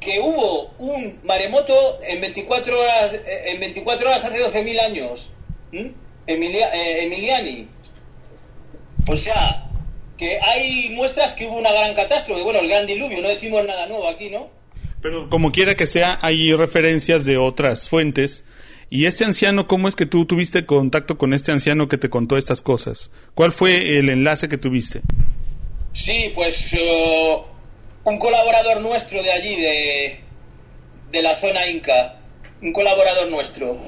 que 0.00 0.20
hubo 0.20 0.70
un 0.78 1.20
maremoto 1.22 2.00
en 2.02 2.20
24 2.20 2.80
horas, 2.80 3.14
en 3.24 3.60
24 3.60 4.08
horas 4.08 4.24
hace 4.24 4.44
12.000 4.44 4.80
años. 4.80 5.30
Eh, 5.72 5.94
Emiliani. 6.26 7.68
O 9.08 9.16
sea, 9.16 9.70
que 10.16 10.38
hay 10.40 10.90
muestras 10.90 11.34
que 11.34 11.46
hubo 11.46 11.56
una 11.56 11.72
gran 11.72 11.94
catástrofe. 11.94 12.42
Bueno, 12.42 12.60
el 12.60 12.68
gran 12.68 12.86
diluvio, 12.86 13.22
no 13.22 13.28
decimos 13.28 13.64
nada 13.64 13.86
nuevo 13.86 14.08
aquí, 14.08 14.28
¿no? 14.30 14.48
Pero 15.02 15.28
como 15.28 15.50
quiera 15.50 15.74
que 15.74 15.86
sea, 15.86 16.18
hay 16.22 16.54
referencias 16.54 17.24
de 17.24 17.36
otras 17.36 17.88
fuentes. 17.88 18.44
¿Y 18.88 19.06
este 19.06 19.24
anciano, 19.24 19.66
cómo 19.66 19.88
es 19.88 19.96
que 19.96 20.06
tú 20.06 20.26
tuviste 20.26 20.64
contacto 20.64 21.18
con 21.18 21.34
este 21.34 21.50
anciano 21.50 21.88
que 21.88 21.98
te 21.98 22.08
contó 22.08 22.36
estas 22.36 22.62
cosas? 22.62 23.10
¿Cuál 23.34 23.50
fue 23.50 23.98
el 23.98 24.08
enlace 24.10 24.48
que 24.48 24.58
tuviste? 24.58 25.00
Sí, 25.92 26.30
pues 26.34 26.72
uh, 26.74 27.42
un 28.04 28.18
colaborador 28.18 28.80
nuestro 28.80 29.22
de 29.22 29.32
allí, 29.32 29.56
de, 29.56 30.20
de 31.10 31.22
la 31.22 31.34
zona 31.36 31.66
Inca, 31.66 32.20
un 32.60 32.72
colaborador 32.72 33.28
nuestro. 33.28 33.78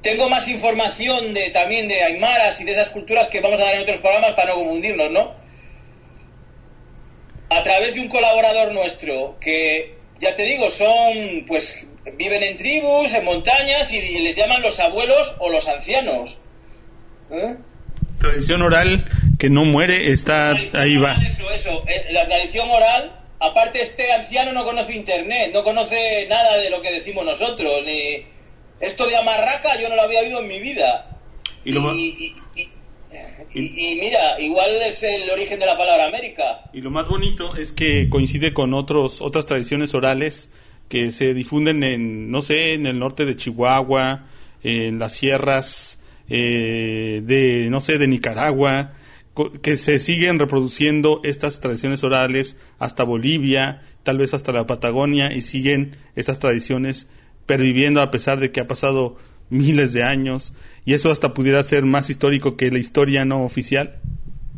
Tengo 0.00 0.28
más 0.28 0.48
información 0.48 1.34
de 1.34 1.50
también 1.50 1.86
de 1.86 2.02
Aymaras 2.02 2.60
y 2.60 2.64
de 2.64 2.72
esas 2.72 2.88
culturas 2.88 3.28
que 3.28 3.40
vamos 3.40 3.60
a 3.60 3.64
dar 3.64 3.74
en 3.76 3.82
otros 3.82 3.98
programas 3.98 4.32
para 4.32 4.54
no 4.54 4.60
confundirnos, 4.60 5.10
¿no? 5.10 5.34
A 7.50 7.62
través 7.62 7.94
de 7.94 8.00
un 8.00 8.08
colaborador 8.08 8.72
nuestro 8.72 9.36
que 9.40 9.97
ya 10.18 10.34
te 10.34 10.42
digo, 10.42 10.68
son, 10.70 11.44
pues, 11.46 11.86
viven 12.16 12.42
en 12.42 12.56
tribus, 12.56 13.12
en 13.12 13.24
montañas 13.24 13.92
y 13.92 14.18
les 14.20 14.36
llaman 14.36 14.62
los 14.62 14.78
abuelos 14.80 15.34
o 15.38 15.50
los 15.50 15.66
ancianos. 15.68 16.38
¿Eh? 17.30 17.56
Tradición 18.18 18.62
oral 18.62 19.04
que 19.38 19.48
no 19.48 19.64
muere, 19.64 20.10
está 20.12 20.50
ahí 20.50 20.96
va. 20.96 21.16
Eso, 21.24 21.50
eso. 21.50 21.84
Eh, 21.86 22.06
la 22.10 22.26
tradición 22.26 22.68
oral, 22.68 23.12
aparte 23.38 23.80
este 23.80 24.12
anciano 24.12 24.52
no 24.52 24.64
conoce 24.64 24.94
internet, 24.94 25.50
no 25.52 25.62
conoce 25.62 26.26
nada 26.28 26.56
de 26.56 26.70
lo 26.70 26.80
que 26.80 26.92
decimos 26.92 27.24
nosotros, 27.24 27.82
ni 27.84 28.24
esto 28.80 29.06
de 29.06 29.16
amarraca 29.16 29.80
yo 29.80 29.88
no 29.88 29.96
lo 29.96 30.02
había 30.02 30.20
oído 30.20 30.40
en 30.40 30.48
mi 30.48 30.58
vida. 30.60 31.06
Y, 31.64 31.76
y, 31.76 32.68
mira, 33.54 34.40
igual 34.40 34.70
es 34.82 35.02
el 35.02 35.28
origen 35.30 35.58
de 35.58 35.66
la 35.66 35.76
palabra 35.76 36.06
América. 36.06 36.62
Y 36.72 36.80
lo 36.80 36.90
más 36.90 37.08
bonito 37.08 37.56
es 37.56 37.72
que 37.72 38.08
coincide 38.08 38.52
con 38.52 38.74
otros 38.74 39.22
otras 39.22 39.46
tradiciones 39.46 39.94
orales 39.94 40.50
que 40.88 41.10
se 41.10 41.34
difunden 41.34 41.82
en, 41.84 42.30
no 42.30 42.42
sé, 42.42 42.74
en 42.74 42.86
el 42.86 42.98
norte 42.98 43.24
de 43.24 43.36
Chihuahua, 43.36 44.26
en 44.62 44.98
las 44.98 45.14
sierras 45.14 46.00
eh, 46.28 47.22
de, 47.24 47.68
no 47.70 47.80
sé, 47.80 47.98
de 47.98 48.06
Nicaragua, 48.06 48.92
que 49.62 49.76
se 49.76 49.98
siguen 49.98 50.38
reproduciendo 50.38 51.20
estas 51.24 51.60
tradiciones 51.60 52.02
orales 52.02 52.56
hasta 52.78 53.04
Bolivia, 53.04 53.82
tal 54.02 54.18
vez 54.18 54.34
hasta 54.34 54.52
la 54.52 54.66
Patagonia, 54.66 55.32
y 55.32 55.42
siguen 55.42 55.96
estas 56.16 56.38
tradiciones 56.38 57.08
perviviendo 57.46 58.02
a 58.02 58.10
pesar 58.10 58.40
de 58.40 58.50
que 58.50 58.60
ha 58.60 58.66
pasado 58.66 59.16
miles 59.50 59.92
de 59.92 60.02
años 60.02 60.54
y 60.88 60.94
eso 60.94 61.10
hasta 61.10 61.34
pudiera 61.34 61.62
ser 61.62 61.82
más 61.82 62.08
histórico 62.08 62.56
que 62.56 62.70
la 62.70 62.78
historia 62.78 63.26
no 63.26 63.44
oficial. 63.44 64.00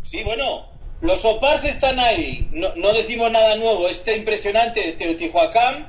Sí, 0.00 0.22
bueno, 0.22 0.68
los 1.00 1.24
opars 1.24 1.64
están 1.64 1.98
ahí, 1.98 2.48
no, 2.52 2.92
decimos 2.94 3.32
nada 3.32 3.56
nuevo, 3.56 3.88
este 3.88 4.16
impresionante 4.16 4.92
Teotihuacán 4.92 5.88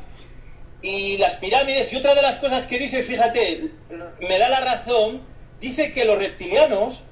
y 0.81 1.17
las 1.17 1.35
pirámides. 1.35 1.93
Y 1.93 1.97
otra 1.97 2.15
de 2.15 2.23
las 2.23 2.39
cosas 2.39 2.63
que 2.63 2.79
dice, 2.79 3.03
fíjate, 3.03 3.69
me 4.19 4.39
da 4.39 4.49
la 4.49 4.61
razón, 4.61 5.21
dice 5.59 5.91
que 5.91 6.05
los 6.05 6.17
reptilianos 6.17 7.03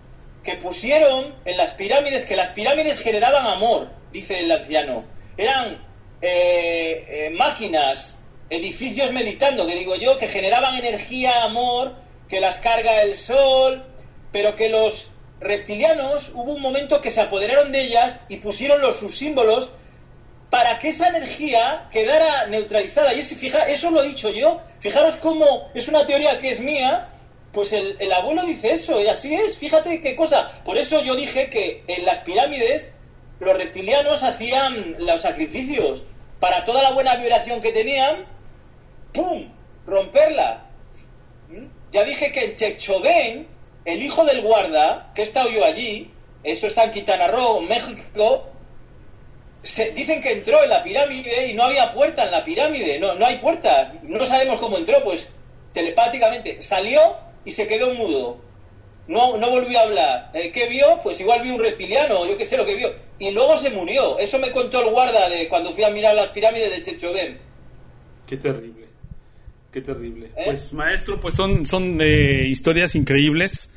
que 0.44 0.56
pusieron 0.56 1.36
en 1.46 1.56
las 1.56 1.74
pirámides, 1.74 2.26
que 2.26 2.36
las 2.36 2.50
pirámides 2.50 3.00
generaban 3.00 3.46
amor, 3.46 3.92
dice 4.12 4.40
el 4.40 4.52
anciano, 4.52 5.04
eran 5.38 5.78
eh, 6.24 7.06
eh, 7.08 7.30
máquinas 7.38 8.18
edificios 8.50 9.12
meditando, 9.12 9.68
que 9.68 9.76
digo 9.76 9.96
yo, 9.98 10.18
que 10.18 10.26
generaban 10.26 10.74
energía, 10.74 11.44
amor, 11.44 12.09
que 12.30 12.40
las 12.40 12.60
carga 12.60 13.02
el 13.02 13.16
sol, 13.16 13.84
pero 14.32 14.56
que 14.56 14.70
los 14.70 15.12
reptilianos 15.40 16.32
hubo 16.34 16.54
un 16.54 16.62
momento 16.62 17.02
que 17.02 17.12
se 17.12 17.22
apoderaron 17.22 17.72
de 17.72 17.82
ellas 17.82 18.22
y 18.30 18.38
pusieron 18.38 18.82
los 18.82 19.00
sus 19.00 19.18
símbolos 19.18 19.72
para 20.50 20.80
que 20.80 20.90
esa 20.90 21.10
energía 21.10 21.88
quedara 21.92 22.48
neutralizada. 22.48 23.14
Y 23.14 23.22
fija, 23.24 23.64
eso 23.64 23.92
lo 23.92 24.04
he 24.04 24.08
dicho 24.08 24.30
yo. 24.30 24.60
Fijaros 24.80 25.16
cómo 25.18 25.70
es 25.74 25.88
una 25.88 26.06
teoría 26.06 26.40
que 26.40 26.50
es 26.50 26.60
mía, 26.60 27.10
pues 27.52 27.74
el, 27.74 27.98
el, 28.00 28.12
abuelo 28.14 28.44
dice 28.44 28.72
eso, 28.72 29.02
y 29.02 29.08
así 29.08 29.34
es, 29.34 29.58
fíjate 29.58 30.02
qué 30.02 30.16
cosa. 30.16 30.62
Por 30.64 30.78
eso 30.78 31.02
yo 31.02 31.16
dije 31.16 31.50
que 31.50 31.84
en 31.88 32.06
las 32.06 32.20
pirámides 32.20 32.92
los 33.40 33.58
reptilianos 33.58 34.24
hacían 34.24 34.96
los 35.00 35.22
sacrificios 35.22 36.04
para 36.40 36.66
toda 36.66 36.84
la 36.84 36.92
buena 36.92 37.16
vibración 37.16 37.62
que 37.62 37.72
tenían 37.72 38.26
¡pum! 39.14 39.50
romperla. 39.86 40.69
Ya 41.92 42.04
dije 42.04 42.32
que 42.32 42.46
en 42.46 42.54
Chechoven, 42.56 43.48
el 43.86 44.04
hijo 44.04 44.26
del 44.26 44.42
guarda, 44.42 45.12
que 45.16 45.22
he 45.22 45.24
estado 45.24 45.50
yo 45.50 45.66
allí, 45.66 46.12
esto 46.44 46.68
está 46.68 46.84
en 46.84 46.92
Quintana 46.92 47.28
Roo, 47.28 47.62
México, 47.62 48.46
dicen 49.96 50.22
que 50.22 50.32
entró 50.32 50.64
en 50.64 50.70
la 50.70 50.84
pirámide 50.84 51.48
y 51.48 51.54
no 51.54 51.64
había 51.64 51.94
puerta 51.94 52.26
en 52.26 52.32
la 52.32 52.44
pirámide, 52.44 53.00
no, 53.00 53.16
no 53.16 53.26
hay 53.26 53.38
puertas, 53.40 54.04
no 54.04 54.24
sabemos 54.26 54.60
cómo 54.60 54.78
entró, 54.78 55.02
pues 55.04 55.34
telepáticamente 55.74 56.62
salió 56.62 57.18
y 57.46 57.52
se 57.52 57.68
quedó 57.68 57.94
mudo. 57.94 58.38
No, 59.08 59.38
no 59.38 59.50
volvió 59.50 59.80
a 59.80 59.84
hablar. 59.84 60.30
Eh, 60.36 60.52
¿Qué 60.52 60.68
vio? 60.68 61.00
Pues 61.02 61.20
igual 61.20 61.42
vio 61.42 61.56
un 61.56 61.60
reptiliano, 61.60 62.28
yo 62.28 62.38
qué 62.38 62.46
sé 62.46 62.58
lo 62.58 62.66
que 62.66 62.76
vio. 62.76 62.94
Y 63.18 63.32
luego 63.32 63.58
se 63.58 63.72
murió. 63.72 64.20
Eso 64.20 64.38
me 64.38 64.52
contó 64.52 64.82
el 64.82 64.92
guarda 64.92 65.28
de 65.30 65.50
cuando 65.50 65.74
fui 65.74 65.84
a 65.84 65.90
mirar 65.90 66.16
las 66.16 66.30
pirámides 66.30 66.70
de 66.70 66.84
Chechoven. 66.84 67.40
Qué 68.28 68.38
terrible. 68.38 68.79
Qué 69.72 69.82
terrible. 69.82 70.32
¿Eh? 70.36 70.44
Pues 70.46 70.74
maestro, 70.74 71.20
pues 71.22 71.36
son, 71.36 71.66
son 71.66 72.00
eh, 72.02 72.46
historias 72.48 72.96
increíbles. 72.96 73.70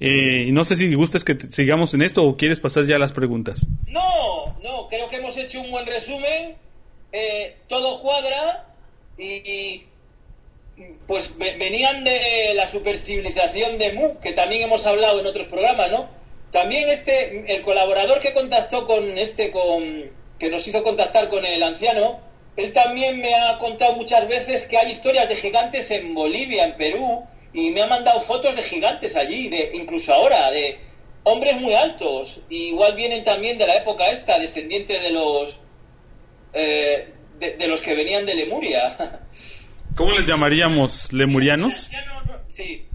Eh, 0.00 0.46
y 0.48 0.52
no 0.52 0.64
sé 0.64 0.76
si 0.76 0.92
gustas 0.94 1.22
que 1.24 1.36
sigamos 1.50 1.94
en 1.94 2.02
esto 2.02 2.24
o 2.24 2.36
quieres 2.36 2.60
pasar 2.60 2.86
ya 2.86 2.96
a 2.96 2.98
las 2.98 3.12
preguntas. 3.12 3.66
No, 3.86 4.58
no, 4.62 4.88
creo 4.88 5.08
que 5.08 5.16
hemos 5.16 5.36
hecho 5.36 5.60
un 5.60 5.70
buen 5.70 5.86
resumen. 5.86 6.56
todo 7.68 8.00
cuadra 8.00 8.66
y, 9.16 9.84
pues 11.06 11.36
venían 11.38 12.02
de 12.02 12.52
la 12.54 12.66
supercivilización 12.66 13.78
de 13.78 13.92
Mu, 13.92 14.18
que 14.18 14.32
también 14.32 14.62
hemos 14.62 14.86
hablado 14.86 15.20
en 15.20 15.26
otros 15.26 15.46
programas, 15.46 15.90
¿no? 15.90 16.08
También 16.50 16.88
este, 16.88 17.54
el 17.54 17.62
colaborador 17.62 18.20
que 18.20 18.32
contactó 18.32 18.86
con 18.86 19.18
este, 19.18 19.50
con, 19.50 20.10
que 20.38 20.50
nos 20.50 20.66
hizo 20.66 20.82
contactar 20.82 21.28
con 21.28 21.44
el 21.44 21.62
anciano, 21.62 22.20
él 22.56 22.72
también 22.72 23.20
me 23.20 23.34
ha 23.34 23.58
contado 23.58 23.94
muchas 23.94 24.28
veces 24.28 24.64
que 24.64 24.78
hay 24.78 24.92
historias 24.92 25.28
de 25.28 25.36
gigantes 25.36 25.90
en 25.90 26.14
Bolivia, 26.14 26.66
en 26.66 26.76
Perú, 26.76 27.24
y 27.52 27.70
me 27.70 27.82
ha 27.82 27.86
mandado 27.86 28.20
fotos 28.20 28.54
de 28.54 28.62
gigantes 28.62 29.16
allí, 29.16 29.48
de 29.48 29.70
incluso 29.74 30.12
ahora, 30.12 30.50
de 30.50 30.78
hombres 31.24 31.60
muy 31.60 31.74
altos. 31.74 32.42
igual 32.48 32.94
vienen 32.94 33.24
también 33.24 33.58
de 33.58 33.66
la 33.66 33.76
época 33.76 34.10
esta, 34.10 34.38
descendientes 34.38 35.02
de 35.02 35.10
los 35.10 35.58
eh, 36.52 37.12
de, 37.38 37.66
los 37.66 37.80
que 37.80 37.94
venían 37.94 38.24
de 38.24 38.34
Lemuria. 38.34 38.96
¿Cómo 39.96 40.12
les 40.12 40.26
llamaríamos? 40.26 41.12
¿Lemurianos? 41.12 41.90
sí. 42.48 42.86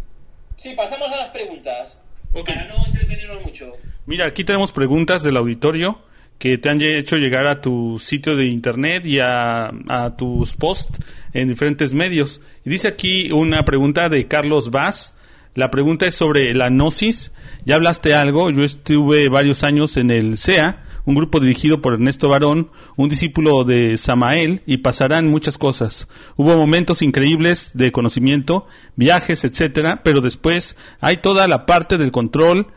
Sí, 0.56 0.74
pasamos 0.76 1.10
a 1.10 1.16
las 1.16 1.30
preguntas. 1.30 2.02
Para 2.34 2.66
no 2.66 2.86
entretenernos 2.86 3.46
mucho. 3.46 3.72
Mira, 4.06 4.26
aquí 4.26 4.44
tenemos 4.44 4.74
preguntas 4.74 5.24
del 5.24 5.38
auditorio 5.38 6.02
que 6.40 6.58
te 6.58 6.70
han 6.70 6.82
hecho 6.82 7.18
llegar 7.18 7.46
a 7.48 7.60
tu 7.60 8.00
sitio 8.00 8.38
de 8.38 8.46
internet 8.46 9.06
y 9.06 9.20
a, 9.20 9.72
tus 10.18 10.56
posts 10.56 10.98
en 11.34 11.50
diferentes 11.50 11.94
medios. 11.94 12.42
Y 12.66 12.70
dice 12.70 12.88
aquí 12.88 13.32
una 13.32 13.66
pregunta 13.66 14.10
de 14.10 14.28
Carlos 14.28 14.72
Vaz. 14.72 15.14
La 15.54 15.70
pregunta 15.70 16.08
es 16.08 16.16
sobre 16.16 16.54
la 16.54 16.70
gnosis. 16.70 17.34
Ya 17.66 17.76
hablaste 17.76 18.16
algo. 18.16 18.50
Yo 18.52 18.64
estuve 18.64 19.28
varios 19.28 19.66
años 19.66 19.98
en 19.98 20.12
el 20.12 20.38
SEA, 20.38 20.86
un 21.04 21.16
grupo 21.16 21.42
dirigido 21.42 21.82
por 21.82 21.94
Ernesto 21.94 22.30
Barón, 22.30 22.72
un 22.96 23.10
discípulo 23.10 23.66
de 23.66 23.98
Samael, 23.98 24.62
y 24.66 24.78
pasarán 24.78 25.28
muchas 25.28 25.58
cosas. 25.58 26.08
Hubo 26.38 26.56
momentos 26.56 27.02
increíbles 27.02 27.72
de 27.74 27.92
conocimiento, 27.92 28.66
viajes, 28.96 29.44
etcétera, 29.44 30.04
pero 30.04 30.22
después 30.22 30.78
hay 31.02 31.18
toda 31.18 31.50
la 31.50 31.66
parte 31.66 31.98
del 31.98 32.12
control 32.14 32.68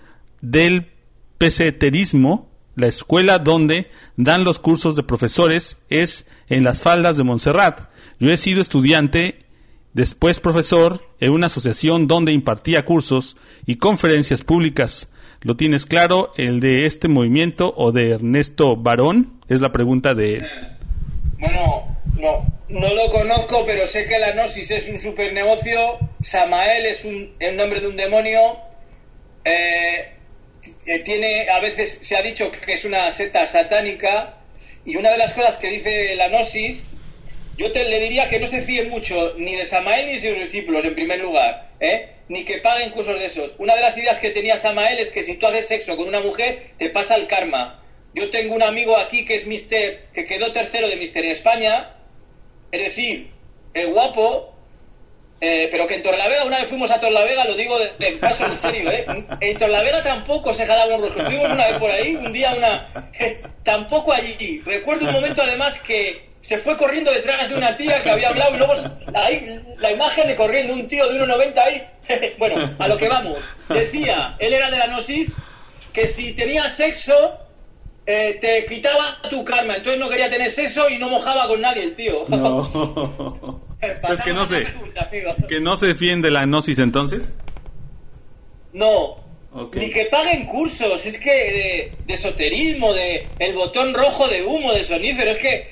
del 0.40 0.88
peseterismo 1.38 2.51
la 2.74 2.86
escuela 2.86 3.38
donde 3.38 3.90
dan 4.16 4.44
los 4.44 4.58
cursos 4.58 4.96
de 4.96 5.02
profesores 5.02 5.78
es 5.90 6.26
en 6.48 6.64
las 6.64 6.82
faldas 6.82 7.16
de 7.16 7.24
Montserrat. 7.24 7.90
Yo 8.18 8.30
he 8.30 8.36
sido 8.36 8.60
estudiante, 8.60 9.46
después 9.92 10.40
profesor, 10.40 11.02
en 11.20 11.32
una 11.32 11.46
asociación 11.46 12.06
donde 12.06 12.32
impartía 12.32 12.84
cursos 12.84 13.36
y 13.66 13.76
conferencias 13.76 14.42
públicas. 14.42 15.08
¿Lo 15.40 15.56
tienes 15.56 15.86
claro? 15.86 16.32
¿El 16.36 16.60
de 16.60 16.86
este 16.86 17.08
movimiento 17.08 17.74
o 17.76 17.90
de 17.90 18.10
Ernesto 18.10 18.76
Barón? 18.76 19.40
Es 19.48 19.60
la 19.60 19.72
pregunta 19.72 20.14
de... 20.14 20.46
Bueno, 21.38 21.98
no, 22.20 22.46
no 22.68 22.94
lo 22.94 23.10
conozco, 23.10 23.64
pero 23.66 23.84
sé 23.86 24.04
que 24.04 24.18
la 24.20 24.32
Gnosis 24.32 24.70
es 24.70 24.88
un 24.88 25.00
super 25.00 25.32
negocio. 25.32 25.98
Samael 26.20 26.86
es 26.86 27.04
un, 27.04 27.34
el 27.40 27.56
nombre 27.56 27.80
de 27.80 27.88
un 27.88 27.96
demonio. 27.96 28.56
Eh, 29.44 30.12
eh, 30.86 30.98
tiene, 31.00 31.48
a 31.48 31.60
veces 31.60 31.98
se 32.02 32.16
ha 32.16 32.22
dicho 32.22 32.50
que 32.50 32.72
es 32.72 32.84
una 32.84 33.10
secta 33.10 33.46
satánica. 33.46 34.38
Y 34.84 34.96
una 34.96 35.10
de 35.10 35.18
las 35.18 35.32
cosas 35.32 35.56
que 35.56 35.70
dice 35.70 36.16
la 36.16 36.28
Gnosis, 36.28 36.84
yo 37.56 37.70
te 37.70 37.84
le 37.84 38.00
diría 38.00 38.28
que 38.28 38.40
no 38.40 38.46
se 38.46 38.62
fíe 38.62 38.84
mucho 38.84 39.34
ni 39.36 39.54
de 39.54 39.64
Samael 39.64 40.06
ni 40.06 40.18
de 40.18 40.20
sus 40.20 40.38
discípulos, 40.38 40.84
en 40.84 40.94
primer 40.94 41.20
lugar, 41.20 41.70
¿eh? 41.80 42.08
ni 42.28 42.44
que 42.44 42.58
paguen 42.58 42.90
cursos 42.90 43.18
de 43.18 43.26
esos. 43.26 43.54
Una 43.58 43.76
de 43.76 43.82
las 43.82 43.96
ideas 43.96 44.18
que 44.18 44.30
tenía 44.30 44.56
Samael 44.56 44.98
es 44.98 45.10
que 45.10 45.22
si 45.22 45.36
tú 45.36 45.46
haces 45.46 45.66
sexo 45.66 45.96
con 45.96 46.08
una 46.08 46.20
mujer, 46.20 46.70
te 46.78 46.88
pasa 46.88 47.14
el 47.14 47.26
karma. 47.26 47.80
Yo 48.14 48.30
tengo 48.30 48.54
un 48.54 48.62
amigo 48.62 48.96
aquí 48.96 49.24
que 49.24 49.36
es 49.36 49.46
Mister, 49.46 50.06
que 50.12 50.24
quedó 50.24 50.52
tercero 50.52 50.88
de 50.88 50.96
Mister 50.96 51.24
en 51.24 51.30
España, 51.30 51.94
es 52.72 52.82
decir, 52.82 53.30
el 53.74 53.92
guapo, 53.92 54.51
eh, 55.44 55.66
pero 55.72 55.88
que 55.88 55.96
en 55.96 56.04
Torlavega, 56.04 56.44
una 56.44 56.60
vez 56.60 56.68
fuimos 56.68 56.88
a 56.92 57.00
Torlavega, 57.00 57.44
lo 57.44 57.56
digo 57.56 57.76
de, 57.76 57.90
de 57.98 58.12
paso 58.12 58.46
en 58.46 58.56
serio, 58.56 58.88
¿eh? 58.92 59.04
En 59.40 59.58
Torlavega 59.58 60.00
tampoco 60.00 60.54
se 60.54 60.64
jalaba 60.64 60.94
un 60.94 61.02
rostro. 61.02 61.24
Fuimos 61.24 61.50
una 61.50 61.66
vez 61.66 61.78
por 61.78 61.90
ahí, 61.90 62.14
un 62.14 62.32
día 62.32 62.54
una... 62.56 63.10
tampoco 63.64 64.12
allí. 64.12 64.62
Recuerdo 64.64 65.06
un 65.06 65.12
momento 65.12 65.42
además 65.42 65.80
que 65.80 66.28
se 66.42 66.58
fue 66.58 66.76
corriendo 66.76 67.10
detrás 67.10 67.48
de 67.48 67.56
una 67.56 67.76
tía 67.76 68.04
que 68.04 68.10
había 68.10 68.28
hablado 68.28 68.54
y 68.54 68.58
luego 68.58 68.74
ahí, 69.14 69.60
la 69.78 69.90
imagen 69.90 70.28
de 70.28 70.36
corriendo 70.36 70.74
un 70.74 70.86
tío 70.86 71.08
de 71.08 71.20
1,90 71.20 71.58
ahí. 71.58 71.88
bueno, 72.38 72.76
a 72.78 72.86
lo 72.86 72.96
que 72.96 73.08
vamos. 73.08 73.38
Decía, 73.68 74.36
él 74.38 74.52
era 74.52 74.70
de 74.70 74.78
la 74.78 74.86
gnosis, 74.86 75.32
que 75.92 76.06
si 76.06 76.34
tenía 76.34 76.68
sexo 76.68 77.36
eh, 78.06 78.38
te 78.40 78.66
quitaba 78.66 79.18
tu 79.28 79.44
karma, 79.44 79.74
entonces 79.74 79.98
no 79.98 80.08
quería 80.08 80.30
tener 80.30 80.52
sexo 80.52 80.88
y 80.88 80.98
no 80.98 81.08
mojaba 81.08 81.48
con 81.48 81.60
nadie 81.60 81.82
el 81.82 81.96
tío. 81.96 82.26
No. 82.28 83.60
es 83.82 84.22
que 84.22 84.32
no 84.32 84.46
se, 84.46 84.66
que 85.48 85.60
no 85.60 85.76
se 85.76 85.86
defiende 85.86 86.30
la 86.30 86.46
gnosis 86.46 86.78
entonces. 86.78 87.32
No, 88.72 89.16
Ni 89.74 89.90
que 89.90 90.06
paguen 90.06 90.46
cursos, 90.46 91.04
es 91.04 91.18
que 91.18 91.30
de, 91.30 91.92
de, 92.06 92.14
esoterismo, 92.14 92.94
de 92.94 93.26
el 93.38 93.54
botón 93.54 93.92
rojo 93.92 94.28
de 94.28 94.44
humo, 94.44 94.72
de 94.72 94.84
sonífero, 94.84 95.32
es 95.32 95.38
que, 95.38 95.70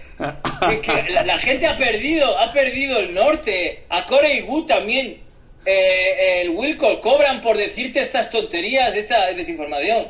que, 0.68 0.80
que 0.80 1.02
la, 1.12 1.22
la, 1.22 1.38
gente 1.38 1.66
ha 1.66 1.78
perdido, 1.78 2.38
ha 2.38 2.52
perdido 2.52 2.98
el 2.98 3.14
norte. 3.14 3.84
A 3.88 4.04
Core 4.04 4.34
y 4.34 4.40
Gu 4.40 4.66
también, 4.66 5.20
eh, 5.64 6.42
el 6.42 6.50
Wilco, 6.50 7.00
cobran 7.00 7.40
por 7.40 7.56
decirte 7.56 8.00
estas 8.00 8.28
tonterías, 8.28 8.94
esta 8.96 9.26
desinformación. 9.32 10.08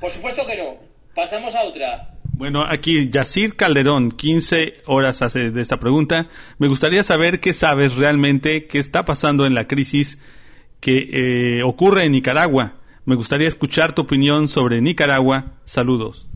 Por 0.00 0.10
supuesto 0.10 0.44
que 0.44 0.56
no. 0.56 0.76
Pasamos 1.14 1.54
a 1.54 1.62
otra. 1.62 2.13
Bueno, 2.36 2.64
aquí 2.68 3.10
Yacir 3.10 3.54
Calderón, 3.54 4.10
15 4.10 4.82
horas 4.86 5.22
hace 5.22 5.52
de 5.52 5.62
esta 5.62 5.78
pregunta. 5.78 6.26
Me 6.58 6.66
gustaría 6.66 7.04
saber 7.04 7.38
qué 7.38 7.52
sabes 7.52 7.94
realmente, 7.94 8.66
qué 8.66 8.80
está 8.80 9.04
pasando 9.04 9.46
en 9.46 9.54
la 9.54 9.68
crisis 9.68 10.18
que 10.80 11.58
eh, 11.58 11.62
ocurre 11.62 12.04
en 12.04 12.12
Nicaragua. 12.12 12.74
Me 13.04 13.14
gustaría 13.14 13.46
escuchar 13.46 13.94
tu 13.94 14.02
opinión 14.02 14.48
sobre 14.48 14.80
Nicaragua. 14.80 15.52
Saludos. 15.64 16.26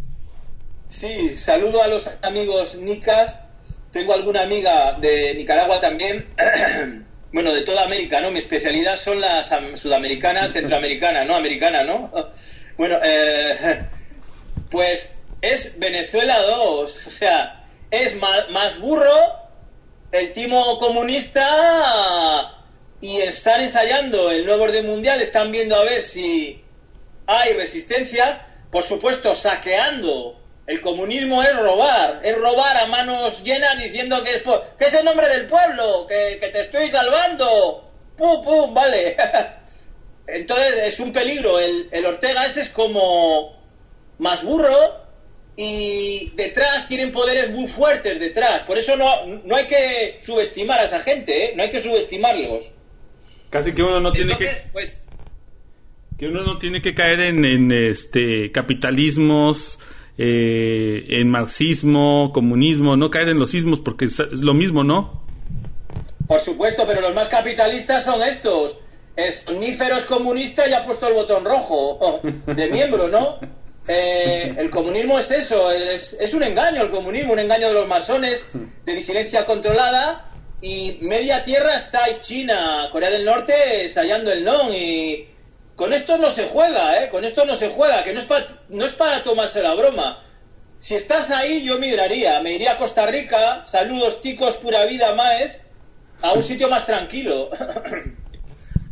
Sí, 0.89 1.37
saludo 1.37 1.83
a 1.83 1.89
los 1.89 2.09
amigos 2.23 2.77
nicas. 2.77 3.41
Tengo 3.91 4.15
alguna 4.15 4.43
amiga 4.43 4.97
de 5.01 5.35
Nicaragua 5.35 5.81
también. 5.81 6.27
bueno, 7.33 7.53
de 7.53 7.63
toda 7.63 7.85
América, 7.85 8.21
¿no? 8.21 8.31
Mi 8.31 8.39
especialidad 8.39 8.95
son 8.95 9.21
las 9.21 9.53
sudamericanas, 9.75 10.53
centroamericanas, 10.53 11.27
¿no? 11.27 11.35
Americanas, 11.35 11.85
¿no? 11.85 12.13
bueno, 12.79 12.99
eh, 13.03 13.85
pues 14.71 15.18
es 15.41 15.78
Venezuela 15.78 16.43
2. 16.43 17.07
O 17.07 17.11
sea, 17.11 17.64
es 17.91 18.16
más, 18.16 18.78
burro 18.78 19.16
el 20.12 20.32
timo 20.32 20.78
comunista 20.78 22.55
y 23.01 23.20
están 23.20 23.61
ensayando 23.61 24.30
el 24.30 24.45
nuevo 24.45 24.64
orden 24.64 24.86
mundial, 24.86 25.20
están 25.20 25.53
viendo 25.53 25.76
a 25.76 25.84
ver 25.84 26.03
si 26.03 26.62
hay 27.26 27.53
resistencia, 27.53 28.47
por 28.70 28.84
supuesto 28.84 29.34
saqueando. 29.34 30.36
El 30.66 30.82
comunismo 30.82 31.43
es 31.43 31.57
robar, 31.57 32.20
es 32.22 32.36
robar 32.36 32.76
a 32.76 32.86
manos 32.86 33.43
llenas 33.43 33.78
diciendo 33.78 34.22
que 34.22 34.36
es, 34.36 34.43
que 34.78 34.84
es 34.84 34.95
el 34.95 35.05
nombre 35.05 35.28
del 35.28 35.47
pueblo, 35.47 36.07
que, 36.07 36.39
que 36.39 36.49
te 36.49 36.61
estoy 36.61 36.91
salvando. 36.91 37.91
Pum, 38.16 38.45
pum, 38.45 38.74
vale. 38.74 39.16
Entonces 40.26 40.74
es 40.82 41.01
un 41.01 41.11
peligro. 41.11 41.59
El, 41.59 41.89
el 41.91 42.05
Ortega 42.05 42.45
ese 42.45 42.62
es 42.62 42.68
como 42.68 43.57
más 44.18 44.43
burro 44.43 45.08
y 45.61 46.31
detrás 46.37 46.87
tienen 46.87 47.11
poderes 47.11 47.51
muy 47.51 47.67
fuertes 47.67 48.21
detrás. 48.21 48.63
Por 48.63 48.79
eso 48.79 48.97
no, 48.97 49.27
no 49.27 49.57
hay 49.57 49.67
que 49.67 50.19
subestimar 50.25 50.79
a 50.79 50.85
esa 50.85 51.01
gente, 51.01 51.47
¿eh? 51.47 51.53
no 51.57 51.65
hay 51.65 51.71
que 51.73 51.81
subestimarlos. 51.81 52.71
Casi 53.51 53.73
que 53.73 53.83
uno 53.83 53.99
no 53.99 54.13
tiene 54.13 54.37
que... 54.37 54.53
Pues, 54.73 55.03
que 56.17 56.29
uno 56.29 56.45
no 56.45 56.59
tiene 56.59 56.81
que 56.81 56.95
caer 56.95 57.19
en, 57.21 57.45
en 57.45 57.73
este 57.73 58.53
capitalismos, 58.53 59.81
eh, 60.17 61.07
en 61.09 61.29
marxismo, 61.29 62.31
comunismo, 62.33 62.97
no 62.97 63.11
caer 63.11 63.31
en 63.31 63.41
los 63.41 63.51
sismos 63.51 63.81
porque 63.81 64.05
es, 64.05 64.21
es, 64.21 64.41
lo 64.41 64.55
mismo, 64.55 64.85
¿no? 64.85 65.25
Por 66.29 66.39
supuesto, 66.39 66.85
pero 66.87 67.01
los 67.01 67.17
más 67.17 67.27
capitalistas 67.27 68.05
son 68.05 68.23
estos. 68.23 68.79
Es 69.17 69.41
soníferos 69.41 70.05
comunista 70.05 70.69
y 70.69 70.73
ha 70.73 70.85
puesto 70.85 71.09
el 71.09 71.15
botón 71.15 71.45
rojo 71.45 72.21
de 72.47 72.67
miembro, 72.69 73.09
¿no? 73.09 73.41
Eh, 73.91 74.55
el 74.59 74.68
comunismo 74.68 75.18
es 75.18 75.30
eso, 75.30 75.70
es, 75.70 76.14
es, 76.20 76.34
un 76.34 76.43
engaño 76.43 76.82
el 76.82 76.91
comunismo, 76.91 77.32
un 77.32 77.39
engaño 77.39 77.68
de 77.68 77.72
los 77.72 77.89
masones, 77.89 78.45
de 78.84 78.95
disidencia 78.95 79.47
controlada, 79.47 80.26
y 80.61 80.99
media 81.01 81.43
tierra 81.43 81.76
está 81.76 82.05
ahí 82.05 82.18
China, 82.20 82.91
Corea 82.93 83.09
del 83.09 83.24
Norte 83.24 83.82
ensayando 83.82 84.30
el 84.30 84.45
non, 84.45 84.74
y 84.74 85.26
con 85.74 85.95
esto 85.95 86.18
no 86.18 86.28
se 86.28 86.49
juega, 86.49 87.03
¿eh? 87.03 87.09
con 87.09 87.24
esto 87.24 87.47
no 87.47 87.55
se 87.55 87.70
juega, 87.70 88.03
que 88.03 88.12
no 88.12 88.18
es, 88.18 88.26
pa, 88.26 88.45
no 88.68 88.84
es 88.84 88.93
para 88.93 89.22
tomarse 89.22 89.62
la 89.62 89.74
broma. 89.74 90.22
Si 90.80 90.95
estás 90.95 91.30
ahí, 91.30 91.64
yo 91.64 91.78
migraría, 91.78 92.41
me 92.43 92.53
iría 92.53 92.72
a 92.72 92.76
Costa 92.76 93.07
Rica, 93.07 93.64
saludos 93.64 94.20
ticos, 94.20 94.59
pura 94.59 94.84
vida, 94.84 95.14
maes, 95.14 95.64
a 96.20 96.34
un 96.34 96.43
sitio 96.43 96.68
más 96.68 96.84
tranquilo. 96.84 97.49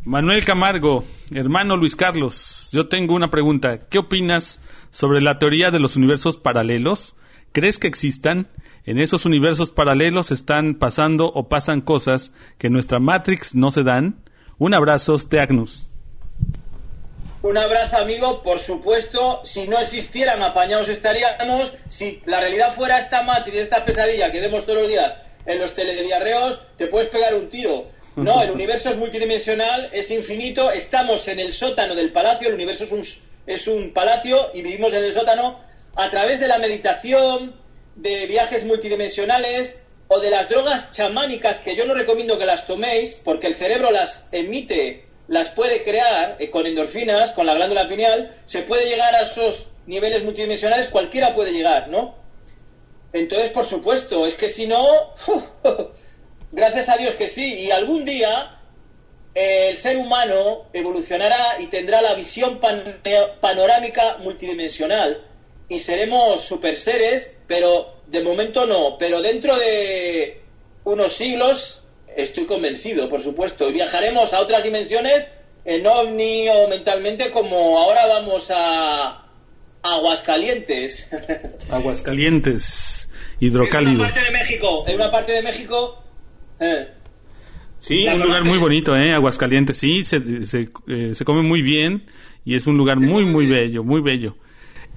Manuel 0.05 0.45
Camargo, 0.45 1.05
hermano 1.35 1.77
Luis 1.77 1.97
Carlos, 1.97 2.71
yo 2.73 2.89
tengo 2.89 3.15
una 3.15 3.29
pregunta. 3.29 3.81
¿Qué 3.91 3.99
opinas 3.99 4.61
sobre 4.97 5.21
la 5.21 5.39
teoría 5.39 5.71
de 5.71 5.79
los 5.79 5.95
universos 5.97 6.39
paralelos? 6.39 7.17
¿Crees 7.53 7.79
que 7.79 7.87
existan? 7.87 8.49
En 8.87 8.99
esos 8.99 9.27
universos 9.27 9.71
paralelos 9.71 10.31
están 10.31 10.75
pasando 10.75 11.27
o 11.27 11.51
pasan 11.51 11.83
cosas 11.83 12.33
que 12.57 12.69
en 12.69 12.73
nuestra 12.73 12.99
Matrix 12.99 13.55
no 13.55 13.71
se 13.71 13.83
dan. 13.83 14.25
Un 14.57 14.73
abrazo, 14.73 15.19
Steagnus. 15.19 15.91
Un 17.43 17.59
abrazo, 17.59 17.99
amigo. 17.99 18.43
Por 18.43 18.59
supuesto, 18.59 19.41
si 19.45 19.69
no 19.69 19.79
existieran 19.79 20.43
apañados 20.43 20.89
estaríamos. 20.89 21.75
Si 21.89 22.23
la 22.25 22.41
realidad 22.41 22.75
fuera 22.75 22.99
esta 22.99 23.23
Matrix, 23.23 23.59
esta 23.59 23.85
pesadilla 23.85 24.31
que 24.31 24.41
vemos 24.41 24.65
todos 24.65 24.79
los 24.79 24.89
días 24.89 25.13
en 25.45 25.59
los 25.59 25.75
telediarreos, 25.75 26.59
te 26.79 26.87
puedes 26.87 27.11
pegar 27.11 27.35
un 27.35 27.51
tiro. 27.51 27.85
No, 28.17 28.43
el 28.43 28.51
universo 28.51 28.89
es 28.89 28.97
multidimensional, 28.97 29.91
es 29.93 30.11
infinito, 30.11 30.71
estamos 30.71 31.29
en 31.29 31.39
el 31.39 31.53
sótano 31.53 31.95
del 31.95 32.13
palacio, 32.13 32.49
el 32.49 32.55
universo 32.55 32.85
es 32.85 32.93
un, 32.93 33.05
es 33.47 33.69
un 33.69 33.93
palacio 33.93 34.51
y 34.55 34.63
vivimos 34.63 34.93
en 34.93 35.05
el 35.05 35.13
sótano 35.13 35.59
a 35.95 36.11
través 36.11 36.41
de 36.41 36.49
la 36.49 36.59
meditación, 36.59 37.55
de 37.95 38.27
viajes 38.27 38.65
multidimensionales 38.65 39.81
o 40.09 40.21
de 40.21 40.31
las 40.31 40.49
drogas 40.49 40.93
chamánicas 40.93 41.59
que 41.59 41.75
yo 41.75 41.85
no 41.85 41.95
recomiendo 41.95 42.39
que 42.39 42.47
las 42.47 42.67
toméis 42.67 43.15
porque 43.25 43.47
el 43.47 43.55
cerebro 43.55 43.91
las 43.91 44.29
emite, 44.33 45.07
las 45.29 45.49
puede 45.49 45.83
crear 45.83 46.37
eh, 46.39 46.51
con 46.51 46.67
endorfinas, 46.67 47.31
con 47.31 47.47
la 47.47 47.55
glándula 47.55 47.89
pineal, 47.89 48.35
se 48.45 48.63
puede 48.63 48.89
llegar 48.89 49.15
a 49.15 49.23
esos 49.23 49.69
niveles 49.87 50.23
multidimensionales, 50.23 50.89
cualquiera 50.89 51.35
puede 51.35 51.53
llegar, 51.53 51.89
¿no? 51.89 52.15
Entonces, 53.13 53.51
por 53.51 53.65
supuesto, 53.65 54.27
es 54.27 54.35
que 54.35 54.49
si 54.49 54.67
no... 54.67 54.85
Gracias 56.53 56.89
a 56.89 56.97
Dios 56.97 57.15
que 57.15 57.29
sí. 57.29 57.55
Y 57.55 57.71
algún 57.71 58.05
día 58.05 58.56
el 59.37 59.77
ser 59.77 59.99
humano 59.99 60.65
evolucionará 60.73 61.61
y 61.61 61.67
tendrá 61.67 62.01
la 62.01 62.15
visión 62.15 62.59
pan 62.59 63.01
panorámica 63.41 64.17
multidimensional. 64.19 65.25
Y 65.69 65.79
seremos 65.79 66.43
super 66.43 66.75
seres, 66.75 67.31
pero 67.47 67.97
de 68.07 68.23
momento 68.23 68.65
no. 68.65 68.97
Pero 68.99 69.21
dentro 69.21 69.59
de 69.59 70.41
unos 70.85 71.13
siglos 71.13 71.83
estoy 72.17 72.47
convencido, 72.47 73.11
por 73.11 73.21
supuesto. 73.21 73.69
Y 73.69 73.75
viajaremos 73.75 74.33
a 74.33 74.41
otras 74.41 74.65
dimensiones 74.65 75.27
en 75.67 75.87
ovni 75.87 76.49
o 76.49 76.67
mentalmente 76.69 77.31
como 77.31 77.79
ahora 77.79 78.07
vamos 78.07 78.51
a 78.55 79.23
Aguascalientes. 79.83 81.09
Aguascalientes, 81.71 83.11
hidrocálido. 83.39 83.93
En 83.93 84.01
una 84.01 84.09
parte 84.15 84.25
de 84.25 84.31
México, 84.31 84.85
en 84.87 84.95
una 84.95 85.11
parte 85.11 85.33
de 85.33 85.43
México 85.43 86.03
Eh. 86.59 86.89
Sí, 87.87 88.05
un 88.05 88.21
lugar 88.21 88.43
muy 88.43 88.59
bonito, 88.59 88.97
¿eh? 88.97 89.13
Aguascalientes, 89.13 89.79
sí, 89.79 90.03
se, 90.03 90.45
se, 90.45 90.71
eh, 90.89 91.13
se 91.15 91.25
come 91.25 91.43
muy 91.43 91.63
bien 91.63 92.03
y 92.45 92.57
es 92.57 92.67
un 92.67 92.77
lugar 92.77 92.99
muy, 92.99 93.25
muy 93.25 93.47
bello, 93.47 93.85
muy 93.85 94.01
bello. 94.01 94.35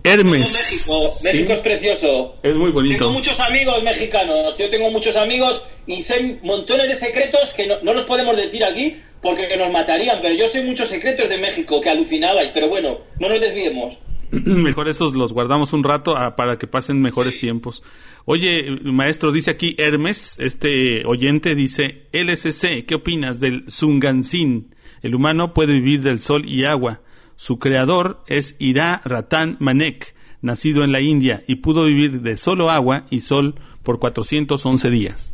Hermes. 0.04 0.52
México, 0.52 1.14
México 1.24 1.54
es 1.54 1.60
precioso. 1.60 2.38
Es 2.42 2.56
muy 2.56 2.72
bonito. 2.72 2.98
Tengo 2.98 3.12
muchos 3.12 3.40
amigos 3.40 3.84
mexicanos, 3.84 4.58
yo 4.58 4.72
tengo 4.72 4.90
muchos 4.90 5.16
amigos 5.18 5.62
y 5.86 6.02
sé 6.02 6.40
montones 6.42 6.88
de 6.88 6.96
secretos 6.96 7.52
que 7.52 7.68
no, 7.68 7.76
no 7.84 7.94
los 7.94 8.06
podemos 8.06 8.36
decir 8.36 8.64
aquí 8.66 8.96
porque 9.22 9.56
nos 9.56 9.72
matarían, 9.72 10.20
pero 10.24 10.34
yo 10.34 10.48
sé 10.48 10.64
muchos 10.64 10.88
secretos 10.88 11.30
de 11.30 11.38
México 11.38 11.80
que 11.80 11.92
alucinabais, 11.92 12.50
pero 12.56 12.70
bueno, 12.70 13.02
no 13.20 13.30
nos 13.30 13.40
desviemos. 13.40 14.00
Mejor 14.46 14.88
esos 14.88 15.16
los 15.16 15.34
guardamos 15.34 15.74
un 15.74 15.84
rato 15.84 16.16
ah, 16.16 16.36
para 16.36 16.58
que 16.58 16.68
pasen 16.68 17.02
mejores 17.02 17.34
Sí. 17.36 17.40
tiempos. 17.42 17.84
Oye, 18.26 18.80
maestro, 18.84 19.32
dice 19.32 19.52
aquí 19.52 19.76
Hermes, 19.78 20.38
este 20.40 21.04
oyente 21.06 21.56
dice, 21.56 22.08
LSC, 22.12 22.86
¿qué 22.86 22.96
opinas 22.96 23.40
del 23.40 23.66
Zungansin? 23.70 24.76
El 25.02 25.16
humano 25.16 25.54
puede 25.54 25.74
vivir 25.74 26.02
del 26.02 26.20
sol 26.20 26.48
y 26.48 26.66
agua. 26.66 27.02
Su 27.36 27.58
creador 27.58 28.22
es 28.28 28.56
Ira 28.60 29.02
Ratan 29.06 29.56
Manek, 29.60 30.14
nacido 30.42 30.84
en 30.84 30.92
la 30.92 31.02
India, 31.02 31.44
y 31.48 31.56
pudo 31.56 31.86
vivir 31.86 32.22
de 32.22 32.38
solo 32.38 32.70
agua 32.70 33.06
y 33.10 33.22
sol 33.22 33.56
por 33.84 34.00
411 34.00 34.90
días. 34.90 35.34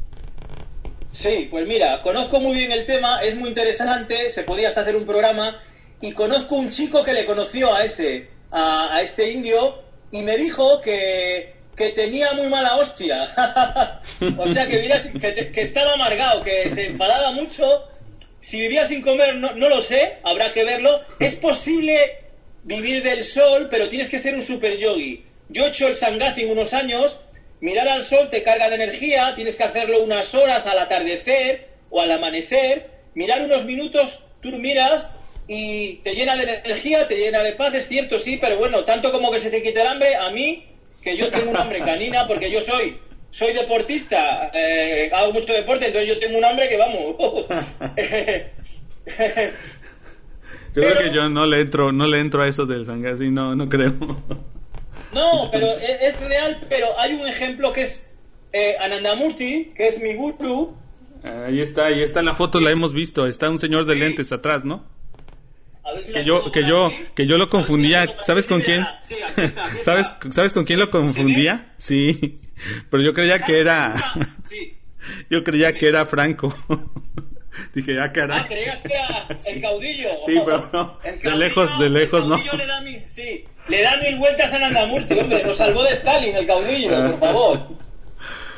Sí, 1.11 1.47
pues 1.49 1.67
mira, 1.67 2.01
conozco 2.01 2.39
muy 2.39 2.55
bien 2.55 2.71
el 2.71 2.85
tema, 2.85 3.21
es 3.21 3.35
muy 3.35 3.49
interesante, 3.49 4.29
se 4.29 4.43
podía 4.43 4.67
hasta 4.67 4.81
hacer 4.81 4.95
un 4.95 5.05
programa 5.05 5.55
y 6.01 6.11
conozco 6.11 6.55
un 6.55 6.69
chico 6.69 7.01
que 7.03 7.13
le 7.13 7.25
conoció 7.25 7.73
a 7.73 7.85
ese, 7.85 8.27
a, 8.55 9.01
este 9.01 9.29
indio 9.31 9.75
y 10.11 10.21
me 10.21 10.37
dijo 10.37 10.79
que, 10.81 11.53
que 11.75 11.89
tenía 11.89 12.31
muy 12.33 12.47
mala 12.47 12.77
hostia. 12.77 13.23
o 14.37 14.47
sea, 14.47 14.65
que, 14.65 14.77
vivía 14.77 14.95
que, 15.51 15.61
estaba 15.61 15.93
amargado, 15.93 16.43
que 16.43 16.69
se 16.69 16.87
enfadaba 16.87 17.31
mucho. 17.31 17.83
Si 18.39 18.61
vivía 18.61 18.85
sin 18.85 19.01
comer, 19.01 19.35
no, 19.35 19.53
no 19.53 19.69
lo 19.69 19.81
sé, 19.81 20.17
habrá 20.23 20.53
que 20.53 20.63
verlo. 20.63 21.01
Es 21.19 21.35
posible 21.35 22.19
vivir 22.63 23.03
del 23.03 23.23
sol, 23.23 23.67
pero 23.69 23.89
tienes 23.89 24.09
que 24.09 24.19
ser 24.19 24.35
un 24.35 24.41
super 24.41 24.77
yogi. 24.77 25.25
Yo 25.49 25.65
he 25.65 25.69
hecho 25.69 25.87
el 25.87 25.95
Sanghazi 25.95 26.45
unos 26.45 26.73
años, 26.73 27.19
mirar 27.59 27.87
al 27.87 28.03
sol 28.03 28.29
te 28.29 28.41
carga 28.41 28.69
de 28.69 28.75
energía, 28.75 29.33
tienes 29.35 29.55
que 29.55 29.63
hacerlo 29.63 30.01
unas 30.01 30.33
horas 30.33 30.65
al 30.65 30.79
atardecer 30.79 31.67
o 31.89 32.01
al 32.01 32.11
amanecer, 32.11 32.89
mirar 33.15 33.41
unos 33.41 33.65
minutos, 33.65 34.19
tú 34.41 34.49
miras 34.57 35.07
y 35.47 35.95
te 35.97 36.13
llena 36.15 36.35
de 36.35 36.43
energía, 36.43 37.07
te 37.07 37.17
llena 37.17 37.43
de 37.43 37.53
paz, 37.53 37.73
es 37.75 37.87
cierto, 37.87 38.17
sí, 38.19 38.37
pero 38.39 38.57
bueno, 38.57 38.83
tanto 38.83 39.11
como 39.11 39.31
que 39.31 39.39
se 39.39 39.49
te 39.49 39.61
quite 39.61 39.81
el 39.81 39.87
hambre, 39.87 40.15
a 40.15 40.31
mí, 40.31 40.65
que 41.01 41.15
yo 41.17 41.29
tengo 41.29 41.51
un 41.51 41.57
hambre 41.57 41.79
canina, 41.81 42.25
porque 42.27 42.49
yo 42.51 42.61
soy 42.61 42.97
soy 43.29 43.51
deportista, 43.53 44.49
eh, 44.53 45.11
hago 45.13 45.33
mucho 45.33 45.51
deporte, 45.51 45.87
entonces 45.87 46.07
yo 46.07 46.19
tengo 46.19 46.37
un 46.37 46.45
hambre 46.45 46.69
que 46.69 46.77
vamos. 46.77 47.15
Yo 50.73 50.81
creo 50.81 50.97
que 50.97 51.13
yo 51.13 51.29
no 51.29 51.45
le 51.45 51.61
entro, 51.61 51.93
no 51.93 52.05
le 52.05 52.19
entro 52.19 52.41
a 52.41 52.47
eso 52.47 52.65
del 52.65 52.85
Zangasi, 52.85 53.31
no, 53.31 53.55
no 53.55 53.69
creo. 53.69 53.93
No, 55.13 55.49
pero 55.49 55.77
e- 55.79 56.07
es 56.07 56.19
real, 56.19 56.65
pero 56.67 56.99
hay 56.99 57.13
un 57.13 57.25
ejemplo 57.25 57.71
que 57.71 57.83
es 57.83 58.13
eh, 58.51 58.75
Anandamurti, 58.81 59.71
que 59.75 59.87
es 59.87 60.01
mi 60.01 60.15
guru. 60.15 60.75
Ahí 61.23 61.61
está, 61.61 61.85
ahí 61.85 62.01
está 62.01 62.21
la 62.21 62.35
foto, 62.35 62.59
la 62.59 62.71
hemos 62.71 62.91
visto. 62.93 63.25
Está 63.25 63.49
un 63.49 63.57
señor 63.57 63.85
de 63.85 63.95
lentes 63.95 64.33
atrás, 64.33 64.65
¿no? 64.65 64.83
Si 66.01 66.11
Que 66.11 66.25
yo, 66.25 66.51
que 66.51 66.67
yo, 66.67 66.87
aquí. 66.87 66.95
que 67.15 67.27
yo 67.27 67.37
lo 67.37 67.45
si 67.45 67.51
confundía. 67.51 68.15
¿Sabes 68.19 68.47
con 68.47 68.61
quién? 68.61 68.85
Sí, 69.03 69.15
aquí 69.21 69.41
está, 69.41 69.65
aquí 69.65 69.77
está. 69.79 69.83
¿Sabes, 69.83 70.13
¿Sabes 70.31 70.53
con 70.53 70.65
quién 70.65 70.79
lo 70.79 70.89
confundía? 70.89 71.73
Sí, 71.77 72.39
pero 72.89 73.03
yo 73.03 73.13
creía 73.13 73.39
que 73.39 73.59
era, 73.59 73.93
Sí. 74.49 74.77
yo 75.29 75.43
creía 75.43 75.73
que 75.73 75.87
era 75.87 76.05
Franco. 76.05 76.53
Dije, 77.73 77.99
ah, 78.01 78.11
Ah, 78.41 78.45
creías 78.47 78.79
que 78.81 78.93
era 78.93 79.27
el 79.47 79.61
caudillo. 79.61 80.09
Sí, 80.25 80.35
pero 80.43 80.69
no, 80.73 80.97
de 81.23 81.37
lejos, 81.37 81.79
de 81.79 81.89
lejos, 81.89 82.25
no. 82.25 82.35
caudillo 82.35 82.53
Le 82.57 82.65
da 82.65 82.81
mil, 82.81 83.03
sí, 83.07 83.45
le 83.69 83.81
da 83.81 83.95
mil 83.97 84.17
vueltas 84.17 84.53
a 84.53 84.59
Nandamurti, 84.59 85.13
hombre, 85.17 85.41
nos 85.43 85.55
salvó 85.55 85.83
de 85.83 85.93
Stalin 85.93 86.35
el 86.35 86.45
caudillo, 86.47 86.89
por 87.11 87.19
favor. 87.19 87.59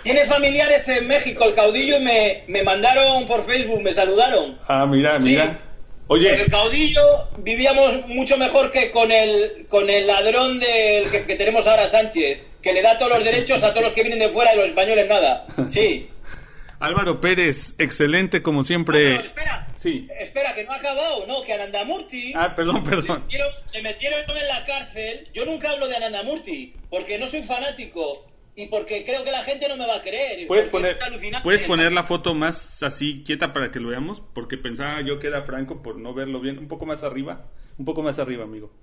Tiene 0.02 0.26
familiares 0.26 0.88
en 0.88 1.06
México 1.08 1.44
el 1.46 1.54
caudillo 1.54 1.98
y 1.98 2.04
me, 2.04 2.44
me 2.48 2.64
mandaron 2.64 3.28
por 3.28 3.46
Facebook, 3.46 3.82
me 3.84 3.92
saludaron. 3.94 4.58
Ah, 4.68 4.86
mira, 4.88 5.20
Sí. 5.20 5.26
mira. 5.32 5.60
Con 6.08 6.18
Oye, 6.20 6.42
el 6.44 6.50
caudillo 6.50 7.02
vivíamos 7.40 8.06
mucho 8.08 8.38
mejor 8.38 8.72
que 8.72 8.92
con 8.92 9.12
el, 9.12 9.66
con 9.68 9.90
el 9.90 10.08
ladrón 10.08 10.60
del 10.60 11.10
que, 11.12 11.24
que 11.26 11.36
tenemos 11.36 11.68
ahora 11.68 11.90
Sánchez, 11.90 12.40
que 12.62 12.74
le 12.74 12.82
da 12.82 12.98
todos 12.98 13.12
los 13.12 13.24
derechos 13.26 13.62
a 13.64 13.72
todos 13.72 13.84
los 13.84 13.94
que 13.94 14.04
vienen 14.04 14.20
de 14.20 14.30
fuera 14.30 14.54
y 14.54 14.58
los 14.58 14.68
españoles 14.70 15.08
nada. 15.10 15.46
Sí. 15.70 16.10
Álvaro 16.80 17.20
Pérez, 17.20 17.74
excelente 17.80 18.42
como 18.44 18.64
siempre. 18.64 19.00
Pero 19.00 19.20
espera, 19.22 19.68
Sí. 19.76 20.08
espera, 20.20 20.54
que 20.56 20.64
no 20.64 20.72
ha 20.72 20.76
acabado, 20.76 21.26
no, 21.28 21.42
que 21.42 21.54
Anandamurti 21.54 22.34
Ah, 22.36 22.54
perdón, 22.56 22.84
le, 22.84 22.90
perdón. 22.90 23.22
metieron, 23.24 23.50
le 23.74 23.82
metieron 23.82 24.20
en 24.38 24.48
la 24.48 24.64
cárcel. 24.64 25.28
Yo 25.34 25.44
nunca 25.46 25.72
hablo 25.72 25.88
de 25.88 25.96
Anandamurti, 25.96 26.74
porque 26.90 27.18
no 27.18 27.26
soy 27.28 27.42
fanático 27.44 28.26
y 28.58 28.66
porque 28.66 29.04
creo 29.04 29.24
que 29.24 29.30
la 29.30 29.44
gente 29.44 29.68
no 29.70 29.78
me 29.78 29.86
va 29.86 29.98
a 29.98 30.02
creer. 30.02 30.48
¿Puedes 30.48 30.66
poner. 30.66 30.98
¿Puedes 31.44 31.62
poner 31.62 31.92
la 31.92 32.04
foto 32.04 32.34
más 32.34 32.82
así 32.82 33.22
quieta 33.24 33.54
para 33.54 33.70
que 33.70 33.80
lo 33.80 33.90
veamos? 33.90 34.20
Porque 34.34 34.58
pensaba 34.58 35.00
yo 35.02 35.20
que 35.20 35.28
era 35.28 35.44
Franco 35.44 35.84
por 35.84 36.00
no 36.00 36.16
verlo 36.16 36.40
bien. 36.40 36.58
Un 36.58 36.68
poco 36.68 36.88
más 36.88 37.04
arriba. 37.04 37.52
Un 37.78 37.86
poco 37.86 38.02
más 38.02 38.18
arriba, 38.18 38.46
amigo. 38.46 38.74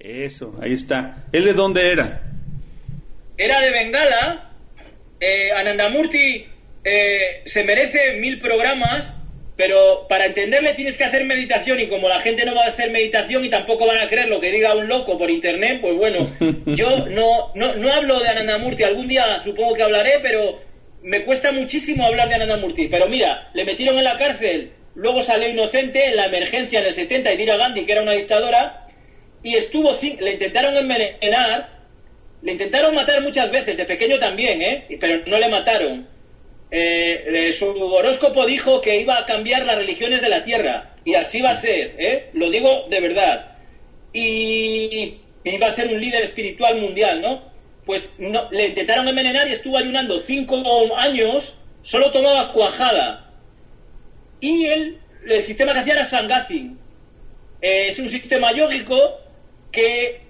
Eso, 0.00 0.58
ahí 0.60 0.72
está. 0.72 1.26
¿Él 1.30 1.44
de 1.44 1.52
dónde 1.52 1.92
era? 1.92 2.32
Era 3.38 3.60
de 3.60 3.70
Bengala. 3.70 4.50
Eh, 5.20 5.52
Anandamurti 5.52 6.44
eh, 6.82 7.42
se 7.44 7.62
merece 7.62 8.16
mil 8.18 8.40
programas, 8.40 9.16
pero 9.62 10.06
para 10.08 10.26
entenderle 10.26 10.74
tienes 10.74 10.96
que 10.96 11.04
hacer 11.04 11.24
meditación 11.24 11.78
y 11.78 11.86
como 11.86 12.08
la 12.08 12.18
gente 12.18 12.44
no 12.44 12.52
va 12.52 12.64
a 12.64 12.70
hacer 12.70 12.90
meditación 12.90 13.44
y 13.44 13.48
tampoco 13.48 13.86
van 13.86 13.98
a 14.00 14.08
creer 14.08 14.26
lo 14.26 14.40
que 14.40 14.50
diga 14.50 14.74
un 14.74 14.88
loco 14.88 15.16
por 15.16 15.30
internet, 15.30 15.78
pues 15.80 15.94
bueno, 15.94 16.28
yo 16.66 17.06
no, 17.06 17.52
no, 17.54 17.76
no 17.76 17.92
hablo 17.92 18.18
de 18.18 18.26
Anandamurti. 18.26 18.82
Algún 18.82 19.06
día 19.06 19.38
supongo 19.38 19.74
que 19.74 19.84
hablaré, 19.84 20.18
pero 20.20 20.58
me 21.02 21.22
cuesta 21.22 21.52
muchísimo 21.52 22.04
hablar 22.04 22.28
de 22.28 22.34
Anandamurti. 22.34 22.88
Pero 22.88 23.06
mira, 23.06 23.50
le 23.54 23.64
metieron 23.64 23.96
en 23.98 24.02
la 24.02 24.16
cárcel, 24.16 24.72
luego 24.96 25.22
salió 25.22 25.48
inocente 25.48 26.06
en 26.06 26.16
la 26.16 26.26
emergencia 26.26 26.80
en 26.80 26.86
el 26.86 26.92
70 26.92 27.30
Indira 27.30 27.56
Gandhi, 27.56 27.84
que 27.84 27.92
era 27.92 28.02
una 28.02 28.14
dictadora, 28.14 28.88
y 29.44 29.54
estuvo, 29.54 29.96
le 30.18 30.32
intentaron 30.32 30.76
envenenar 30.76 31.68
le 32.42 32.50
intentaron 32.50 32.96
matar 32.96 33.22
muchas 33.22 33.52
veces, 33.52 33.76
de 33.76 33.84
pequeño 33.84 34.18
también, 34.18 34.60
¿eh? 34.60 34.98
Pero 34.98 35.22
no 35.26 35.38
le 35.38 35.48
mataron. 35.48 36.08
Eh, 36.74 37.48
eh, 37.48 37.52
su 37.52 37.66
horóscopo 37.66 38.46
dijo 38.46 38.80
que 38.80 38.98
iba 38.98 39.18
a 39.18 39.26
cambiar 39.26 39.66
las 39.66 39.76
religiones 39.76 40.22
de 40.22 40.30
la 40.30 40.42
tierra. 40.42 40.94
Y 41.04 41.14
así 41.14 41.42
va 41.42 41.50
a 41.50 41.54
ser, 41.54 41.94
¿eh? 41.98 42.30
Lo 42.32 42.48
digo 42.48 42.86
de 42.88 43.00
verdad. 43.00 43.58
Y 44.14 45.18
iba 45.44 45.66
a 45.66 45.70
ser 45.70 45.88
un 45.88 46.00
líder 46.00 46.22
espiritual 46.22 46.80
mundial, 46.80 47.20
¿no? 47.20 47.42
Pues 47.84 48.14
no, 48.18 48.50
le 48.50 48.68
intentaron 48.68 49.06
envenenar 49.06 49.48
y 49.48 49.52
estuvo 49.52 49.76
ayunando 49.76 50.18
cinco 50.18 50.62
años, 50.96 51.58
solo 51.82 52.10
tomaba 52.10 52.52
cuajada. 52.54 53.30
Y 54.40 54.64
él, 54.64 54.98
el 55.26 55.42
sistema 55.42 55.74
que 55.74 55.80
hacía 55.80 55.94
era 55.94 56.04
Sangazi. 56.04 56.70
Eh, 57.60 57.88
es 57.88 57.98
un 57.98 58.08
sistema 58.08 58.50
yógico 58.52 59.20
que 59.70 60.22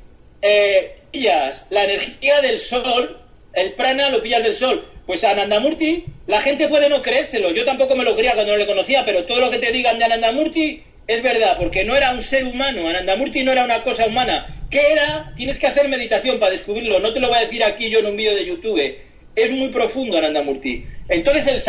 eh, 0.42 0.96
pillas 1.12 1.68
la 1.70 1.84
energía 1.84 2.40
del 2.40 2.58
sol, 2.58 3.21
el 3.54 3.72
prana 3.74 4.10
lo 4.10 4.22
pillas 4.22 4.42
del 4.42 4.54
sol. 4.54 4.88
Pues 5.06 5.24
Anandamurti, 5.24 6.04
la 6.26 6.40
gente 6.40 6.68
puede 6.68 6.88
no 6.88 7.02
creérselo, 7.02 7.52
yo 7.52 7.64
tampoco 7.64 7.96
me 7.96 8.04
lo 8.04 8.14
creía 8.14 8.34
cuando 8.34 8.52
no 8.52 8.58
le 8.58 8.66
conocía, 8.66 9.04
pero 9.04 9.24
todo 9.24 9.40
lo 9.40 9.50
que 9.50 9.58
te 9.58 9.72
digan 9.72 9.98
de 9.98 10.04
Anandamurti 10.04 10.82
es 11.08 11.22
verdad, 11.22 11.56
porque 11.58 11.84
no 11.84 11.96
era 11.96 12.12
un 12.12 12.22
ser 12.22 12.44
humano, 12.44 12.88
Anandamurti 12.88 13.42
no 13.42 13.50
era 13.52 13.64
una 13.64 13.82
cosa 13.82 14.06
humana. 14.06 14.46
¿Qué 14.70 14.92
era? 14.92 15.32
Tienes 15.36 15.58
que 15.58 15.66
hacer 15.66 15.88
meditación 15.88 16.38
para 16.38 16.52
descubrirlo, 16.52 17.00
no 17.00 17.12
te 17.12 17.20
lo 17.20 17.28
voy 17.28 17.38
a 17.38 17.42
decir 17.42 17.64
aquí 17.64 17.90
yo 17.90 17.98
en 17.98 18.06
un 18.06 18.16
vídeo 18.16 18.34
de 18.34 18.46
YouTube. 18.46 18.94
Es 19.34 19.50
muy 19.50 19.68
profundo 19.70 20.16
Anandamurti. 20.18 20.84
Entonces 21.08 21.46
el 21.48 21.60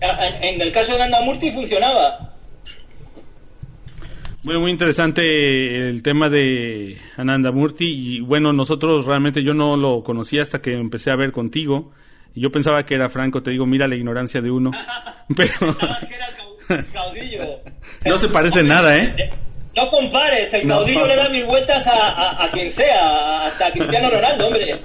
a- 0.00 0.28
en 0.40 0.60
el 0.60 0.72
caso 0.72 0.92
de 0.96 1.02
Anandamurti, 1.02 1.50
funcionaba. 1.50 2.31
Bueno, 4.44 4.58
muy 4.60 4.72
interesante 4.72 5.88
el 5.88 6.02
tema 6.02 6.28
de 6.28 6.98
Ananda 7.16 7.52
Murti 7.52 8.16
y 8.16 8.20
bueno, 8.20 8.52
nosotros 8.52 9.06
realmente 9.06 9.44
yo 9.44 9.54
no 9.54 9.76
lo 9.76 10.02
conocía 10.02 10.42
hasta 10.42 10.60
que 10.60 10.72
empecé 10.72 11.12
a 11.12 11.16
ver 11.16 11.30
contigo 11.30 11.92
y 12.34 12.40
yo 12.40 12.50
pensaba 12.50 12.84
que 12.84 12.94
era 12.96 13.08
Franco, 13.08 13.42
te 13.42 13.52
digo, 13.52 13.66
mira 13.66 13.86
la 13.86 13.94
ignorancia 13.94 14.40
de 14.40 14.50
uno, 14.50 14.72
pero 15.36 15.52
Pensabas 15.60 16.04
que 16.06 16.14
era 16.14 16.26
el 16.26 16.34
cau- 16.34 16.78
el 16.78 16.86
caudillo. 16.92 17.42
no 18.04 18.18
se 18.18 18.28
parece 18.28 18.64
nada, 18.64 18.96
¿eh? 18.96 19.30
No 19.76 19.86
compares, 19.86 20.52
el 20.54 20.66
No. 20.66 20.78
caudillo 20.78 21.06
le 21.06 21.16
da 21.16 21.28
mil 21.28 21.44
vueltas 21.46 21.86
a, 21.86 21.92
a- 22.10 22.44
a 22.44 22.50
quien 22.50 22.68
sea, 22.68 23.46
hasta 23.46 23.68
a 23.68 23.72
Cristiano 23.72 24.10
Ronaldo, 24.10 24.48
hombre. 24.48 24.80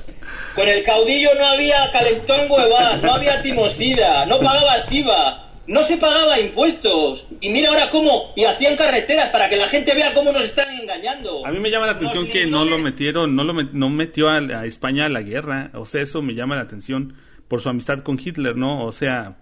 Con 0.55 0.67
el 0.67 0.83
caudillo 0.83 1.29
no 1.37 1.47
había 1.47 1.89
calentón 1.91 2.41
hueván, 2.49 3.01
no 3.01 3.15
había 3.15 3.41
timosida, 3.41 4.25
no 4.27 4.39
pagaba 4.39 4.77
SIVA, 4.81 5.46
no 5.67 5.83
se 5.83 5.97
pagaba 5.97 6.39
impuestos. 6.39 7.27
Y 7.41 7.49
mira 7.49 7.69
ahora 7.69 7.89
cómo, 7.89 8.31
y 8.35 8.45
hacían 8.45 8.75
carreteras 8.75 9.29
para 9.29 9.49
que 9.49 9.57
la 9.57 9.67
gente 9.67 9.93
vea 9.93 10.13
cómo 10.13 10.31
nos 10.31 10.43
están 10.45 10.71
engañando. 10.73 11.45
A 11.45 11.51
mí 11.51 11.59
me 11.59 11.69
llama 11.69 11.85
la 11.85 11.91
atención 11.93 12.23
Los 12.23 12.33
que 12.33 12.45
no 12.47 12.65
lo 12.65 12.77
metieron, 12.77 13.35
no 13.35 13.43
lo 13.43 13.53
met- 13.53 13.71
no 13.73 13.89
metió 13.89 14.29
a, 14.29 14.37
a 14.37 14.65
España 14.65 15.05
a 15.05 15.09
la 15.09 15.21
guerra, 15.21 15.69
o 15.73 15.85
sea, 15.85 16.01
eso 16.01 16.21
me 16.21 16.33
llama 16.33 16.55
la 16.55 16.61
atención 16.63 17.15
por 17.47 17.61
su 17.61 17.69
amistad 17.69 17.99
con 18.03 18.19
Hitler, 18.19 18.55
¿no? 18.55 18.83
O 18.83 18.91
sea, 18.91 19.35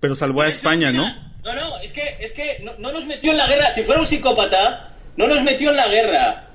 Pero 0.00 0.14
salvó 0.14 0.42
a 0.42 0.48
España, 0.48 0.92
¿no? 0.92 1.04
No, 1.44 1.54
no, 1.54 1.78
es 1.78 1.92
que, 1.92 2.02
es 2.20 2.32
que 2.32 2.58
no, 2.62 2.72
no 2.78 2.92
nos 2.92 3.04
metió 3.06 3.32
en 3.32 3.36
la 3.38 3.46
guerra. 3.46 3.70
Si 3.70 3.82
fuera 3.82 4.00
un 4.00 4.06
psicópata, 4.06 4.92
no 5.16 5.26
nos 5.26 5.42
metió 5.42 5.70
en 5.70 5.76
la 5.76 5.88
guerra. 5.88 6.46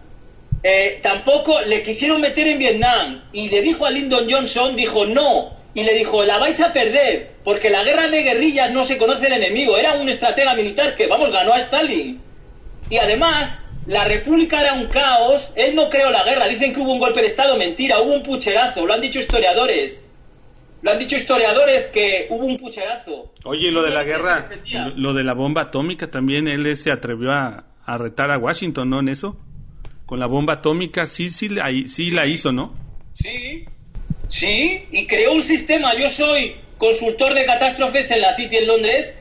Eh, 0.63 0.99
tampoco 1.03 1.61
le 1.61 1.83
quisieron 1.83 2.21
meter 2.21 2.47
en 2.47 2.57
Vietnam 2.57 3.21
y 3.31 3.49
le 3.49 3.61
dijo 3.61 3.85
a 3.85 3.91
Lyndon 3.91 4.25
Johnson, 4.29 4.75
dijo 4.75 5.05
no, 5.05 5.51
y 5.75 5.83
le 5.83 5.93
dijo, 5.93 6.23
la 6.23 6.39
vais 6.39 6.59
a 6.61 6.71
perder, 6.71 7.33
porque 7.43 7.69
la 7.69 7.83
guerra 7.83 8.07
de 8.07 8.23
guerrillas 8.23 8.71
no 8.71 8.85
se 8.85 8.97
conoce 8.97 9.27
el 9.27 9.33
enemigo, 9.33 9.77
era 9.77 9.93
un 9.95 10.07
estratega 10.07 10.55
militar 10.55 10.95
que, 10.95 11.05
vamos, 11.05 11.31
ganó 11.31 11.53
a 11.53 11.59
Stalin. 11.59 12.19
Y 12.89 12.97
además, 12.97 13.59
la 13.85 14.05
república 14.05 14.61
era 14.61 14.73
un 14.73 14.87
caos, 14.87 15.51
él 15.55 15.75
no 15.75 15.89
creó 15.89 16.09
la 16.09 16.23
guerra, 16.23 16.47
dicen 16.47 16.73
que 16.73 16.79
hubo 16.79 16.93
un 16.93 16.99
golpe 16.99 17.19
de 17.19 17.27
Estado, 17.27 17.57
mentira, 17.57 17.99
hubo 18.01 18.15
un 18.15 18.23
pucherazo, 18.23 18.85
lo 18.85 18.93
han 18.93 19.01
dicho 19.01 19.19
historiadores. 19.19 20.01
Lo 20.81 20.91
han 20.91 20.99
dicho 20.99 21.17
historiadores 21.17 21.87
que 21.87 22.27
hubo 22.29 22.45
un 22.45 22.57
pucherazo. 22.57 23.33
Oye, 23.43 23.71
lo 23.71 23.81
de 23.81 23.89
la 23.89 24.03
guerra, 24.03 24.49
lo 24.95 25.13
de 25.13 25.23
la 25.23 25.33
bomba 25.33 25.63
atómica 25.63 26.09
también, 26.09 26.47
él 26.47 26.77
se 26.77 26.91
atrevió 26.91 27.31
a, 27.31 27.65
a 27.85 27.97
retar 27.97 28.31
a 28.31 28.37
Washington, 28.37 28.91
¿no? 28.91 28.99
En 28.99 29.09
eso. 29.09 29.37
Con 30.05 30.19
la 30.19 30.27
bomba 30.27 30.53
atómica, 30.53 31.07
sí, 31.07 31.31
sí, 31.31 31.49
la, 31.49 31.71
sí 31.87 32.11
la 32.11 32.27
hizo, 32.27 32.51
¿no? 32.51 32.75
Sí, 33.13 33.65
sí, 34.29 34.85
y 34.91 35.07
creó 35.07 35.33
un 35.33 35.43
sistema. 35.43 35.95
Yo 35.95 36.09
soy 36.09 36.55
consultor 36.77 37.33
de 37.33 37.45
catástrofes 37.45 38.11
en 38.11 38.21
la 38.21 38.33
City 38.33 38.57
en 38.57 38.67
Londres. 38.67 39.13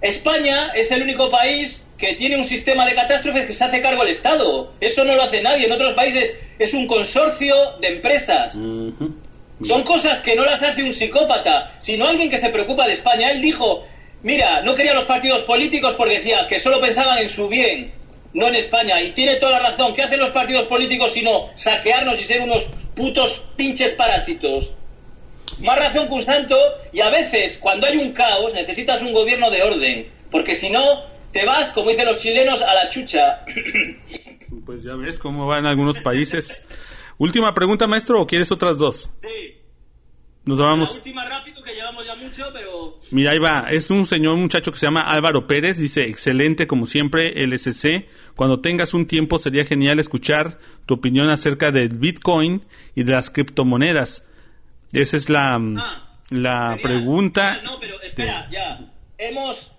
España 0.00 0.72
es 0.74 0.90
el 0.90 1.02
único 1.02 1.30
país 1.30 1.84
que 1.98 2.14
tiene 2.14 2.36
un 2.36 2.44
sistema 2.44 2.86
de 2.86 2.94
catástrofes 2.94 3.46
que 3.46 3.52
se 3.52 3.64
hace 3.64 3.80
cargo 3.80 4.02
el 4.02 4.10
Estado. 4.10 4.72
Eso 4.80 5.04
no 5.04 5.14
lo 5.14 5.22
hace 5.22 5.42
nadie. 5.42 5.66
En 5.66 5.72
otros 5.72 5.92
países 5.92 6.32
es 6.58 6.72
un 6.72 6.86
consorcio 6.86 7.54
de 7.80 7.88
empresas. 7.88 8.52
Son 8.52 9.82
cosas 9.84 10.20
que 10.20 10.34
no 10.34 10.44
las 10.44 10.62
hace 10.62 10.82
un 10.82 10.94
psicópata, 10.94 11.74
sino 11.78 12.06
alguien 12.06 12.30
que 12.30 12.38
se 12.38 12.48
preocupa 12.48 12.86
de 12.86 12.94
España. 12.94 13.30
Él 13.30 13.42
dijo, 13.42 13.84
mira, 14.22 14.62
no 14.62 14.74
quería 14.74 14.94
los 14.94 15.04
partidos 15.04 15.42
políticos 15.42 15.94
porque 15.98 16.14
decía 16.14 16.46
que 16.48 16.58
solo 16.58 16.80
pensaban 16.80 17.18
en 17.18 17.28
su 17.28 17.48
bien 17.48 17.99
no 18.32 18.48
en 18.48 18.54
España. 18.56 19.00
Y 19.02 19.12
tiene 19.12 19.36
toda 19.36 19.60
la 19.60 19.70
razón. 19.70 19.94
¿Qué 19.94 20.02
hacen 20.02 20.20
los 20.20 20.30
partidos 20.30 20.66
políticos 20.66 21.12
sino 21.12 21.50
saquearnos 21.54 22.20
y 22.20 22.24
ser 22.24 22.40
unos 22.40 22.66
putos 22.94 23.44
pinches 23.56 23.92
parásitos? 23.92 24.72
Más 25.60 25.78
razón 25.78 26.08
que 26.08 26.14
un 26.14 26.22
santo 26.22 26.56
y 26.92 27.00
a 27.00 27.10
veces 27.10 27.58
cuando 27.58 27.86
hay 27.86 27.96
un 27.96 28.12
caos 28.12 28.54
necesitas 28.54 29.02
un 29.02 29.12
gobierno 29.12 29.50
de 29.50 29.62
orden, 29.62 30.10
porque 30.30 30.54
si 30.54 30.70
no 30.70 31.04
te 31.32 31.44
vas, 31.44 31.70
como 31.70 31.90
dicen 31.90 32.06
los 32.06 32.20
chilenos, 32.20 32.62
a 32.62 32.74
la 32.74 32.88
chucha. 32.90 33.44
Pues 34.66 34.82
ya 34.82 34.94
ves 34.94 35.18
cómo 35.18 35.46
va 35.46 35.58
en 35.58 35.66
algunos 35.66 35.98
países. 35.98 36.62
Última 37.18 37.54
pregunta, 37.54 37.86
maestro, 37.86 38.22
o 38.22 38.26
quieres 38.26 38.50
otras 38.50 38.78
dos? 38.78 39.10
Sí. 39.16 39.59
Nos 40.50 40.58
vamos. 40.58 40.90
La 40.90 40.96
última 40.96 41.24
rápido, 41.24 41.62
que 41.62 41.72
llevamos 41.72 42.04
ya 42.06 42.14
mucho, 42.16 42.44
pero... 42.52 42.98
Mira, 43.10 43.30
ahí 43.32 43.38
va. 43.38 43.66
Es 43.70 43.90
un 43.90 44.04
señor, 44.06 44.34
un 44.34 44.42
muchacho 44.42 44.72
que 44.72 44.78
se 44.78 44.86
llama 44.86 45.02
Álvaro 45.02 45.46
Pérez. 45.46 45.78
Dice, 45.78 46.02
excelente 46.04 46.66
como 46.66 46.86
siempre, 46.86 47.32
LSC. 47.46 48.06
Cuando 48.36 48.60
tengas 48.60 48.92
un 48.94 49.06
tiempo 49.06 49.38
sería 49.38 49.64
genial 49.64 49.98
escuchar 50.00 50.58
tu 50.86 50.94
opinión 50.94 51.28
acerca 51.30 51.70
del 51.70 51.90
Bitcoin 51.90 52.62
y 52.94 53.04
de 53.04 53.12
las 53.12 53.30
criptomonedas. 53.30 54.24
Esa 54.92 55.16
es 55.16 55.28
la, 55.30 55.54
Ah, 55.54 56.18
la 56.30 56.76
genial. 56.76 56.78
pregunta. 56.82 57.52
Ah, 57.52 57.60
no, 57.64 57.78
pero 57.80 58.00
espera, 58.02 58.48
ya. 58.50 58.80
Hemos 59.18 59.70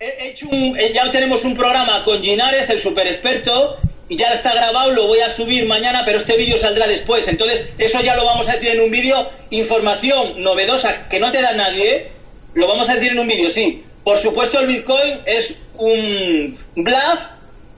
he 0.00 0.28
hecho 0.30 0.48
un, 0.48 0.78
eh, 0.78 0.92
ya 0.94 1.10
tenemos 1.10 1.42
un 1.44 1.56
programa 1.56 2.04
con 2.04 2.22
Ginares, 2.22 2.70
el 2.70 2.78
super 2.78 3.06
experto, 3.08 3.78
ya 4.16 4.28
está 4.32 4.54
grabado, 4.54 4.92
lo 4.92 5.06
voy 5.06 5.20
a 5.20 5.30
subir 5.30 5.66
mañana, 5.66 6.02
pero 6.04 6.18
este 6.18 6.36
vídeo 6.36 6.56
saldrá 6.56 6.86
después. 6.86 7.28
Entonces, 7.28 7.68
eso 7.78 8.00
ya 8.00 8.14
lo 8.14 8.24
vamos 8.24 8.48
a 8.48 8.52
decir 8.52 8.70
en 8.70 8.80
un 8.80 8.90
vídeo. 8.90 9.28
Información 9.50 10.42
novedosa 10.42 11.08
que 11.08 11.20
no 11.20 11.30
te 11.30 11.42
da 11.42 11.52
nadie, 11.52 12.08
lo 12.54 12.66
vamos 12.66 12.88
a 12.88 12.94
decir 12.94 13.12
en 13.12 13.18
un 13.18 13.28
vídeo, 13.28 13.50
sí. 13.50 13.84
Por 14.04 14.18
supuesto, 14.18 14.58
el 14.60 14.66
Bitcoin 14.66 15.20
es 15.26 15.54
un 15.76 16.56
bluff 16.76 17.20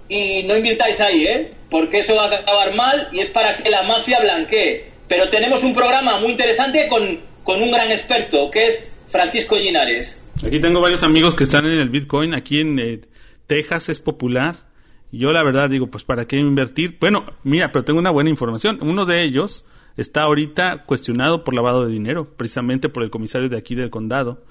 y 0.09 0.43
no 0.45 0.57
invirtáis 0.57 1.01
ahí, 1.01 1.25
¿eh? 1.25 1.53
Porque 1.69 1.99
eso 1.99 2.15
va 2.15 2.27
a 2.27 2.37
acabar 2.37 2.75
mal 2.75 3.09
y 3.13 3.21
es 3.21 3.29
para 3.31 3.57
que 3.57 3.71
la 3.71 3.83
mafia 3.83 4.21
blanquee. 4.21 4.85
Pero 5.09 5.29
tenemos 5.29 5.65
un 5.65 5.75
programa 5.75 6.19
muy 6.19 6.31
interesante 6.31 6.87
con, 6.89 7.21
con 7.43 7.61
un 7.63 7.73
gran 7.73 7.91
experto, 7.91 8.51
que 8.51 8.67
es 8.67 8.89
Francisco 9.09 9.57
Ginares. 9.57 10.23
Aquí 10.47 10.61
tengo 10.61 10.81
varios 10.81 11.03
amigos 11.03 11.35
que 11.35 11.45
están 11.45 11.67
en 11.67 11.79
el 11.81 11.89
Bitcoin. 11.89 12.35
Aquí 12.35 12.61
en 12.61 12.79
eh, 12.79 13.01
Texas 13.47 13.89
es 13.89 14.01
popular. 14.01 14.70
Yo 15.13 15.33
la 15.33 15.43
verdad 15.43 15.69
digo, 15.69 15.89
pues 15.89 16.05
¿para 16.05 16.27
qué 16.27 16.37
invertir? 16.37 16.97
Bueno, 17.01 17.25
mira, 17.43 17.73
pero 17.73 17.85
tengo 17.85 17.99
una 17.99 18.11
buena 18.11 18.31
información. 18.31 18.79
Uno 18.81 19.07
de 19.07 19.23
ellos 19.23 19.65
está 19.97 20.23
ahorita 20.23 20.85
cuestionado 20.85 21.45
por 21.45 21.55
lavado 21.55 21.87
de 21.87 21.93
dinero, 21.93 22.37
precisamente 22.37 22.89
por 22.89 23.03
el 23.03 23.11
comisario 23.11 23.49
de 23.49 23.59
aquí 23.59 23.75
del 23.75 23.91
condado. 23.91 24.43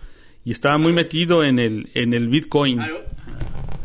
Y 0.44 0.52
estaba 0.52 0.78
muy 0.78 0.94
metido 0.94 1.44
en 1.44 1.60
el, 1.60 1.90
en 1.94 2.14
el 2.14 2.28
Bitcoin. 2.28 2.78
Claro. 2.78 3.00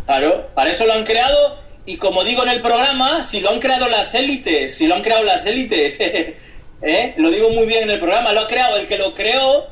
Claro, 0.06 0.46
para 0.54 0.70
eso 0.70 0.84
lo 0.86 0.92
han 0.92 1.04
creado 1.04 1.64
y 1.86 1.96
como 1.96 2.24
digo 2.24 2.42
en 2.42 2.50
el 2.50 2.62
programa, 2.62 3.22
si 3.22 3.40
lo 3.40 3.50
han 3.50 3.60
creado 3.60 3.88
las 3.88 4.14
élites, 4.14 4.74
si 4.74 4.86
lo 4.86 4.94
han 4.94 5.02
creado 5.02 5.24
las 5.24 5.46
élites, 5.46 5.98
¿eh? 6.82 7.14
lo 7.16 7.30
digo 7.30 7.50
muy 7.50 7.66
bien 7.66 7.84
en 7.84 7.90
el 7.90 8.00
programa, 8.00 8.32
lo 8.32 8.40
ha 8.40 8.46
creado, 8.46 8.76
el 8.76 8.86
que 8.86 8.98
lo 8.98 9.12
creó 9.12 9.66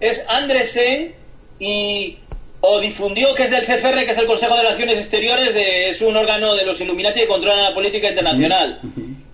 es 0.00 0.24
Andresen 0.28 1.14
y 1.58 2.18
o 2.60 2.80
difundió 2.80 3.34
que 3.34 3.44
es 3.44 3.50
del 3.50 3.62
CFR, 3.62 4.04
que 4.04 4.10
es 4.10 4.18
el 4.18 4.26
Consejo 4.26 4.54
de 4.56 4.62
Relaciones 4.62 4.98
Exteriores, 4.98 5.54
de, 5.54 5.90
es 5.90 6.00
un 6.02 6.16
órgano 6.16 6.54
de 6.54 6.64
los 6.64 6.80
Illuminati 6.80 7.20
que 7.20 7.28
controla 7.28 7.70
la 7.70 7.74
política 7.74 8.08
internacional. 8.08 8.80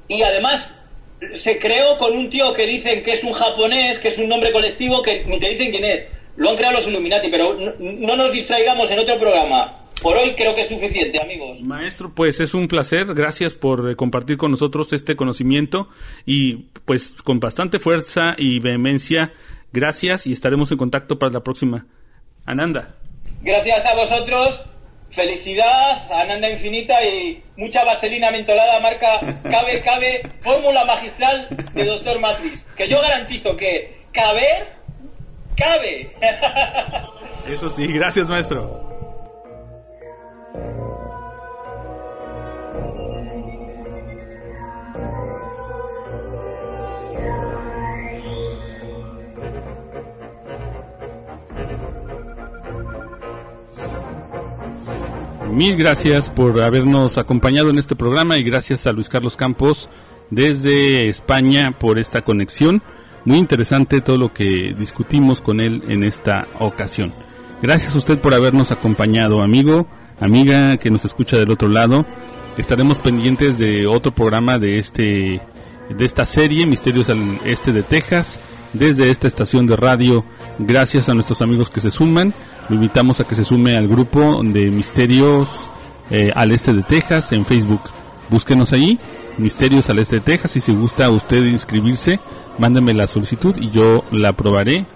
Y 0.08 0.22
además 0.22 0.78
se 1.32 1.58
creó 1.58 1.96
con 1.96 2.16
un 2.16 2.28
tío 2.28 2.52
que 2.52 2.66
dicen 2.66 3.02
que 3.02 3.12
es 3.12 3.24
un 3.24 3.32
japonés, 3.32 3.98
que 3.98 4.08
es 4.08 4.18
un 4.18 4.28
nombre 4.28 4.52
colectivo, 4.52 5.00
que 5.00 5.24
ni 5.24 5.38
te 5.38 5.50
dicen 5.50 5.70
quién 5.70 5.84
es. 5.84 6.04
Lo 6.36 6.50
han 6.50 6.56
creado 6.56 6.74
los 6.74 6.86
Illuminati, 6.86 7.28
pero 7.30 7.54
no, 7.54 7.72
no 7.78 8.16
nos 8.16 8.32
distraigamos 8.32 8.90
en 8.90 8.98
otro 8.98 9.18
programa. 9.18 9.84
Por 10.02 10.18
hoy 10.18 10.34
creo 10.34 10.52
que 10.52 10.62
es 10.62 10.68
suficiente, 10.68 11.18
amigos. 11.22 11.62
Maestro, 11.62 12.12
pues 12.14 12.40
es 12.40 12.52
un 12.52 12.68
placer. 12.68 13.14
Gracias 13.14 13.54
por 13.54 13.90
eh, 13.90 13.96
compartir 13.96 14.36
con 14.36 14.50
nosotros 14.50 14.92
este 14.92 15.16
conocimiento 15.16 15.88
y 16.26 16.66
pues 16.84 17.14
con 17.24 17.40
bastante 17.40 17.78
fuerza 17.78 18.34
y 18.36 18.58
vehemencia. 18.58 19.32
Gracias 19.72 20.26
y 20.26 20.32
estaremos 20.32 20.70
en 20.72 20.78
contacto 20.78 21.18
para 21.18 21.32
la 21.32 21.42
próxima. 21.42 21.86
Ananda. 22.44 22.96
Gracias 23.44 23.84
a 23.84 23.94
vosotros. 23.94 24.64
Felicidad, 25.10 26.10
Ananda 26.10 26.48
Infinita 26.48 26.94
y 27.04 27.40
mucha 27.56 27.84
vaselina 27.84 28.32
mentolada 28.32 28.80
marca 28.80 29.20
Cabe, 29.48 29.80
Cabe, 29.80 30.22
fórmula 30.40 30.84
magistral 30.86 31.46
de 31.72 31.84
Doctor 31.84 32.18
Matrix. 32.18 32.66
Que 32.74 32.88
yo 32.88 33.00
garantizo 33.00 33.54
que 33.54 33.96
caber, 34.12 34.72
cabe. 35.56 36.10
Eso 37.48 37.68
sí, 37.68 37.86
gracias 37.86 38.28
maestro. 38.28 38.83
Mil 55.54 55.76
gracias 55.76 56.30
por 56.30 56.60
habernos 56.60 57.16
acompañado 57.16 57.70
en 57.70 57.78
este 57.78 57.94
programa 57.94 58.38
y 58.38 58.42
gracias 58.42 58.88
a 58.88 58.92
Luis 58.92 59.08
Carlos 59.08 59.36
Campos 59.36 59.88
desde 60.28 61.08
España 61.08 61.78
por 61.78 62.00
esta 62.00 62.22
conexión. 62.22 62.82
Muy 63.24 63.38
interesante 63.38 64.00
todo 64.00 64.18
lo 64.18 64.34
que 64.34 64.74
discutimos 64.76 65.40
con 65.40 65.60
él 65.60 65.84
en 65.86 66.02
esta 66.02 66.48
ocasión. 66.58 67.12
Gracias 67.62 67.94
a 67.94 67.98
usted 67.98 68.18
por 68.18 68.34
habernos 68.34 68.72
acompañado, 68.72 69.42
amigo, 69.42 69.86
amiga 70.18 70.76
que 70.78 70.90
nos 70.90 71.04
escucha 71.04 71.36
del 71.36 71.52
otro 71.52 71.68
lado. 71.68 72.04
Estaremos 72.58 72.98
pendientes 72.98 73.56
de 73.56 73.86
otro 73.86 74.12
programa 74.12 74.58
de 74.58 74.80
este 74.80 75.40
de 75.88 76.04
esta 76.04 76.26
serie 76.26 76.66
Misterios 76.66 77.08
al 77.10 77.38
Este 77.44 77.72
de 77.72 77.84
Texas 77.84 78.40
desde 78.72 79.08
esta 79.08 79.28
estación 79.28 79.68
de 79.68 79.76
radio. 79.76 80.24
Gracias 80.58 81.08
a 81.08 81.14
nuestros 81.14 81.42
amigos 81.42 81.70
que 81.70 81.80
se 81.80 81.92
suman. 81.92 82.34
Lo 82.68 82.76
invitamos 82.76 83.20
a 83.20 83.24
que 83.24 83.34
se 83.34 83.44
sume 83.44 83.76
al 83.76 83.88
grupo 83.88 84.42
de 84.42 84.70
Misterios 84.70 85.70
eh, 86.10 86.30
al 86.34 86.52
Este 86.52 86.72
de 86.72 86.82
Texas 86.82 87.32
en 87.32 87.44
Facebook. 87.44 87.80
Búsquenos 88.30 88.72
ahí, 88.72 88.98
Misterios 89.38 89.90
al 89.90 89.98
Este 89.98 90.16
de 90.16 90.22
Texas. 90.22 90.56
Y 90.56 90.60
si 90.60 90.74
gusta 90.74 91.10
usted 91.10 91.44
inscribirse, 91.44 92.20
mándeme 92.58 92.94
la 92.94 93.06
solicitud 93.06 93.54
y 93.60 93.70
yo 93.70 94.04
la 94.10 94.30
aprobaré 94.30 94.86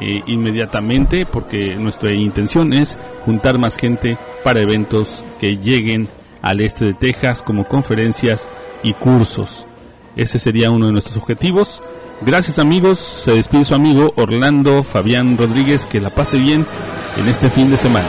eh, 0.00 0.22
inmediatamente 0.26 1.26
porque 1.26 1.74
nuestra 1.74 2.12
intención 2.12 2.72
es 2.72 2.96
juntar 3.24 3.58
más 3.58 3.76
gente 3.76 4.16
para 4.44 4.60
eventos 4.60 5.24
que 5.40 5.58
lleguen 5.58 6.08
al 6.40 6.60
este 6.60 6.84
de 6.84 6.94
Texas 6.94 7.42
como 7.42 7.64
conferencias 7.64 8.48
y 8.82 8.92
cursos. 8.92 9.66
Ese 10.14 10.38
sería 10.38 10.70
uno 10.70 10.86
de 10.86 10.92
nuestros 10.92 11.16
objetivos. 11.16 11.82
Gracias 12.20 12.58
amigos, 12.58 12.98
se 13.24 13.32
despide 13.32 13.64
su 13.64 13.74
amigo 13.74 14.12
Orlando 14.16 14.82
Fabián 14.82 15.38
Rodríguez, 15.38 15.86
que 15.86 16.00
la 16.00 16.10
pase 16.10 16.38
bien 16.38 16.66
en 17.16 17.28
este 17.28 17.48
fin 17.48 17.70
de 17.70 17.76
semana. 17.76 18.08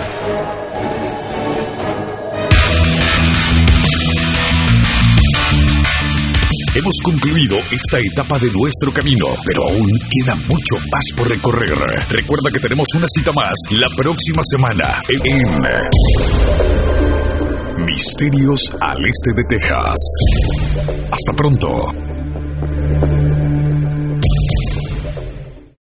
Hemos 6.75 6.95
concluido 7.03 7.57
esta 7.71 7.97
etapa 7.99 8.37
de 8.39 8.49
nuestro 8.51 8.91
camino, 8.93 9.25
pero 9.45 9.61
aún 9.69 9.89
queda 10.09 10.35
mucho 10.35 10.75
más 10.91 11.03
por 11.15 11.29
recorrer. 11.29 11.77
Recuerda 12.09 12.49
que 12.53 12.59
tenemos 12.59 12.87
una 12.95 13.05
cita 13.07 13.31
más 13.33 13.53
la 13.71 13.87
próxima 13.95 14.41
semana 14.43 14.97
en 15.23 15.45
Misterios 17.85 18.71
al 18.79 18.97
Este 19.05 19.33
de 19.35 19.43
Texas. 19.49 19.97
Hasta 21.11 21.33
pronto. 21.35 22.08